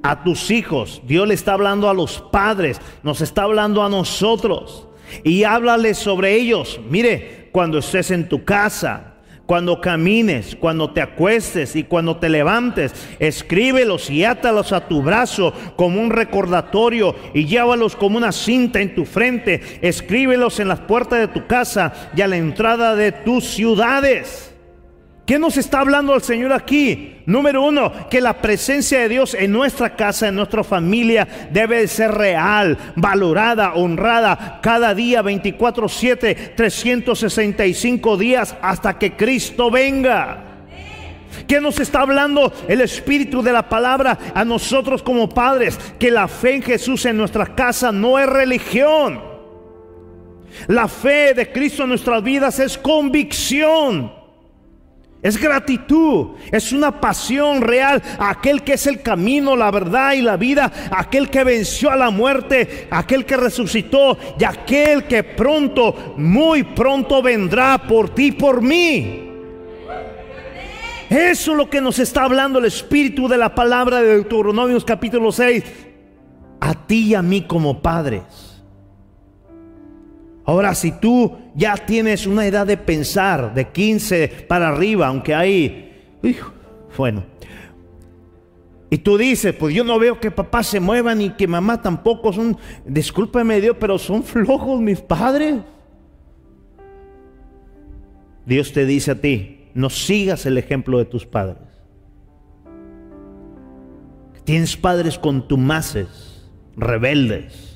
a 0.02 0.24
tus 0.24 0.50
hijos. 0.50 1.02
Dios 1.06 1.28
le 1.28 1.34
está 1.34 1.52
hablando 1.52 1.88
a 1.88 1.94
los 1.94 2.20
padres, 2.20 2.80
nos 3.04 3.20
está 3.20 3.44
hablando 3.44 3.84
a 3.84 3.88
nosotros 3.88 4.87
y 5.24 5.44
háblale 5.44 5.94
sobre 5.94 6.34
ellos. 6.34 6.80
Mire, 6.88 7.48
cuando 7.52 7.78
estés 7.78 8.10
en 8.10 8.28
tu 8.28 8.44
casa, 8.44 9.14
cuando 9.48 9.80
camines, 9.80 10.54
cuando 10.60 10.90
te 10.90 11.00
acuestes 11.00 11.74
y 11.74 11.84
cuando 11.84 12.18
te 12.18 12.28
levantes, 12.28 12.92
escríbelos 13.18 14.10
y 14.10 14.22
átalos 14.22 14.72
a 14.72 14.86
tu 14.86 15.00
brazo 15.00 15.54
como 15.74 16.02
un 16.02 16.10
recordatorio 16.10 17.16
y 17.32 17.46
llévalos 17.46 17.96
como 17.96 18.18
una 18.18 18.32
cinta 18.32 18.78
en 18.80 18.94
tu 18.94 19.06
frente. 19.06 19.78
Escríbelos 19.80 20.60
en 20.60 20.68
las 20.68 20.80
puertas 20.80 21.20
de 21.20 21.28
tu 21.28 21.46
casa 21.46 22.10
y 22.14 22.20
a 22.20 22.28
la 22.28 22.36
entrada 22.36 22.94
de 22.94 23.10
tus 23.10 23.44
ciudades. 23.44 24.54
¿Qué 25.28 25.38
nos 25.38 25.58
está 25.58 25.80
hablando 25.80 26.14
el 26.14 26.22
Señor 26.22 26.54
aquí? 26.54 27.16
Número 27.26 27.62
uno, 27.62 27.92
que 28.08 28.18
la 28.18 28.40
presencia 28.40 29.00
de 29.00 29.10
Dios 29.10 29.34
en 29.34 29.52
nuestra 29.52 29.94
casa, 29.94 30.28
en 30.28 30.36
nuestra 30.36 30.64
familia, 30.64 31.28
debe 31.50 31.86
ser 31.86 32.12
real, 32.12 32.78
valorada, 32.96 33.74
honrada 33.74 34.58
cada 34.62 34.94
día, 34.94 35.22
24-7, 35.22 36.54
365 36.56 38.16
días 38.16 38.56
hasta 38.62 38.98
que 38.98 39.16
Cristo 39.16 39.70
venga. 39.70 40.44
¿Qué 41.46 41.60
nos 41.60 41.78
está 41.78 42.00
hablando 42.00 42.50
el 42.66 42.80
Espíritu 42.80 43.42
de 43.42 43.52
la 43.52 43.68
palabra 43.68 44.18
a 44.32 44.46
nosotros 44.46 45.02
como 45.02 45.28
padres? 45.28 45.78
Que 45.98 46.10
la 46.10 46.26
fe 46.26 46.54
en 46.54 46.62
Jesús 46.62 47.04
en 47.04 47.18
nuestra 47.18 47.54
casa 47.54 47.92
no 47.92 48.18
es 48.18 48.26
religión. 48.26 49.20
La 50.68 50.88
fe 50.88 51.34
de 51.34 51.52
Cristo 51.52 51.82
en 51.82 51.90
nuestras 51.90 52.22
vidas 52.22 52.58
es 52.60 52.78
convicción. 52.78 54.16
Es 55.20 55.36
gratitud, 55.36 56.36
es 56.52 56.72
una 56.72 57.00
pasión 57.00 57.60
real. 57.60 58.00
Aquel 58.18 58.62
que 58.62 58.74
es 58.74 58.86
el 58.86 59.02
camino, 59.02 59.56
la 59.56 59.70
verdad 59.70 60.12
y 60.12 60.22
la 60.22 60.36
vida. 60.36 60.70
Aquel 60.92 61.28
que 61.28 61.42
venció 61.42 61.90
a 61.90 61.96
la 61.96 62.10
muerte, 62.10 62.86
aquel 62.90 63.24
que 63.26 63.36
resucitó 63.36 64.16
y 64.38 64.44
aquel 64.44 65.04
que 65.04 65.24
pronto, 65.24 66.14
muy 66.16 66.62
pronto 66.62 67.20
vendrá 67.20 67.78
por 67.78 68.14
ti, 68.14 68.30
por 68.30 68.62
mí. 68.62 69.24
Eso 71.10 71.52
es 71.52 71.56
lo 71.56 71.70
que 71.70 71.80
nos 71.80 71.98
está 71.98 72.24
hablando 72.24 72.58
el 72.58 72.66
Espíritu 72.66 73.28
de 73.28 73.38
la 73.38 73.54
palabra 73.54 74.02
de 74.02 74.14
Deuteronomios 74.14 74.84
capítulo 74.84 75.32
6. 75.32 75.64
A 76.60 76.74
ti 76.86 77.08
y 77.08 77.14
a 77.14 77.22
mí 77.22 77.42
como 77.42 77.82
padres. 77.82 78.47
Ahora, 80.48 80.74
si 80.74 80.92
tú 80.92 81.36
ya 81.54 81.76
tienes 81.76 82.26
una 82.26 82.46
edad 82.46 82.66
de 82.66 82.78
pensar, 82.78 83.52
de 83.52 83.68
15 83.68 84.46
para 84.48 84.68
arriba, 84.70 85.08
aunque 85.08 85.34
hay, 85.34 85.92
bueno, 86.96 87.22
y 88.88 88.96
tú 88.96 89.18
dices, 89.18 89.54
pues 89.54 89.74
yo 89.74 89.84
no 89.84 89.98
veo 89.98 90.18
que 90.18 90.30
papá 90.30 90.62
se 90.62 90.80
mueva 90.80 91.14
ni 91.14 91.28
que 91.28 91.46
mamá 91.46 91.82
tampoco 91.82 92.32
son, 92.32 92.56
discúlpeme 92.86 93.60
Dios, 93.60 93.76
pero 93.78 93.98
son 93.98 94.22
flojos 94.22 94.80
mis 94.80 95.02
padres. 95.02 95.56
Dios 98.46 98.72
te 98.72 98.86
dice 98.86 99.10
a 99.10 99.20
ti, 99.20 99.68
no 99.74 99.90
sigas 99.90 100.46
el 100.46 100.56
ejemplo 100.56 100.96
de 100.96 101.04
tus 101.04 101.26
padres. 101.26 101.58
Tienes 104.44 104.78
padres 104.78 105.18
contumaces, 105.18 106.48
rebeldes 106.74 107.67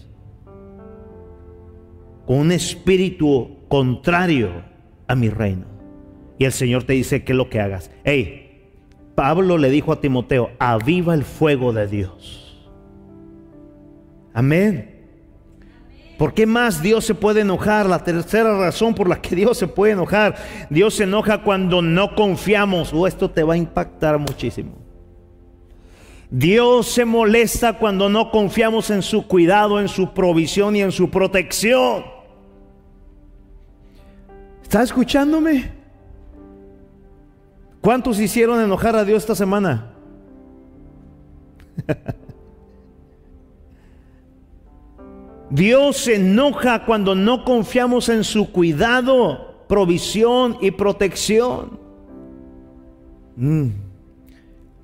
con 2.27 2.39
un 2.39 2.53
espíritu 2.53 3.57
contrario 3.69 4.63
a 5.07 5.15
mi 5.15 5.29
reino. 5.29 5.67
Y 6.39 6.45
el 6.45 6.53
Señor 6.53 6.85
te 6.85 6.95
dice 6.95 7.25
que 7.25 7.35
lo 7.35 7.49
que 7.49 7.61
hagas. 7.61 7.91
Hey, 8.05 8.43
Pablo 9.15 9.59
le 9.59 9.71
dijo 9.71 9.93
a 9.93 10.01
Timoteo, 10.01 10.51
aviva 10.59 11.15
el 11.15 11.25
fuego 11.25 11.73
de 11.73 11.87
Dios. 11.87 12.71
Amén. 14.35 14.93
¿Por 16.19 16.35
qué 16.35 16.47
más 16.47 16.83
Dios 16.83 17.05
se 17.05 17.15
puede 17.15 17.41
enojar? 17.41 17.87
La 17.87 18.05
tercera 18.05 18.57
razón 18.57 18.95
por 18.95 19.09
la 19.09 19.21
que 19.21 19.35
Dios 19.35 19.59
se 19.59 19.67
puede 19.67 19.93
enojar. 19.93 20.37
Dios 20.71 20.95
se 20.95 21.05
enoja 21.05 21.43
cuando 21.43 21.83
no 21.83 22.15
confiamos. 22.15 22.93
O 22.93 23.01
oh, 23.01 23.07
esto 23.07 23.31
te 23.31 23.43
va 23.43 23.55
a 23.55 23.57
impactar 23.57 24.19
muchísimo. 24.19 24.82
Dios 26.35 26.87
se 26.87 27.05
molesta 27.05 27.75
cuando 27.75 28.09
no 28.09 28.31
confiamos 28.31 28.89
en 28.89 29.03
su 29.03 29.29
cuidado, 29.29 29.79
en 29.79 29.89
su 29.89 30.15
provisión 30.15 30.75
y 30.75 30.81
en 30.81 30.91
su 30.91 31.11
protección. 31.11 32.05
¿Está 34.63 34.83
escuchándome? 34.83 35.71
¿Cuántos 37.83 38.19
hicieron 38.19 38.63
enojar 38.63 38.97
a 38.97 39.05
Dios 39.05 39.25
esta 39.25 39.35
semana? 39.35 39.93
Dios 45.51 45.99
se 45.99 46.15
enoja 46.15 46.87
cuando 46.87 47.15
no 47.15 47.45
confiamos 47.45 48.09
en 48.09 48.25
su 48.25 48.51
cuidado, 48.53 49.67
provisión 49.69 50.57
y 50.63 50.71
protección. 50.71 51.79
Mm. 53.37 53.92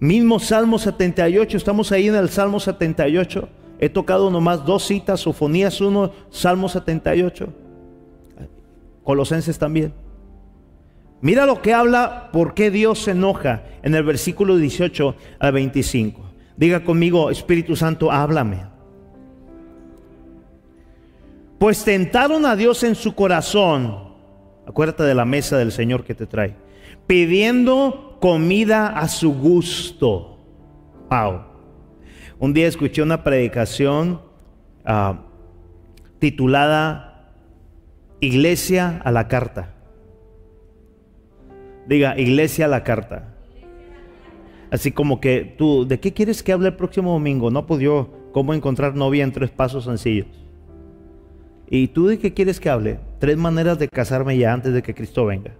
Mismo 0.00 0.38
Salmo 0.38 0.78
78, 0.78 1.56
estamos 1.56 1.90
ahí 1.90 2.08
en 2.08 2.14
el 2.14 2.28
Salmo 2.28 2.60
78. 2.60 3.48
He 3.80 3.88
tocado 3.88 4.30
nomás 4.30 4.64
dos 4.64 4.84
citas, 4.86 5.20
Sofonías 5.20 5.80
1, 5.80 6.12
Salmo 6.30 6.68
78. 6.68 7.48
Colosenses 9.02 9.58
también. 9.58 9.92
Mira 11.20 11.46
lo 11.46 11.60
que 11.62 11.74
habla 11.74 12.30
por 12.32 12.54
qué 12.54 12.70
Dios 12.70 13.00
se 13.00 13.10
enoja 13.10 13.64
en 13.82 13.94
el 13.94 14.04
versículo 14.04 14.56
18 14.56 15.16
al 15.40 15.52
25. 15.52 16.20
Diga 16.56 16.84
conmigo, 16.84 17.30
Espíritu 17.30 17.74
Santo, 17.74 18.12
háblame. 18.12 18.66
Pues 21.58 21.82
tentaron 21.82 22.46
a 22.46 22.54
Dios 22.54 22.84
en 22.84 22.94
su 22.94 23.16
corazón. 23.16 24.14
Acuérdate 24.64 25.02
de 25.02 25.14
la 25.14 25.24
mesa 25.24 25.58
del 25.58 25.72
Señor 25.72 26.04
que 26.04 26.14
te 26.14 26.26
trae. 26.26 26.54
Pidiendo 27.08 28.18
comida 28.20 28.86
a 28.86 29.08
su 29.08 29.34
gusto. 29.34 30.38
Wow. 31.10 31.40
Un 32.38 32.52
día 32.52 32.68
escuché 32.68 33.02
una 33.02 33.24
predicación 33.24 34.20
ah, 34.84 35.24
titulada 36.20 37.08
Iglesia 38.20 39.00
a 39.04 39.10
la 39.10 39.26
carta. 39.26 39.74
Diga, 41.86 42.18
iglesia 42.18 42.66
a 42.66 42.68
la 42.68 42.84
carta. 42.84 43.34
Así 44.70 44.92
como 44.92 45.20
que 45.20 45.54
tú, 45.56 45.86
¿de 45.86 45.98
qué 46.00 46.12
quieres 46.12 46.42
que 46.42 46.52
hable 46.52 46.68
el 46.68 46.76
próximo 46.76 47.12
domingo? 47.12 47.50
No, 47.50 47.66
pues 47.66 47.80
yo, 47.80 48.12
¿cómo 48.32 48.52
encontrar 48.52 48.94
novia 48.94 49.24
en 49.24 49.32
tres 49.32 49.50
pasos 49.50 49.84
sencillos? 49.84 50.26
¿Y 51.70 51.88
tú 51.88 52.06
de 52.06 52.18
qué 52.18 52.34
quieres 52.34 52.60
que 52.60 52.68
hable? 52.68 53.00
Tres 53.18 53.38
maneras 53.38 53.78
de 53.78 53.88
casarme 53.88 54.36
ya 54.36 54.52
antes 54.52 54.74
de 54.74 54.82
que 54.82 54.94
Cristo 54.94 55.24
venga. 55.24 55.52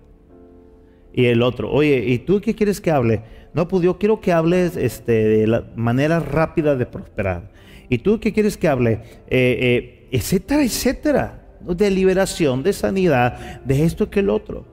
Y 1.19 1.27
el 1.27 1.43
otro, 1.43 1.69
oye, 1.73 2.05
¿y 2.07 2.19
tú 2.19 2.41
qué 2.41 2.55
quieres 2.55 2.81
que 2.81 2.93
hable? 2.93 3.23
No, 3.53 3.67
pues 3.67 3.83
yo 3.83 3.99
quiero 3.99 4.21
que 4.21 4.31
hables 4.31 4.77
este, 4.77 5.11
de 5.11 5.47
la 5.49 5.65
manera 5.75 6.21
rápida 6.21 6.77
de 6.77 6.87
prosperar. 6.87 7.51
¿Y 7.89 7.99
tú 7.99 8.21
qué 8.21 8.33
quieres 8.33 8.57
que 8.57 8.69
hable? 8.69 9.01
Eh, 9.27 9.59
eh, 9.61 10.09
etcétera, 10.13 10.63
etcétera 10.63 11.43
de 11.61 11.91
liberación, 11.91 12.63
de 12.63 12.73
sanidad, 12.73 13.61
de 13.63 13.83
esto 13.83 14.09
que 14.09 14.21
el 14.21 14.31
otro. 14.31 14.65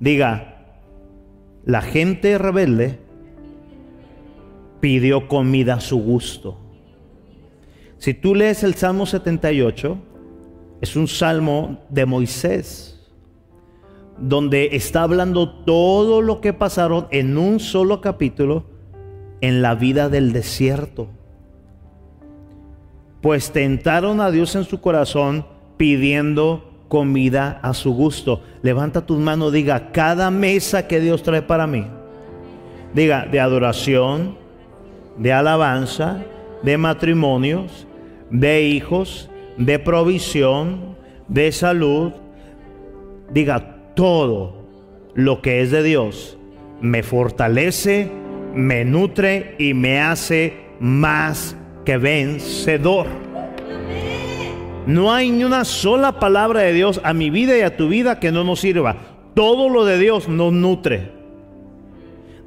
Diga, 0.00 0.56
la 1.64 1.80
gente 1.80 2.36
rebelde 2.36 2.98
pidió 4.80 5.28
comida 5.28 5.74
a 5.74 5.80
su 5.80 6.02
gusto. 6.02 6.58
Si 7.98 8.12
tú 8.12 8.34
lees 8.34 8.64
el 8.64 8.74
Salmo 8.74 9.06
78, 9.06 9.98
es 10.80 10.96
un 10.96 11.06
salmo 11.06 11.78
de 11.90 12.06
Moisés, 12.06 12.93
donde 14.18 14.70
está 14.72 15.02
hablando 15.02 15.50
todo 15.50 16.22
lo 16.22 16.40
que 16.40 16.52
pasaron 16.52 17.06
en 17.10 17.36
un 17.36 17.60
solo 17.60 18.00
capítulo 18.00 18.64
en 19.40 19.62
la 19.62 19.74
vida 19.74 20.08
del 20.08 20.32
desierto 20.32 21.08
pues 23.24 23.52
tentaron 23.52 24.20
a 24.20 24.30
Dios 24.30 24.54
en 24.54 24.64
su 24.64 24.82
corazón 24.82 25.46
pidiendo 25.78 26.70
comida 26.88 27.58
a 27.62 27.72
su 27.72 27.94
gusto. 27.94 28.42
Levanta 28.60 29.06
tus 29.06 29.18
manos, 29.18 29.50
diga, 29.50 29.92
cada 29.92 30.30
mesa 30.30 30.86
que 30.86 31.00
Dios 31.00 31.22
trae 31.22 31.40
para 31.40 31.66
mí, 31.66 31.86
diga, 32.92 33.24
de 33.24 33.40
adoración, 33.40 34.36
de 35.16 35.32
alabanza, 35.32 36.18
de 36.62 36.76
matrimonios, 36.76 37.86
de 38.28 38.64
hijos, 38.64 39.30
de 39.56 39.78
provisión, 39.78 40.94
de 41.26 41.50
salud, 41.50 42.12
diga, 43.32 43.73
todo 43.94 44.54
lo 45.14 45.42
que 45.42 45.62
es 45.62 45.70
de 45.70 45.82
Dios 45.82 46.36
me 46.80 47.02
fortalece, 47.02 48.10
me 48.54 48.84
nutre 48.84 49.54
y 49.58 49.74
me 49.74 50.00
hace 50.00 50.54
más 50.80 51.56
que 51.84 51.96
vencedor. 51.96 53.06
No 54.86 55.12
hay 55.12 55.30
ni 55.30 55.44
una 55.44 55.64
sola 55.64 56.18
palabra 56.20 56.60
de 56.60 56.72
Dios 56.72 57.00
a 57.04 57.14
mi 57.14 57.30
vida 57.30 57.56
y 57.56 57.62
a 57.62 57.76
tu 57.76 57.88
vida 57.88 58.20
que 58.20 58.32
no 58.32 58.44
nos 58.44 58.60
sirva. 58.60 58.96
Todo 59.34 59.68
lo 59.68 59.84
de 59.84 59.98
Dios 59.98 60.28
nos 60.28 60.52
nutre. 60.52 61.10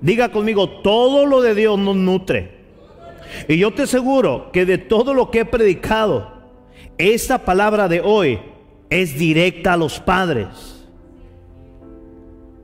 Diga 0.01 0.29
conmigo, 0.29 0.69
todo 0.69 1.25
lo 1.25 1.41
de 1.41 1.55
Dios 1.55 1.79
nos 1.79 1.95
nutre. 1.95 2.57
Y 3.47 3.57
yo 3.57 3.71
te 3.71 3.83
aseguro 3.83 4.51
que 4.51 4.65
de 4.65 4.77
todo 4.77 5.13
lo 5.13 5.31
que 5.31 5.39
he 5.39 5.45
predicado, 5.45 6.31
esta 6.97 7.39
palabra 7.39 7.87
de 7.87 8.01
hoy 8.01 8.39
es 8.89 9.17
directa 9.17 9.73
a 9.73 9.77
los 9.77 9.99
padres. 9.99 10.76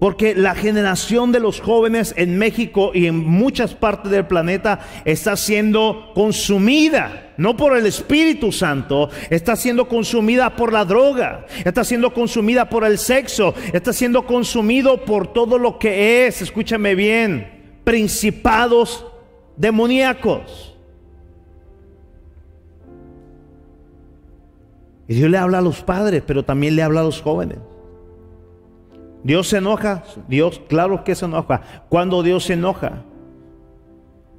Porque 0.04 0.36
la 0.36 0.54
generación 0.54 1.32
de 1.32 1.39
los 1.39 1.62
jóvenes 1.62 2.14
en 2.18 2.38
México 2.38 2.91
y 2.93 3.06
en 3.06 3.16
muchas 3.16 3.74
partes 3.74 4.12
del 4.12 4.28
planeta 4.28 4.82
está 5.06 5.38
siendo 5.38 6.12
consumida, 6.14 7.32
no 7.38 7.56
por 7.56 7.78
el 7.78 7.86
Espíritu 7.86 8.51
Santo, 8.51 9.10
está 9.30 9.56
siendo 9.56 9.88
consumida 9.88 10.58
por 10.58 10.74
la 10.74 10.84
droga, 10.84 11.45
está 11.64 11.86
siendo 11.86 12.14
consumida 12.14 12.68
por 12.68 12.84
el 12.84 12.97
sexo, 12.97 13.56
está 13.72 13.93
siendo 13.93 14.26
consumido 14.26 15.06
por 15.06 15.32
todo 15.32 15.58
lo 15.58 15.80
que 15.80 16.28
es, 16.28 16.41
escúchame 16.41 16.95
bien, 16.95 17.78
principados 17.86 19.06
demoníacos. 19.56 20.76
Y 25.08 25.14
Dios 25.14 25.30
le 25.30 25.38
habla 25.38 25.60
a 25.60 25.62
los 25.62 25.82
padres, 25.82 26.24
pero 26.28 26.43
también 26.43 26.76
le 26.76 26.84
habla 26.84 26.99
a 26.99 27.04
los 27.06 27.22
jóvenes. 27.22 27.60
Dios 29.24 29.47
se 29.47 29.57
enoja, 29.57 30.03
Dios 30.28 30.61
claro 30.67 31.03
que 31.03 31.15
se 31.15 31.26
enoja. 31.26 31.61
Cuando 31.89 32.24
Dios 32.24 32.45
se 32.45 32.53
enoja, 32.53 33.03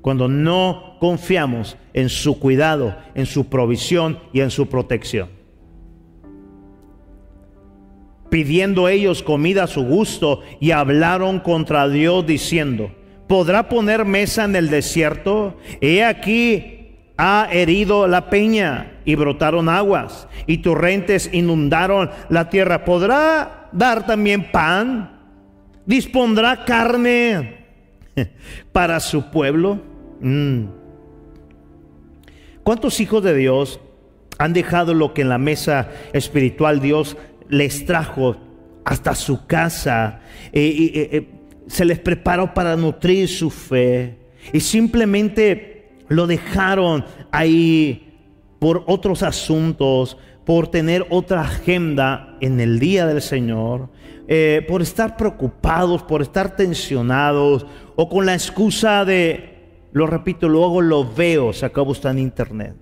cuando 0.03 0.28
no 0.28 0.97
confiamos 1.01 1.76
en 1.95 2.09
su 2.09 2.39
cuidado, 2.39 2.97
en 3.14 3.26
su 3.26 3.49
provisión 3.49 4.18
y 4.32 4.41
en 4.41 4.51
su 4.51 4.68
protección. 4.68 5.45
pidiendo 8.35 8.89
ellos 8.89 9.22
comida 9.22 9.62
a 9.62 9.68
su 9.68 9.85
gusto, 9.85 10.41
y 10.59 10.72
hablaron 10.72 11.39
contra 11.39 11.89
Dios 11.89 12.26
diciendo, 12.26 12.91
¿podrá 13.28 13.68
poner 13.68 14.05
mesa 14.05 14.43
en 14.43 14.57
el 14.57 14.70
desierto? 14.70 15.57
He 15.80 16.03
aquí 16.03 17.12
ha 17.16 17.47
herido 17.53 18.09
la 18.09 18.30
peña 18.30 18.99
y 19.05 19.14
brotaron 19.14 19.68
aguas 19.68 20.26
y 20.49 20.59
torrentes 20.59 21.30
inundaron 21.32 22.11
la 22.28 22.51
tierra. 22.51 22.85
¿Podrá 22.85 23.64
dar 23.75 24.07
también 24.07 24.51
pan? 24.51 25.11
¿Dispondrá 25.85 26.64
carne 26.64 27.66
para 28.72 29.01
su 29.01 29.31
pueblo? 29.31 29.81
Mm. 30.20 30.64
¿Cuántos 32.62 33.01
hijos 33.01 33.22
de 33.22 33.35
Dios 33.35 33.81
han 34.39 34.55
dejado 34.55 34.95
lo 34.95 35.12
que 35.12 35.22
en 35.22 35.29
la 35.29 35.39
mesa 35.39 35.91
espiritual 36.14 36.81
Dios 36.81 37.16
les 37.51 37.85
trajo 37.85 38.37
hasta 38.87 39.14
su 39.14 39.47
casa? 39.47 40.20
Eh, 40.53 40.91
eh, 40.95 41.09
eh, 41.12 41.29
se 41.66 41.85
les 41.85 41.99
preparó 41.99 42.55
para 42.55 42.77
nutrir 42.77 43.29
su 43.29 43.51
fe 43.51 44.18
y 44.53 44.61
simplemente 44.61 45.91
lo 46.09 46.27
dejaron 46.27 47.05
ahí 47.31 48.14
por 48.59 48.85
otros 48.87 49.22
asuntos, 49.22 50.16
por 50.45 50.68
tener 50.68 51.07
otra 51.11 51.42
agenda 51.42 52.36
en 52.40 52.61
el 52.61 52.78
día 52.78 53.07
del 53.07 53.22
Señor, 53.22 53.88
por 54.68 54.82
estar 54.82 55.16
preocupados, 55.16 56.03
por 56.03 56.22
estar 56.22 56.57
tensionados 56.57 57.66
o 57.97 58.09
con 58.09 58.26
la 58.26 58.34
excusa 58.34 59.05
de 59.05 59.55
lo 59.95 60.09
repito, 60.09 60.49
luego 60.49 60.82
lo 60.82 61.09
veo, 61.09 61.53
se 61.53 61.64
acabó 61.64 61.92
está 61.92 62.11
en 62.11 62.18
internet. 62.18 62.74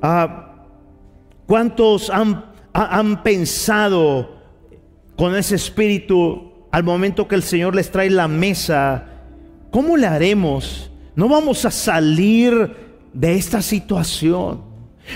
Ah, 0.00 0.54
¿Cuántos 1.46 2.08
han, 2.08 2.46
han 2.72 3.22
pensado 3.22 4.38
con 5.18 5.36
ese 5.36 5.56
espíritu 5.56 6.50
al 6.72 6.82
momento 6.82 7.28
que 7.28 7.34
el 7.34 7.42
Señor 7.42 7.74
les 7.74 7.90
trae 7.90 8.08
la 8.08 8.26
mesa? 8.26 9.06
¿Cómo 9.70 9.98
le 9.98 10.06
haremos? 10.06 10.90
No 11.14 11.28
vamos 11.28 11.66
a 11.66 11.70
salir 11.70 12.74
de 13.12 13.34
esta 13.34 13.60
situación. 13.60 14.62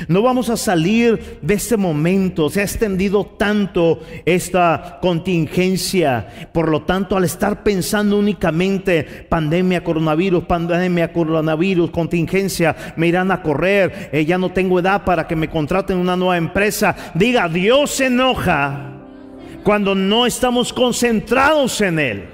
No 0.09 0.23
vamos 0.23 0.51
a 0.51 0.57
salir 0.57 1.39
de 1.41 1.55
este 1.55 1.77
momento. 1.77 2.51
Se 2.51 2.61
ha 2.61 2.65
extendido 2.65 3.25
tanto 3.25 4.01
esta 4.25 4.99
contingencia. 5.01 6.49
Por 6.53 6.69
lo 6.69 6.83
tanto, 6.83 7.17
al 7.17 7.25
estar 7.25 7.63
pensando 7.63 8.19
únicamente 8.19 9.05
pandemia, 9.29 9.85
coronavirus, 9.85 10.45
pandemia, 10.45 11.13
coronavirus, 11.13 11.91
contingencia, 11.91 12.95
me 12.97 13.07
irán 13.07 13.31
a 13.31 13.43
correr. 13.43 14.11
Eh, 14.13 14.25
ya 14.25 14.39
no 14.39 14.53
tengo 14.53 14.81
edad 14.81 15.05
para 15.05 15.27
que 15.27 15.37
me 15.37 15.49
contraten 15.49 15.99
una 15.99 16.17
nueva 16.17 16.37
empresa. 16.37 16.97
Diga, 17.15 17.49
Dios 17.49 17.91
se 17.91 18.07
enoja 18.07 18.91
cuando 19.63 19.95
no 19.95 20.27
estamos 20.27 20.73
concentrados 20.73 21.81
en 21.81 21.99
Él. 21.99 22.25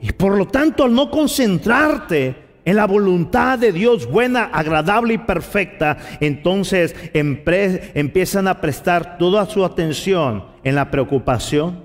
Y 0.00 0.12
por 0.12 0.36
lo 0.36 0.46
tanto, 0.46 0.84
al 0.84 0.94
no 0.94 1.10
concentrarte, 1.10 2.47
en 2.68 2.76
la 2.76 2.86
voluntad 2.86 3.58
de 3.58 3.72
Dios 3.72 4.06
buena, 4.06 4.44
agradable 4.44 5.14
y 5.14 5.18
perfecta, 5.18 5.96
entonces 6.20 6.94
empiezan 7.14 8.46
a 8.46 8.60
prestar 8.60 9.16
toda 9.16 9.46
su 9.46 9.64
atención 9.64 10.44
en 10.62 10.74
la 10.74 10.90
preocupación. 10.90 11.82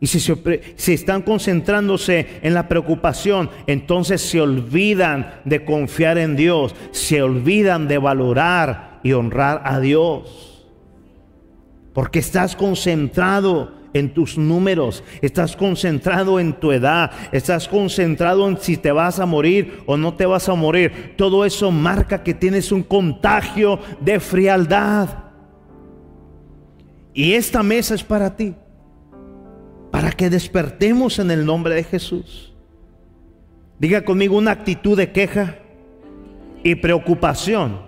Y 0.00 0.08
si, 0.08 0.18
si 0.18 0.92
están 0.92 1.22
concentrándose 1.22 2.40
en 2.42 2.52
la 2.52 2.66
preocupación, 2.66 3.48
entonces 3.68 4.22
se 4.22 4.40
olvidan 4.40 5.34
de 5.44 5.64
confiar 5.64 6.18
en 6.18 6.34
Dios, 6.34 6.74
se 6.90 7.22
olvidan 7.22 7.86
de 7.86 7.98
valorar 7.98 8.98
y 9.04 9.12
honrar 9.12 9.62
a 9.64 9.78
Dios. 9.78 10.66
Porque 11.92 12.18
estás 12.18 12.56
concentrado 12.56 13.75
en 13.98 14.12
tus 14.12 14.38
números, 14.38 15.02
estás 15.22 15.56
concentrado 15.56 16.40
en 16.40 16.52
tu 16.54 16.72
edad, 16.72 17.10
estás 17.32 17.68
concentrado 17.68 18.48
en 18.48 18.58
si 18.58 18.76
te 18.76 18.92
vas 18.92 19.18
a 19.18 19.26
morir 19.26 19.80
o 19.86 19.96
no 19.96 20.14
te 20.14 20.26
vas 20.26 20.48
a 20.48 20.54
morir. 20.54 21.14
Todo 21.16 21.44
eso 21.44 21.70
marca 21.70 22.22
que 22.22 22.34
tienes 22.34 22.72
un 22.72 22.82
contagio 22.82 23.78
de 24.00 24.20
frialdad. 24.20 25.08
Y 27.12 27.32
esta 27.32 27.62
mesa 27.62 27.94
es 27.94 28.04
para 28.04 28.36
ti, 28.36 28.54
para 29.90 30.12
que 30.12 30.28
despertemos 30.28 31.18
en 31.18 31.30
el 31.30 31.46
nombre 31.46 31.74
de 31.74 31.84
Jesús. 31.84 32.54
Diga 33.78 34.04
conmigo 34.04 34.36
una 34.36 34.52
actitud 34.52 34.96
de 34.96 35.12
queja 35.12 35.56
y 36.62 36.74
preocupación 36.74 37.80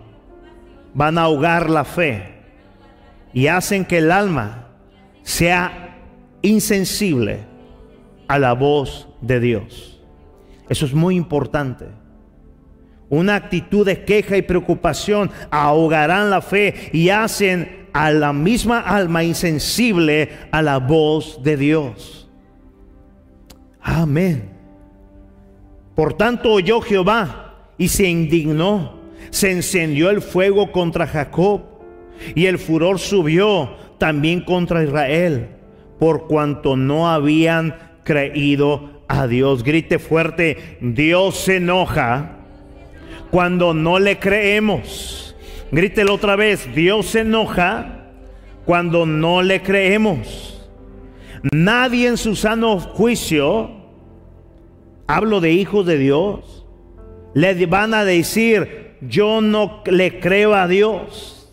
van 0.94 1.18
a 1.18 1.22
ahogar 1.22 1.70
la 1.70 1.84
fe 1.84 2.38
y 3.32 3.46
hacen 3.46 3.84
que 3.84 3.98
el 3.98 4.11
alma 4.11 4.68
sea 5.22 5.88
insensible 6.43 7.41
a 8.26 8.39
la 8.39 8.53
voz 8.53 9.09
de 9.20 9.41
Dios. 9.41 10.01
Eso 10.68 10.86
es 10.86 10.95
muy 10.95 11.16
importante. 11.16 11.86
Una 13.09 13.36
actitud 13.36 13.86
de 13.86 14.05
queja 14.05 14.36
y 14.36 14.43
preocupación 14.43 15.30
ahogarán 15.51 16.30
la 16.30 16.43
fe 16.43 16.91
y 16.93 17.09
hacen 17.09 17.89
a 17.95 18.11
la 18.11 18.34
misma 18.34 18.80
alma 18.80 19.24
insensible 19.24 20.28
a 20.53 20.61
la 20.61 20.78
voz 20.78 21.43
de 21.43 21.57
Dios. 21.57 22.28
Amén. 23.80 24.51
Por 25.95 26.12
tanto 26.12 26.53
oyó 26.53 26.82
Jehová 26.82 27.55
y 27.78 27.89
se 27.89 28.09
indignó. 28.09 28.99
Se 29.30 29.51
encendió 29.51 30.11
el 30.11 30.22
fuego 30.22 30.70
contra 30.70 31.07
Jacob 31.07 31.62
y 32.34 32.47
el 32.47 32.59
furor 32.59 32.99
subió 32.99 33.74
también 33.99 34.43
contra 34.43 34.82
Israel 34.82 35.57
por 35.99 36.26
cuanto 36.26 36.76
no 36.76 37.09
habían 37.09 37.74
creído 38.05 39.03
a 39.09 39.26
Dios. 39.26 39.64
Grite 39.64 39.99
fuerte, 39.99 40.78
Dios 40.80 41.36
se 41.36 41.57
enoja 41.57 42.38
cuando 43.30 43.74
no 43.74 43.99
le 43.99 44.18
creemos. 44.18 45.36
Grítelo 45.70 46.14
otra 46.14 46.36
vez, 46.36 46.74
Dios 46.74 47.07
se 47.07 47.20
enoja 47.20 48.07
cuando 48.64 49.07
no 49.07 49.42
le 49.42 49.62
creemos. 49.62 50.68
Nadie 51.53 52.09
en 52.09 52.16
su 52.16 52.34
sano 52.36 52.80
juicio, 52.80 53.70
hablo 55.07 55.40
de 55.40 55.53
hijos 55.53 55.86
de 55.86 55.99
Dios, 55.99 56.66
le 57.34 57.66
van 57.66 57.94
a 57.94 58.05
decir, 58.05 58.96
yo 59.01 59.40
no 59.40 59.82
le 59.86 60.18
creo 60.18 60.55
a 60.55 60.66
Dios, 60.66 61.53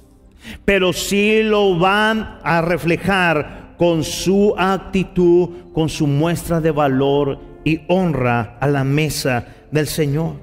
pero 0.63 0.93
sí 0.93 1.43
lo 1.43 1.77
van 1.77 2.39
a 2.43 2.61
reflejar 2.61 3.64
con 3.77 4.03
su 4.03 4.53
actitud, 4.57 5.49
con 5.73 5.89
su 5.89 6.07
muestra 6.07 6.61
de 6.61 6.71
valor 6.71 7.39
y 7.63 7.81
honra 7.87 8.57
a 8.59 8.67
la 8.67 8.83
mesa 8.83 9.47
del 9.71 9.87
Señor. 9.87 10.35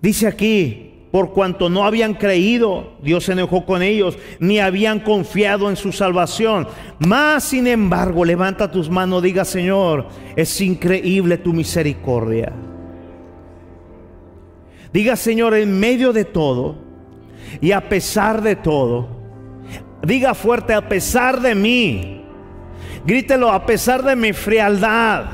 Dice 0.00 0.26
aquí, 0.26 0.94
por 1.10 1.32
cuanto 1.32 1.70
no 1.70 1.84
habían 1.84 2.14
creído, 2.14 2.94
Dios 3.02 3.24
se 3.24 3.32
enojó 3.32 3.64
con 3.64 3.82
ellos, 3.82 4.18
ni 4.40 4.58
habían 4.58 5.00
confiado 5.00 5.70
en 5.70 5.76
su 5.76 5.92
salvación. 5.92 6.66
Más 6.98 7.44
sin 7.44 7.66
embargo, 7.66 8.24
levanta 8.24 8.70
tus 8.70 8.90
manos, 8.90 9.22
diga 9.22 9.44
Señor, 9.44 10.08
es 10.34 10.60
increíble 10.60 11.38
tu 11.38 11.52
misericordia. 11.52 12.52
Diga 14.92 15.16
Señor, 15.16 15.54
en 15.54 15.78
medio 15.78 16.12
de 16.12 16.24
todo 16.24 16.76
y 17.60 17.72
a 17.72 17.88
pesar 17.88 18.42
de 18.42 18.56
todo, 18.56 19.23
Diga 20.06 20.34
fuerte, 20.34 20.74
a 20.74 20.88
pesar 20.88 21.40
de 21.40 21.54
mí. 21.54 22.24
Grítelo, 23.04 23.50
a 23.50 23.66
pesar 23.66 24.02
de 24.02 24.16
mi 24.16 24.32
frialdad. 24.32 25.24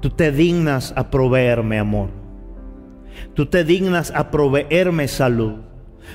Tú 0.00 0.10
te 0.10 0.30
dignas 0.30 0.92
a 0.96 1.10
proveerme 1.10 1.78
amor. 1.78 2.10
Tú 3.34 3.46
te 3.46 3.64
dignas 3.64 4.12
a 4.14 4.30
proveerme 4.30 5.08
salud. 5.08 5.54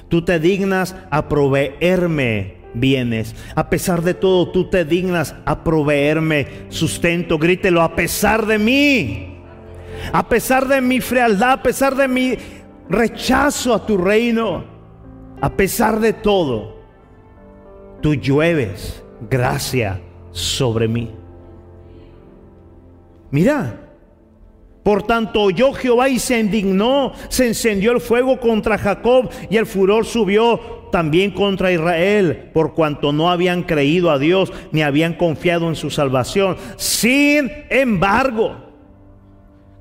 Tú 0.09 0.23
te 0.23 0.39
dignas 0.39 0.95
a 1.11 1.27
proveerme 1.27 2.55
bienes. 2.73 3.35
A 3.55 3.69
pesar 3.69 4.01
de 4.01 4.13
todo, 4.13 4.49
tú 4.49 4.69
te 4.69 4.85
dignas 4.85 5.35
a 5.45 5.63
proveerme 5.63 6.47
sustento. 6.69 7.37
Grítelo, 7.37 7.81
a 7.81 7.95
pesar 7.95 8.45
de 8.45 8.57
mí. 8.57 9.29
A 10.11 10.27
pesar 10.27 10.67
de 10.67 10.81
mi 10.81 10.99
frialdad, 10.99 11.51
a 11.51 11.63
pesar 11.63 11.95
de 11.95 12.07
mi 12.07 12.37
rechazo 12.89 13.73
a 13.73 13.85
tu 13.85 13.97
reino, 13.97 14.65
a 15.41 15.49
pesar 15.49 15.99
de 15.99 16.13
todo, 16.13 16.77
tú 18.01 18.15
llueves 18.15 19.03
gracia 19.29 20.01
sobre 20.31 20.87
mí. 20.87 21.11
Mira, 23.31 23.79
por 24.83 25.03
tanto 25.03 25.41
oyó 25.41 25.71
Jehová 25.73 26.09
y 26.09 26.19
se 26.19 26.39
indignó, 26.39 27.13
se 27.29 27.47
encendió 27.47 27.93
el 27.93 28.01
fuego 28.01 28.39
contra 28.39 28.77
Jacob 28.77 29.29
y 29.49 29.57
el 29.57 29.65
furor 29.65 30.05
subió 30.05 30.59
también 30.91 31.31
contra 31.31 31.71
Israel, 31.71 32.51
por 32.53 32.73
cuanto 32.73 33.11
no 33.13 33.31
habían 33.31 33.63
creído 33.63 34.11
a 34.11 34.19
Dios 34.19 34.53
ni 34.71 34.83
habían 34.83 35.13
confiado 35.13 35.69
en 35.69 35.75
su 35.75 35.89
salvación. 35.89 36.57
Sin 36.75 37.49
embargo, 37.69 38.57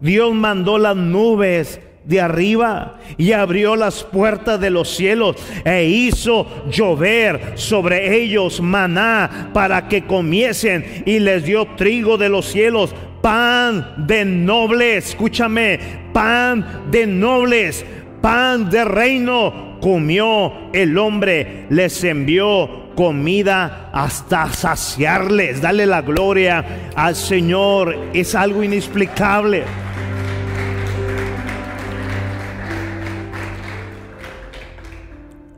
Dios 0.01 0.33
mandó 0.33 0.79
las 0.79 0.97
nubes 0.97 1.81
de 2.05 2.21
arriba 2.21 2.99
y 3.17 3.33
abrió 3.33 3.77
las 3.77 4.03
puertas 4.03 4.61
de 4.61 4.71
los 4.71 4.89
cielos 4.95 5.37
e 5.65 5.85
hizo 5.85 6.47
llover 6.71 7.53
sobre 7.55 8.23
ellos 8.23 8.61
maná 8.61 9.51
para 9.53 9.89
que 9.89 10.05
comiesen 10.05 11.05
y 11.07 11.19
les 11.21 11.45
dio 11.45 11.67
trigo 11.77 12.19
de 12.19 12.29
los 12.29 12.47
cielos, 12.47 12.95
pan 13.21 13.95
de 14.07 14.25
nobles, 14.25 15.11
escúchame, 15.11 15.79
pan 16.13 16.83
de 16.91 17.07
nobles, 17.07 17.85
pan 18.21 18.69
de 18.71 18.85
reino. 18.85 19.73
Comió 19.81 20.71
el 20.73 20.97
hombre, 20.97 21.67
les 21.69 22.05
envió 22.05 22.83
comida 22.95 23.91
hasta 23.93 24.53
saciarles. 24.53 25.61
Dale 25.61 25.87
la 25.87 26.03
gloria 26.03 26.91
al 26.95 27.17
Señor. 27.17 27.97
Es 28.13 28.37
algo 28.37 28.63
inexplicable. 28.63 29.65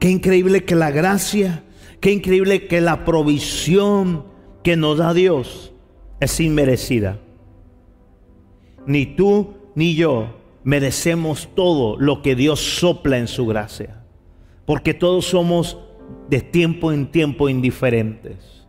Qué 0.05 0.11
increíble 0.11 0.67
que 0.67 0.75
la 0.75 0.91
gracia, 0.91 1.65
qué 1.99 2.13
increíble 2.13 2.67
que 2.67 2.83
la 2.83 3.07
provisión 3.07 4.27
que 4.63 4.77
nos 4.77 4.99
da 4.99 5.15
Dios 5.15 5.73
es 6.21 6.41
inmerecida. 6.41 7.19
Ni 8.87 9.07
tú 9.07 9.55
ni 9.75 9.95
yo 9.95 10.37
merecemos 10.63 11.49
todo 11.55 11.97
lo 11.97 12.21
que 12.21 12.37
Dios 12.37 12.61
sopla 12.61 13.17
en 13.17 13.29
su 13.29 13.47
gracia. 13.47 14.05
Porque 14.67 14.93
todos 14.93 15.25
somos 15.25 15.79
de 16.29 16.43
tiempo 16.43 16.93
en 16.93 17.11
tiempo 17.11 17.49
indiferentes, 17.49 18.67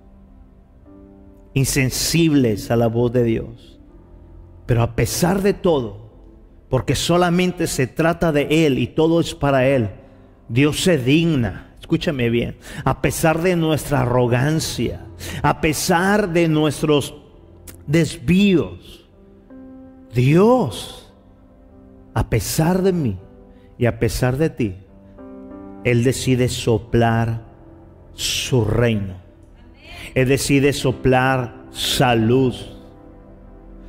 insensibles 1.54 2.72
a 2.72 2.78
la 2.78 2.88
voz 2.88 3.12
de 3.12 3.26
Dios. 3.26 3.82
Pero 4.66 4.82
a 4.84 4.96
pesar 4.96 5.42
de 5.42 5.54
todo, 5.54 6.14
porque 6.70 6.96
solamente 6.96 7.68
se 7.68 7.88
trata 7.88 8.32
de 8.32 8.66
Él 8.66 8.80
y 8.80 8.88
todo 8.88 9.20
es 9.20 9.36
para 9.36 9.68
Él, 9.68 9.90
Dios 10.48 10.82
se 10.82 10.98
digna, 10.98 11.74
escúchame 11.80 12.30
bien, 12.30 12.58
a 12.84 13.02
pesar 13.02 13.42
de 13.42 13.56
nuestra 13.56 14.02
arrogancia, 14.02 15.06
a 15.42 15.62
pesar 15.62 16.30
de 16.30 16.48
nuestros 16.48 17.16
desvíos, 17.88 19.10
Dios, 20.14 21.14
a 22.14 22.30
pesar 22.30 22.82
de 22.82 22.94
mí 22.94 23.18
y 23.78 23.86
a 23.86 24.00
pesar 24.00 24.38
de 24.38 24.50
ti, 24.50 24.76
Él 25.84 26.04
decide 26.04 26.48
soplar 26.48 27.44
su 28.14 28.64
reino. 28.64 29.16
Él 30.14 30.30
decide 30.30 30.72
soplar 30.74 31.66
salud. 31.72 32.56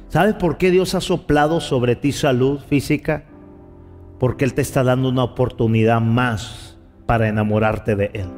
¿Sabes 0.09 0.35
por 0.35 0.59
qué 0.59 0.71
Dios 0.71 0.95
ha 0.95 1.01
soplado 1.01 1.61
sobre 1.61 1.95
ti 1.95 2.13
salud 2.13 2.61
física? 2.69 3.25
Porque 4.19 4.45
Él 4.45 4.55
te 4.55 4.63
está 4.63 4.83
dando 4.83 5.09
una 5.09 5.25
oportunidad 5.25 6.01
más 6.01 6.79
para 7.07 7.29
enamorarte 7.29 7.97
de 7.97 8.11
Él. 8.15 8.29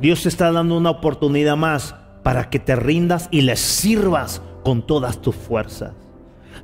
Dios 0.00 0.22
te 0.22 0.28
está 0.28 0.52
dando 0.52 0.76
una 0.76 0.90
oportunidad 0.90 1.56
más 1.56 1.94
para 2.22 2.50
que 2.50 2.58
te 2.58 2.76
rindas 2.76 3.28
y 3.30 3.42
le 3.42 3.56
sirvas 3.56 4.42
con 4.62 4.86
todas 4.86 5.22
tus 5.22 5.34
fuerzas. 5.34 5.92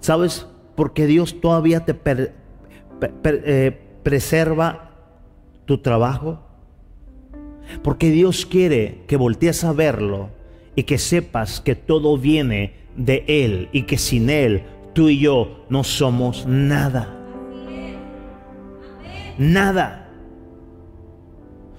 ¿Sabes? 0.00 0.46
Porque 0.74 1.06
Dios 1.06 1.40
todavía 1.40 1.84
te 1.84 1.98
eh, 3.24 3.80
preserva 4.02 4.90
tu 5.64 5.78
trabajo. 5.78 6.40
Porque 7.82 8.10
Dios 8.10 8.44
quiere 8.44 9.04
que 9.06 9.16
voltees 9.16 9.64
a 9.64 9.72
verlo 9.72 10.30
y 10.74 10.82
que 10.82 10.98
sepas 10.98 11.60
que 11.60 11.74
todo 11.74 12.18
viene 12.18 12.74
de 12.96 13.24
Él 13.28 13.68
y 13.72 13.82
que 13.82 13.98
sin 13.98 14.30
Él 14.30 14.64
tú 14.94 15.08
y 15.08 15.18
yo 15.18 15.64
no 15.70 15.84
somos 15.84 16.46
nada 16.46 17.21
nada. 19.42 20.08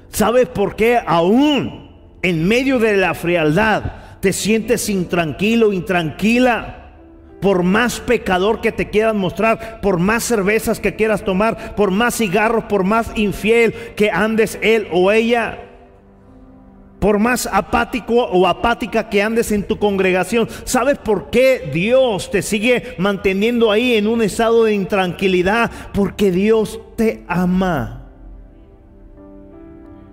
¿Sabes 0.09 0.47
por 0.47 0.75
qué 0.75 0.99
aún 1.05 2.17
en 2.21 2.47
medio 2.47 2.79
de 2.79 2.97
la 2.97 3.13
frialdad 3.13 3.83
te 4.19 4.33
sientes 4.33 4.89
intranquilo, 4.89 5.73
intranquila? 5.73 6.79
Por 7.41 7.63
más 7.63 7.99
pecador 7.99 8.61
que 8.61 8.71
te 8.71 8.89
quieras 8.89 9.15
mostrar, 9.15 9.81
por 9.81 9.99
más 9.99 10.23
cervezas 10.23 10.79
que 10.79 10.95
quieras 10.95 11.25
tomar, 11.25 11.75
por 11.75 11.91
más 11.91 12.15
cigarros, 12.15 12.65
por 12.65 12.83
más 12.83 13.11
infiel 13.15 13.73
que 13.95 14.11
andes 14.11 14.57
él 14.61 14.87
o 14.91 15.11
ella 15.11 15.59
por 17.03 17.19
más 17.19 17.49
apático 17.51 18.13
o 18.13 18.47
apática 18.47 19.09
que 19.09 19.21
andes 19.21 19.51
en 19.51 19.63
tu 19.63 19.77
congregación, 19.77 20.47
¿sabes 20.63 20.97
por 20.97 21.29
qué 21.29 21.69
Dios 21.73 22.31
te 22.31 22.41
sigue 22.41 22.95
manteniendo 22.97 23.71
ahí 23.71 23.95
en 23.95 24.07
un 24.07 24.21
estado 24.21 24.63
de 24.63 24.73
intranquilidad? 24.73 25.69
Porque 25.93 26.31
Dios 26.31 26.79
te 26.95 27.25
ama. 27.27 28.07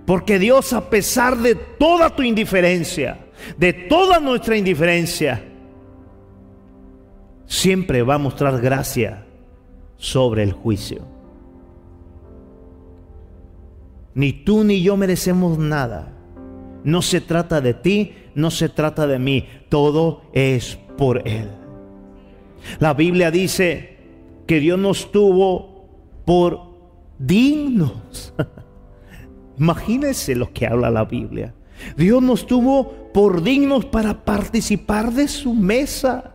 Porque 0.04 0.40
Dios, 0.40 0.72
a 0.72 0.90
pesar 0.90 1.36
de 1.36 1.54
toda 1.54 2.10
tu 2.10 2.24
indiferencia, 2.24 3.20
de 3.56 3.72
toda 3.72 4.18
nuestra 4.18 4.56
indiferencia, 4.56 5.44
siempre 7.46 8.02
va 8.02 8.16
a 8.16 8.18
mostrar 8.18 8.60
gracia 8.60 9.24
sobre 9.96 10.42
el 10.42 10.50
juicio. 10.50 11.06
Ni 14.12 14.32
tú 14.32 14.64
ni 14.64 14.82
yo 14.82 14.96
merecemos 14.96 15.56
nada. 15.56 16.16
No 16.84 17.02
se 17.02 17.20
trata 17.20 17.60
de 17.60 17.74
ti, 17.74 18.14
no 18.34 18.50
se 18.50 18.68
trata 18.68 19.06
de 19.06 19.18
mí, 19.18 19.46
todo 19.68 20.22
es 20.32 20.78
por 20.96 21.26
Él. 21.28 21.48
La 22.78 22.94
Biblia 22.94 23.30
dice 23.30 23.98
que 24.46 24.60
Dios 24.60 24.78
nos 24.78 25.12
tuvo 25.12 25.88
por 26.24 26.60
dignos. 27.18 28.34
Imagínense 29.58 30.34
lo 30.34 30.52
que 30.52 30.66
habla 30.66 30.90
la 30.90 31.04
Biblia. 31.04 31.54
Dios 31.96 32.22
nos 32.22 32.46
tuvo 32.46 33.10
por 33.12 33.42
dignos 33.42 33.84
para 33.84 34.24
participar 34.24 35.12
de 35.12 35.28
su 35.28 35.54
mesa. 35.54 36.34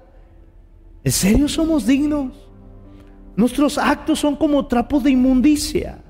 ¿En 1.03 1.11
serio 1.11 1.47
somos 1.47 1.85
dignos? 1.85 2.33
Nuestros 3.35 3.77
actos 3.77 4.19
son 4.19 4.35
como 4.35 4.65
trapos 4.67 5.03
de 5.03 5.11
inmundicia. 5.11 6.04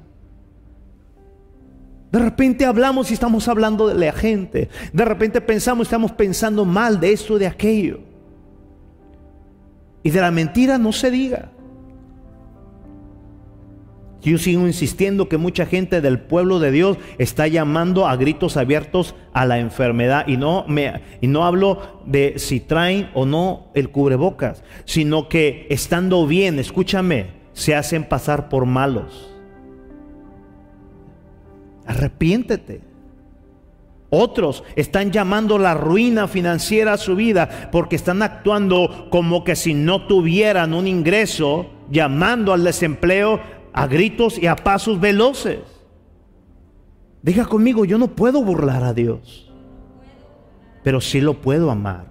De 2.15 2.21
repente 2.21 2.63
hablamos 2.63 3.11
y 3.11 3.13
estamos 3.13 3.49
hablando 3.49 3.89
de 3.89 3.95
la 3.95 4.13
gente. 4.13 4.69
De 4.93 5.03
repente 5.03 5.41
pensamos 5.41 5.83
y 5.83 5.87
estamos 5.87 6.13
pensando 6.13 6.63
mal 6.63 6.97
de 7.01 7.11
esto, 7.11 7.37
de 7.37 7.45
aquello. 7.45 7.99
Y 10.01 10.11
de 10.11 10.21
la 10.21 10.31
mentira 10.31 10.77
no 10.77 10.93
se 10.93 11.11
diga. 11.11 11.51
Yo 14.21 14.37
sigo 14.37 14.65
insistiendo 14.65 15.27
que 15.27 15.35
mucha 15.35 15.65
gente 15.65 15.99
del 15.99 16.21
pueblo 16.21 16.59
de 16.59 16.71
Dios 16.71 16.97
está 17.17 17.49
llamando 17.49 18.07
a 18.07 18.15
gritos 18.15 18.55
abiertos 18.55 19.13
a 19.33 19.45
la 19.45 19.59
enfermedad. 19.59 20.25
Y 20.25 20.37
no, 20.37 20.63
me, 20.69 21.01
y 21.19 21.27
no 21.27 21.43
hablo 21.43 22.01
de 22.05 22.35
si 22.37 22.61
traen 22.61 23.09
o 23.13 23.25
no 23.25 23.73
el 23.73 23.89
cubrebocas, 23.89 24.63
sino 24.85 25.27
que 25.27 25.67
estando 25.69 26.25
bien, 26.25 26.59
escúchame, 26.59 27.31
se 27.51 27.75
hacen 27.75 28.05
pasar 28.05 28.47
por 28.47 28.65
malos. 28.65 29.34
Arrepiéntete. 31.85 32.81
Otros 34.09 34.63
están 34.75 35.11
llamando 35.11 35.57
la 35.57 35.73
ruina 35.73 36.27
financiera 36.27 36.93
a 36.93 36.97
su 36.97 37.15
vida 37.15 37.69
porque 37.71 37.95
están 37.95 38.21
actuando 38.21 39.07
como 39.09 39.43
que 39.43 39.55
si 39.55 39.73
no 39.73 40.07
tuvieran 40.07 40.73
un 40.73 40.87
ingreso, 40.87 41.67
llamando 41.89 42.53
al 42.53 42.63
desempleo 42.63 43.39
a 43.73 43.87
gritos 43.87 44.37
y 44.37 44.47
a 44.47 44.55
pasos 44.55 44.99
veloces. 44.99 45.59
Diga 47.21 47.45
conmigo, 47.45 47.85
yo 47.85 47.97
no 47.97 48.07
puedo 48.07 48.43
burlar 48.43 48.83
a 48.83 48.93
Dios, 48.93 49.51
pero 50.83 51.01
sí 51.01 51.19
lo 51.19 51.41
puedo 51.41 51.71
amar. 51.71 52.05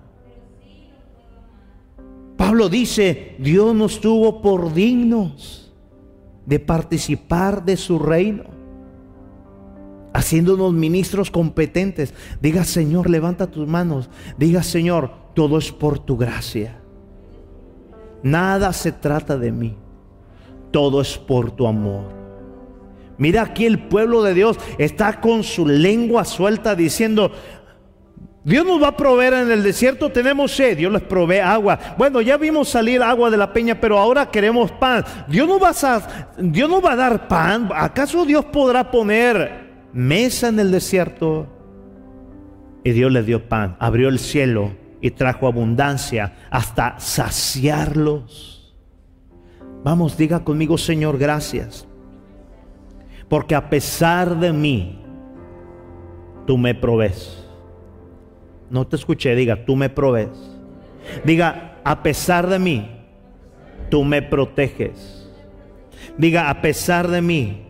Pablo 2.37 2.69
dice, 2.69 3.37
Dios 3.39 3.75
nos 3.75 4.01
tuvo 4.01 4.43
por 4.43 4.75
dignos 4.75 5.73
de 6.45 6.59
participar 6.59 7.65
de 7.65 7.77
su 7.77 7.99
reino 7.99 8.54
haciéndonos 10.15 10.73
ministros 10.73 11.31
competentes. 11.31 12.15
Diga, 12.41 12.65
Señor, 12.65 13.11
levanta 13.11 13.49
tus 13.49 13.69
manos. 13.69 14.09
Diga, 14.39 14.63
Señor, 14.63 15.11
todo 15.35 15.59
es 15.59 15.71
por 15.71 15.99
tu 15.99 16.17
gracia. 16.17 16.81
Nada 18.23 18.73
se 18.73 18.93
trata 18.93 19.37
de 19.37 19.53
mí. 19.53 19.77
Todo 20.71 21.03
es 21.03 21.19
por 21.19 21.51
tu 21.51 21.67
amor. 21.67 22.05
Mira 23.19 23.43
aquí 23.43 23.67
el 23.67 23.79
pueblo 23.79 24.23
de 24.23 24.35
Dios 24.35 24.57
está 24.79 25.21
con 25.21 25.45
su 25.45 25.67
lengua 25.67 26.25
suelta 26.25 26.75
diciendo, 26.75 27.31
Dios 28.45 28.65
nos 28.65 28.83
va 28.83 28.89
a 28.89 28.97
proveer 28.97 29.35
en 29.35 29.51
el 29.51 29.63
desierto, 29.63 30.11
tenemos 30.11 30.55
sed, 30.55 30.77
Dios 30.77 30.93
les 30.93 31.03
provee 31.03 31.39
agua. 31.39 31.79
Bueno, 31.97 32.21
ya 32.21 32.37
vimos 32.37 32.69
salir 32.69 33.03
agua 33.03 33.31
de 33.31 33.37
la 33.37 33.53
peña, 33.53 33.81
pero 33.81 33.99
ahora 33.99 34.31
queremos 34.31 34.71
pan. 34.73 35.05
Dios 35.29 35.49
no 35.49 35.59
va 35.59 35.71
a, 35.71 36.03
Dios 36.39 36.69
no 36.69 36.81
va 36.81 36.93
a 36.93 36.97
dar 36.97 37.29
pan. 37.29 37.71
¿Acaso 37.75 38.25
Dios 38.25 38.45
podrá 38.47 38.91
poner 38.91 39.64
mesa 39.95 40.49
en 40.49 40.61
el 40.61 40.71
desierto. 40.71 41.47
Y 42.83 42.91
Dios 42.91 43.11
le 43.11 43.23
dio 43.23 43.49
pan, 43.49 43.77
abrió 43.79 44.11
el 44.11 44.19
cielo 44.19 44.73
y 45.01 45.11
trajo 45.13 45.47
abundancia 45.47 46.35
hasta 46.51 46.99
saciarlos. 46.99 48.75
Vamos, 49.83 50.17
diga 50.17 50.45
conmigo, 50.45 50.77
Señor, 50.77 51.17
gracias. 51.17 51.87
Porque 53.29 53.55
a 53.55 53.71
pesar 53.71 54.39
de 54.39 54.53
mí, 54.53 54.99
tú 56.47 56.59
me 56.59 56.75
provees. 56.75 57.43
No 58.71 58.87
te 58.87 58.97
escuché, 58.97 59.35
diga, 59.35 59.65
tú 59.65 59.77
me 59.77 59.89
provees. 59.89 60.31
Diga, 61.25 61.81
a 61.85 62.03
pesar 62.03 62.49
de 62.49 62.59
mí, 62.59 62.91
tú 63.91 64.05
me 64.05 64.23
proteges. 64.23 65.31
Diga, 66.17 66.51
a 66.51 66.61
pesar 66.61 67.09
de 67.09 67.23
mí, 67.23 67.64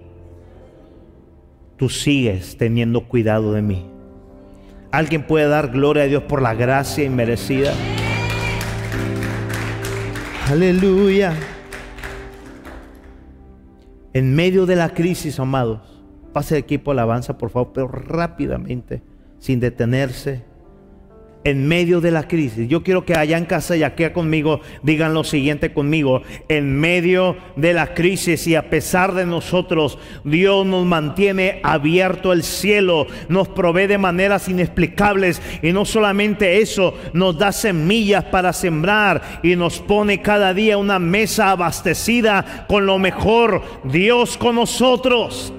tú 1.77 1.89
sigues 1.89 2.57
teniendo 2.57 3.09
cuidado 3.09 3.53
de 3.53 3.62
mí. 3.62 3.87
¿Alguien 4.91 5.27
puede 5.27 5.49
dar 5.49 5.70
gloria 5.70 6.05
a 6.05 6.07
Dios 6.07 6.22
por 6.22 6.41
la 6.41 6.55
gracia 6.55 7.05
inmerecida? 7.05 7.72
Aleluya. 10.49 11.35
En 14.12 14.35
medio 14.37 14.66
de 14.66 14.77
la 14.77 14.91
crisis, 14.91 15.41
amados, 15.41 15.81
pase 16.33 16.55
el 16.55 16.61
equipo 16.61 16.93
alabanza, 16.93 17.37
por 17.37 17.51
favor, 17.51 17.72
pero 17.75 17.89
rápidamente, 17.89 19.03
sin 19.39 19.59
detenerse 19.59 20.45
en 21.45 21.68
medio 21.68 22.01
de 22.01 22.11
la 22.11 22.26
crisis. 22.26 22.68
Yo 22.68 22.82
quiero 22.82 23.05
que 23.05 23.14
allá 23.14 23.36
en 23.36 23.45
casa 23.45 23.76
y 23.76 23.82
aquí 23.82 24.05
conmigo 24.11 24.61
digan 24.82 25.14
lo 25.14 25.24
siguiente 25.24 25.72
conmigo. 25.72 26.22
En 26.49 26.78
medio 26.78 27.36
de 27.57 27.74
la 27.74 27.95
crisis 27.95 28.47
y 28.47 28.55
a 28.55 28.70
pesar 28.70 29.14
de 29.14 29.26
nosotros, 29.26 29.99
Dios 30.24 30.66
nos 30.66 30.86
mantiene 30.86 31.61
abierto 31.62 32.32
el 32.32 32.42
cielo, 32.42 33.07
nos 33.28 33.49
provee 33.49 33.86
de 33.86 33.99
maneras 33.99 34.49
inexplicables 34.49 35.40
y 35.62 35.72
no 35.72 35.84
solamente 35.84 36.61
eso, 36.61 36.95
nos 37.12 37.38
da 37.38 37.53
semillas 37.53 38.24
para 38.24 38.53
sembrar 38.53 39.40
y 39.42 39.55
nos 39.57 39.80
pone 39.80 40.22
cada 40.22 40.55
día 40.55 40.78
una 40.78 40.99
mesa 40.99 41.51
abastecida 41.51 42.66
con 42.68 42.86
lo 42.86 42.99
mejor. 42.99 43.62
Dios 43.84 44.38
con 44.38 44.57
nosotros. 44.57 45.53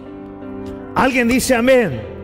Alguien 0.96 1.28
dice 1.28 1.54
amén 1.54 2.15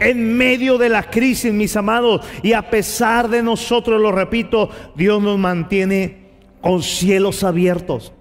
en 0.00 0.36
medio 0.36 0.78
de 0.78 0.88
la 0.88 1.02
crisis, 1.04 1.52
mis 1.52 1.76
amados. 1.76 2.26
Y 2.42 2.52
a 2.52 2.70
pesar 2.70 3.28
de 3.28 3.42
nosotros, 3.42 4.00
lo 4.00 4.12
repito, 4.12 4.70
Dios 4.94 5.22
nos 5.22 5.38
mantiene 5.38 6.24
con 6.60 6.82
cielos 6.82 7.44
abiertos. 7.44 8.12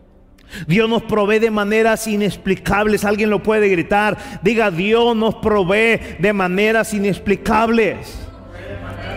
Dios 0.68 0.90
nos 0.90 1.04
provee 1.04 1.40
de 1.40 1.52
maneras 1.52 2.08
inexplicables. 2.08 3.06
Alguien 3.06 3.30
lo 3.30 3.42
puede 3.42 3.70
gritar. 3.70 4.18
Diga, 4.44 4.72
Dios 4.72 5.16
nos 5.16 5.36
provee 5.36 6.00
de 6.20 6.34
maneras 6.34 6.94
inexplicables. 6.94 8.30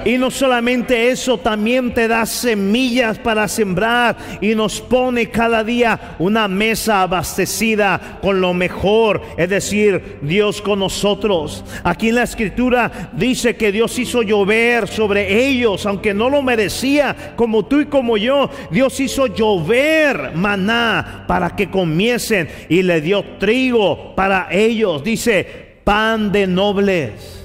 Y 0.06 0.18
no 0.18 0.30
solamente 0.30 1.10
eso, 1.10 1.36
también 1.36 1.92
te 1.92 2.06
da 2.06 2.24
semillas 2.26 3.18
para 3.18 3.48
sembrar 3.48 4.16
y 4.40 4.54
nos 4.54 4.80
pone 4.80 5.30
cada 5.30 5.64
día 5.64 6.14
una 6.20 6.46
mesa 6.46 7.02
abastecida 7.02 8.20
con 8.22 8.40
lo 8.40 8.54
mejor, 8.54 9.20
es 9.36 9.48
decir, 9.48 10.18
Dios 10.22 10.62
con 10.62 10.78
nosotros. 10.78 11.64
Aquí 11.82 12.10
en 12.10 12.14
la 12.14 12.22
escritura 12.22 13.10
dice 13.14 13.56
que 13.56 13.72
Dios 13.72 13.98
hizo 13.98 14.22
llover 14.22 14.86
sobre 14.86 15.44
ellos, 15.48 15.84
aunque 15.86 16.14
no 16.14 16.30
lo 16.30 16.40
merecía, 16.40 17.34
como 17.34 17.64
tú 17.64 17.80
y 17.80 17.86
como 17.86 18.16
yo. 18.16 18.48
Dios 18.70 19.00
hizo 19.00 19.26
llover 19.26 20.36
maná 20.36 21.24
para 21.26 21.56
que 21.56 21.68
comiesen 21.68 22.48
y 22.68 22.82
le 22.82 23.00
dio 23.00 23.24
trigo 23.40 24.14
para 24.14 24.46
ellos. 24.52 25.02
Dice, 25.02 25.80
pan 25.82 26.30
de 26.30 26.46
nobles. 26.46 27.35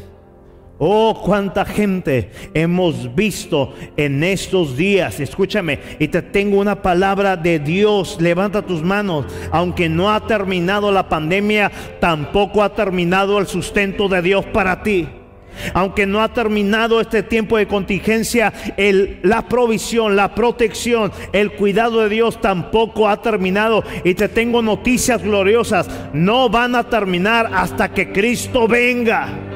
Oh, 0.84 1.22
cuánta 1.24 1.64
gente 1.64 2.32
hemos 2.56 3.14
visto 3.14 3.72
en 3.98 4.24
estos 4.24 4.76
días. 4.76 5.20
Escúchame, 5.20 5.78
y 6.00 6.08
te 6.08 6.24
tengo 6.24 6.60
una 6.60 6.82
palabra 6.82 7.38
de 7.38 7.60
Dios. 7.60 8.18
Levanta 8.20 8.64
tus 8.64 8.82
manos. 8.82 9.28
Aunque 9.52 9.88
no 9.90 10.12
ha 10.12 10.26
terminado 10.26 10.92
la 10.92 11.08
pandemia, 11.08 11.72
tampoco 12.00 12.64
ha 12.64 12.74
terminado 12.74 13.38
el 13.38 13.46
sustento 13.46 14.10
de 14.10 14.24
Dios 14.24 14.44
para 14.48 14.82
ti. 14.82 15.08
Aunque 15.76 16.08
no 16.08 16.20
ha 16.20 16.34
terminado 16.34 17.00
este 17.00 17.22
tiempo 17.22 17.58
de 17.58 17.68
contingencia, 17.68 18.52
la 19.22 19.48
provisión, 19.48 20.16
la 20.16 20.34
protección, 20.34 21.12
el 21.32 21.52
cuidado 21.52 22.02
de 22.02 22.10
Dios 22.10 22.42
tampoco 22.42 23.08
ha 23.08 23.22
terminado. 23.22 23.84
Y 24.04 24.16
te 24.16 24.30
tengo 24.30 24.64
noticias 24.64 25.22
gloriosas. 25.22 25.88
No 26.12 26.50
van 26.50 26.74
a 26.74 26.90
terminar 26.90 27.52
hasta 27.54 27.94
que 27.94 28.12
Cristo 28.12 28.68
venga. 28.68 29.51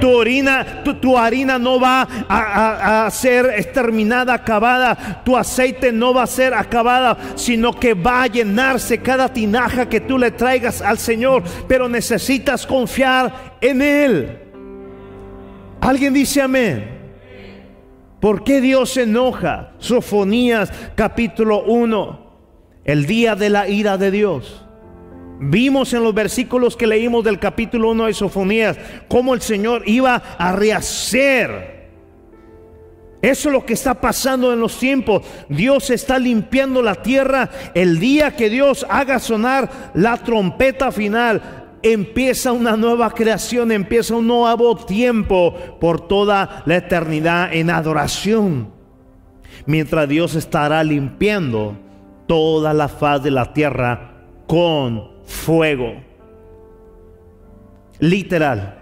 Tu, 0.00 0.10
orina, 0.10 0.82
tu, 0.82 1.16
harina 1.16 1.58
no 1.58 1.78
va 1.78 2.08
a, 2.28 3.06
a, 3.06 3.10
ser 3.10 3.46
exterminada, 3.56 4.34
acabada. 4.34 5.22
Tu 5.24 5.36
aceite 5.36 5.92
no 5.92 6.14
va 6.14 6.22
a 6.22 6.26
ser 6.26 6.54
acabada, 6.54 7.16
sino 7.34 7.72
que 7.72 7.94
va 7.94 8.22
a 8.22 8.26
llenarse 8.26 8.98
cada 8.98 9.32
tinaja 9.32 9.88
que 9.88 10.00
tú 10.00 10.16
le 10.16 10.30
traigas 10.30 10.80
al 10.80 10.98
Señor. 10.98 11.42
Pero 11.68 11.88
necesitas 11.88 12.66
confiar 12.66 13.56
en 13.60 13.82
Él. 13.82 14.38
Alguien 15.80 16.14
dice 16.14 16.42
amén. 16.42 17.00
¿Por 18.20 18.44
qué 18.44 18.60
Dios 18.60 18.90
se 18.90 19.02
enoja? 19.02 19.72
Sofonías 19.78 20.70
capítulo 20.94 21.62
1. 21.62 22.30
El 22.84 23.06
día 23.06 23.34
de 23.34 23.50
la 23.50 23.68
ira 23.68 23.96
de 23.96 24.10
Dios. 24.10 24.66
Vimos 25.42 25.94
en 25.94 26.04
los 26.04 26.12
versículos 26.12 26.76
que 26.76 26.86
leímos 26.86 27.24
del 27.24 27.38
capítulo 27.38 27.90
1 27.92 28.06
de 28.06 28.14
Sofonías 28.14 28.78
cómo 29.08 29.32
el 29.32 29.40
Señor 29.40 29.82
iba 29.86 30.16
a 30.16 30.52
rehacer. 30.52 31.80
Eso 33.22 33.48
es 33.48 33.52
lo 33.52 33.64
que 33.64 33.72
está 33.72 33.94
pasando 33.94 34.52
en 34.52 34.60
los 34.60 34.78
tiempos. 34.78 35.22
Dios 35.48 35.88
está 35.88 36.18
limpiando 36.18 36.82
la 36.82 36.96
tierra. 36.96 37.48
El 37.72 37.98
día 37.98 38.36
que 38.36 38.50
Dios 38.50 38.84
haga 38.90 39.18
sonar 39.18 39.92
la 39.94 40.18
trompeta 40.18 40.92
final, 40.92 41.78
empieza 41.82 42.52
una 42.52 42.76
nueva 42.76 43.10
creación, 43.10 43.72
empieza 43.72 44.16
un 44.16 44.26
nuevo 44.26 44.76
tiempo 44.76 45.54
por 45.80 46.06
toda 46.06 46.62
la 46.66 46.76
eternidad 46.76 47.54
en 47.54 47.70
adoración. 47.70 48.72
Mientras 49.64 50.06
Dios 50.06 50.34
estará 50.34 50.84
limpiando 50.84 51.78
toda 52.26 52.74
la 52.74 52.88
faz 52.88 53.22
de 53.22 53.30
la 53.30 53.54
tierra 53.54 54.12
con 54.46 55.09
fuego. 55.30 55.94
Literal, 58.00 58.78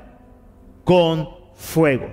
con 0.82 1.28
fuego. 1.54 2.08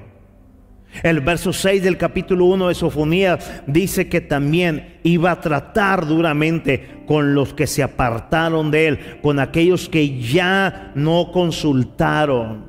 El 1.03 1.19
verso 1.21 1.51
6 1.51 1.83
del 1.83 1.97
capítulo 1.97 2.45
1 2.45 2.69
de 2.69 2.75
Sofonías 2.75 3.63
dice 3.67 4.07
que 4.07 4.21
también 4.21 4.99
iba 5.03 5.31
a 5.31 5.41
tratar 5.41 6.05
duramente 6.05 7.03
con 7.05 7.33
los 7.33 7.53
que 7.53 7.67
se 7.67 7.83
apartaron 7.83 8.71
de 8.71 8.87
él, 8.87 8.99
con 9.21 9.39
aquellos 9.39 9.89
que 9.89 10.21
ya 10.21 10.91
no 10.95 11.31
consultaron 11.31 12.65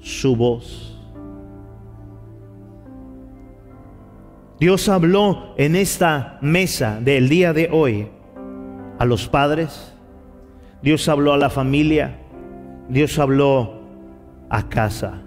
su 0.00 0.36
voz. 0.36 0.90
Dios 4.60 4.88
habló 4.88 5.54
en 5.56 5.74
esta 5.74 6.38
mesa 6.42 7.00
del 7.00 7.28
día 7.28 7.52
de 7.52 7.70
hoy 7.72 8.08
a 8.98 9.04
los 9.04 9.26
padres, 9.26 9.93
Dios 10.84 11.08
habló 11.08 11.32
a 11.32 11.38
la 11.38 11.48
familia. 11.48 12.18
Dios 12.90 13.18
habló 13.18 13.80
a 14.50 14.68
casa. 14.68 15.22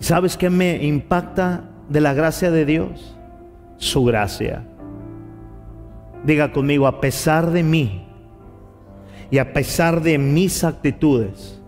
¿Sabes 0.00 0.36
qué 0.36 0.50
me 0.50 0.84
impacta 0.84 1.70
de 1.88 2.02
la 2.02 2.12
gracia 2.12 2.50
de 2.50 2.66
Dios? 2.66 3.16
Su 3.78 4.04
gracia. 4.04 4.64
Diga 6.24 6.52
conmigo, 6.52 6.86
a 6.86 7.00
pesar 7.00 7.50
de 7.50 7.62
mí 7.62 8.04
y 9.30 9.38
a 9.38 9.54
pesar 9.54 10.02
de 10.02 10.18
mis 10.18 10.62
actitudes, 10.62 11.58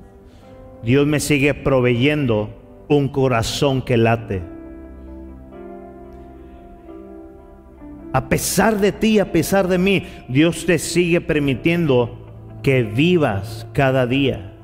Dios 0.83 1.07
me 1.07 1.21
sigue 1.21 1.55
proveyendo 1.55 2.51
un 2.89 3.09
corazón 3.09 3.81
que 3.81 3.97
late. 3.97 4.43
A 8.13 8.29
pesar 8.29 8.79
de 8.79 8.93
ti, 8.93 9.19
a 9.19 9.33
pesar 9.33 9.67
de 9.67 9.79
mí, 9.79 10.05
Dios 10.29 10.67
te 10.67 10.79
sigue 10.79 11.23
permitiendo 11.23 12.18
que 12.63 12.83
vivas 12.83 13.67
cada 13.73 14.07
día. 14.07 14.55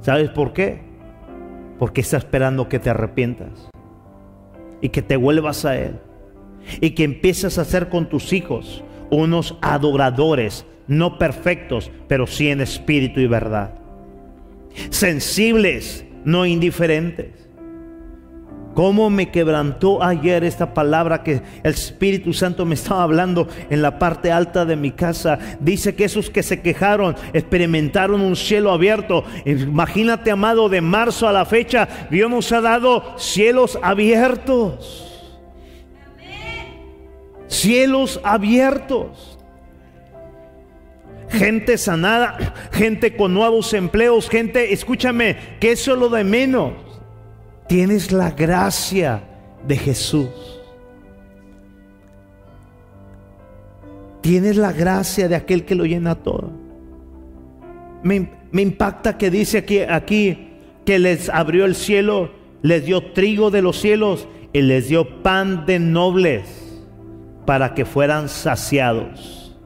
¿Sabes 0.00 0.30
por 0.30 0.52
qué? 0.52 0.80
Porque 1.78 2.00
está 2.00 2.16
esperando 2.16 2.68
que 2.68 2.78
te 2.78 2.90
arrepientas 2.90 3.68
y 4.80 4.90
que 4.90 5.02
te 5.02 5.16
vuelvas 5.16 5.64
a 5.64 5.76
Él 5.76 5.98
y 6.80 6.90
que 6.90 7.04
empieces 7.04 7.58
a 7.58 7.64
ser 7.64 7.88
con 7.88 8.08
tus 8.08 8.32
hijos 8.32 8.82
unos 9.10 9.56
adoradores, 9.62 10.66
no 10.88 11.18
perfectos, 11.18 11.90
pero 12.08 12.26
sí 12.26 12.48
en 12.48 12.60
espíritu 12.60 13.20
y 13.20 13.26
verdad. 13.26 13.74
Sensibles, 14.90 16.04
no 16.24 16.44
indiferentes 16.44 17.45
Cómo 18.76 19.08
me 19.08 19.30
quebrantó 19.30 20.02
ayer 20.02 20.44
esta 20.44 20.74
palabra 20.74 21.22
que 21.22 21.40
el 21.62 21.72
Espíritu 21.72 22.34
Santo 22.34 22.66
me 22.66 22.74
estaba 22.74 23.04
hablando 23.04 23.48
en 23.70 23.80
la 23.80 23.98
parte 23.98 24.30
alta 24.30 24.66
de 24.66 24.76
mi 24.76 24.90
casa. 24.90 25.38
Dice 25.60 25.94
que 25.94 26.04
esos 26.04 26.28
que 26.28 26.42
se 26.42 26.60
quejaron 26.60 27.16
experimentaron 27.32 28.20
un 28.20 28.36
cielo 28.36 28.70
abierto. 28.70 29.24
Imagínate, 29.46 30.30
amado, 30.30 30.68
de 30.68 30.82
marzo 30.82 31.26
a 31.26 31.32
la 31.32 31.46
fecha, 31.46 31.88
Dios 32.10 32.28
nos 32.28 32.52
ha 32.52 32.60
dado 32.60 33.14
cielos 33.16 33.78
abiertos. 33.82 35.32
Cielos 37.48 38.20
abiertos. 38.22 39.38
gente 41.30 41.78
sanada, 41.78 42.54
gente 42.72 43.16
con 43.16 43.32
nuevos 43.32 43.72
empleos, 43.72 44.28
gente, 44.28 44.74
escúchame, 44.74 45.36
que 45.60 45.72
eso 45.72 45.94
es 45.94 45.98
lo 45.98 46.10
de 46.10 46.24
menos. 46.24 46.85
Tienes 47.68 48.12
la 48.12 48.30
gracia 48.30 49.22
de 49.66 49.76
Jesús. 49.76 50.28
Tienes 54.20 54.56
la 54.56 54.72
gracia 54.72 55.28
de 55.28 55.36
aquel 55.36 55.64
que 55.64 55.74
lo 55.74 55.84
llena 55.84 56.14
todo. 56.14 56.50
Me, 58.02 58.28
impacta 58.52 59.18
que 59.18 59.30
dice 59.30 59.58
aquí, 59.58 59.80
aquí 59.80 60.48
que 60.84 60.98
les 60.98 61.28
abrió 61.28 61.64
el 61.64 61.74
cielo, 61.74 62.30
les 62.62 62.84
dio 62.84 63.12
trigo 63.12 63.50
de 63.50 63.62
los 63.62 63.80
cielos 63.80 64.28
y 64.52 64.62
les 64.62 64.88
dio 64.88 65.22
pan 65.22 65.66
de 65.66 65.78
nobles 65.78 66.82
para 67.46 67.74
que 67.74 67.84
fueran 67.84 68.28
saciados. 68.28 69.56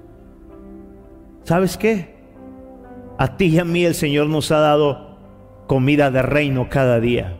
¿Sabes 1.44 1.76
qué? 1.76 2.14
A 3.18 3.36
ti 3.36 3.46
y 3.46 3.58
a 3.58 3.64
mí 3.64 3.84
el 3.84 3.94
Señor 3.94 4.28
nos 4.28 4.50
ha 4.52 4.60
dado 4.60 5.18
comida 5.66 6.10
de 6.10 6.22
reino 6.22 6.68
cada 6.70 7.00
día. 7.00 7.36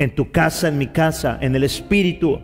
En 0.00 0.14
tu 0.14 0.32
casa, 0.32 0.68
en 0.68 0.78
mi 0.78 0.88
casa, 0.88 1.38
en 1.40 1.54
el 1.54 1.62
espíritu, 1.62 2.40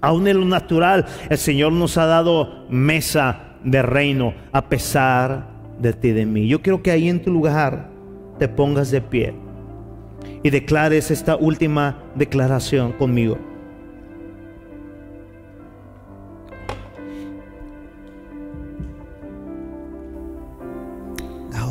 aún 0.00 0.28
en 0.28 0.38
lo 0.38 0.46
natural, 0.46 1.04
el 1.28 1.36
Señor 1.36 1.72
nos 1.72 1.98
ha 1.98 2.06
dado 2.06 2.64
mesa 2.70 3.56
de 3.64 3.82
reino 3.82 4.32
a 4.52 4.68
pesar 4.68 5.48
de 5.80 5.92
ti 5.92 6.12
de 6.12 6.24
mí. 6.24 6.46
Yo 6.46 6.62
quiero 6.62 6.82
que 6.82 6.92
ahí 6.92 7.08
en 7.08 7.20
tu 7.20 7.32
lugar 7.32 7.90
te 8.38 8.48
pongas 8.48 8.90
de 8.90 9.00
pie 9.00 9.34
y 10.42 10.50
declares 10.50 11.10
esta 11.10 11.36
última 11.36 12.04
declaración 12.14 12.92
conmigo. 12.92 13.36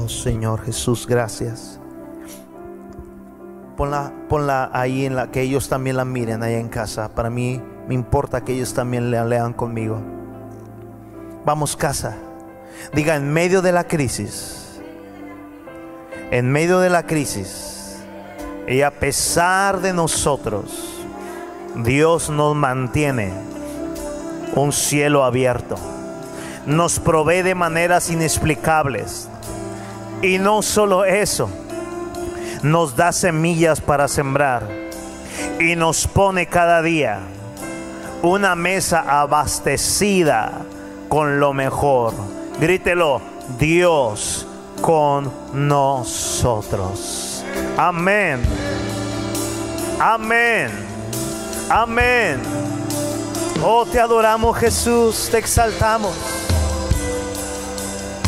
Oh 0.06 0.10
Señor 0.10 0.62
Jesús, 0.62 1.08
gracias. 1.08 1.80
Ponla, 3.78 4.14
ponla 4.30 4.70
ahí 4.74 5.06
en 5.06 5.16
la 5.16 5.32
que 5.32 5.42
ellos 5.42 5.68
también 5.68 5.98
la 5.98 6.06
miren 6.06 6.44
ahí 6.44 6.56
en 6.56 6.70
casa. 6.70 7.10
Para 7.10 7.30
mí 7.30 7.62
me 7.88 7.94
importa 7.94 8.42
que 8.42 8.54
ellos 8.54 8.74
también 8.74 9.12
la 9.12 9.26
lean 9.26 9.54
conmigo. 9.54 10.00
Vamos 11.46 11.76
casa. 11.76 12.16
Diga 12.94 13.16
en 13.16 13.32
medio 13.32 13.62
de 13.62 13.72
la 13.72 13.84
crisis. 13.86 14.80
En 16.32 16.52
medio 16.52 16.80
de 16.80 16.90
la 16.90 17.04
crisis. 17.04 17.98
Y 18.68 18.82
a 18.82 18.92
pesar 18.92 19.82
de 19.82 19.94
nosotros, 19.94 21.04
Dios 21.76 22.30
nos 22.30 22.56
mantiene 22.56 23.32
un 24.56 24.72
cielo 24.72 25.24
abierto. 25.24 25.76
Nos 26.66 27.00
provee 27.00 27.44
de 27.44 27.54
maneras 27.54 28.10
inexplicables. 28.10 29.30
Y 30.22 30.40
no 30.40 30.62
solo 30.62 31.06
eso, 31.06 31.50
nos 32.62 32.96
da 32.96 33.12
semillas 33.12 33.82
para 33.82 34.08
sembrar. 34.08 34.68
Y 35.60 35.76
nos 35.76 36.08
pone 36.08 36.48
cada 36.48 36.82
día 36.82 37.20
una 38.22 38.56
mesa 38.56 39.04
abastecida 39.08 40.52
con 41.10 41.40
lo 41.40 41.54
mejor. 41.54 42.14
Grítelo, 42.60 43.22
Dios 43.60 44.48
con 44.82 45.32
nosotros. 45.54 47.44
Amén. 47.78 48.42
Amén. 50.00 50.72
Amén. 51.70 52.42
Oh, 53.64 53.86
te 53.86 54.00
adoramos 54.00 54.58
Jesús, 54.58 55.30
te 55.32 55.38
exaltamos. 55.38 56.14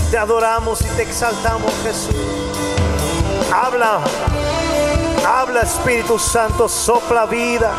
Te 0.09 0.17
adoramos 0.17 0.81
y 0.81 0.85
te 0.95 1.03
exaltamos 1.03 1.71
Jesús. 1.83 2.56
Habla, 3.59 4.01
habla 5.27 5.61
Espíritu 5.61 6.19
Santo, 6.19 6.69
sopla 6.69 7.25
vida, 7.25 7.71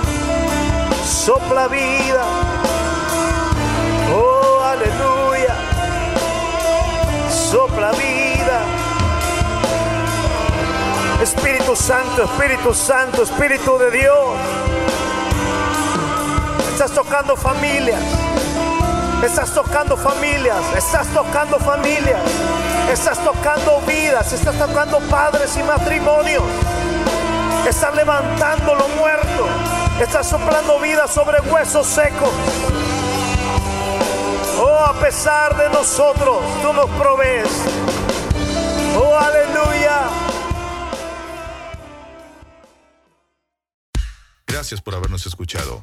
sopla 1.06 1.68
vida. 1.68 2.24
Oh, 4.12 4.60
aleluya. 4.60 5.55
Sopla 7.30 7.92
vida. 7.92 8.60
Espíritu 11.22 11.76
Santo, 11.76 12.24
Espíritu 12.24 12.74
Santo, 12.74 13.22
Espíritu 13.22 13.78
de 13.78 13.90
Dios. 13.92 14.36
Estás 16.72 16.90
tocando 16.90 17.36
familias. 17.36 18.27
Estás 19.24 19.53
tocando 19.53 19.97
familias. 19.97 20.62
Estás 20.77 21.09
tocando 21.09 21.59
familias. 21.59 22.23
Estás 22.90 23.19
tocando 23.23 23.81
vidas. 23.81 24.32
Estás 24.32 24.57
tocando 24.59 25.01
padres 25.11 25.57
y 25.57 25.62
matrimonios. 25.62 26.45
Estás 27.69 27.95
levantando 27.95 28.74
lo 28.74 28.89
muerto. 28.89 29.47
Estás 30.01 30.28
soplando 30.28 30.78
vida 30.81 31.09
sobre 31.09 31.40
huesos 31.40 31.86
secos. 31.86 32.31
Oh, 34.61 34.85
a 34.85 34.93
pesar 35.01 35.57
de 35.57 35.69
nosotros, 35.70 36.39
tú 36.62 36.73
nos 36.73 36.89
provees. 36.90 37.49
Oh, 38.97 39.15
aleluya. 39.15 40.01
Gracias 44.47 44.81
por 44.81 44.95
habernos 44.95 45.27
escuchado. 45.27 45.82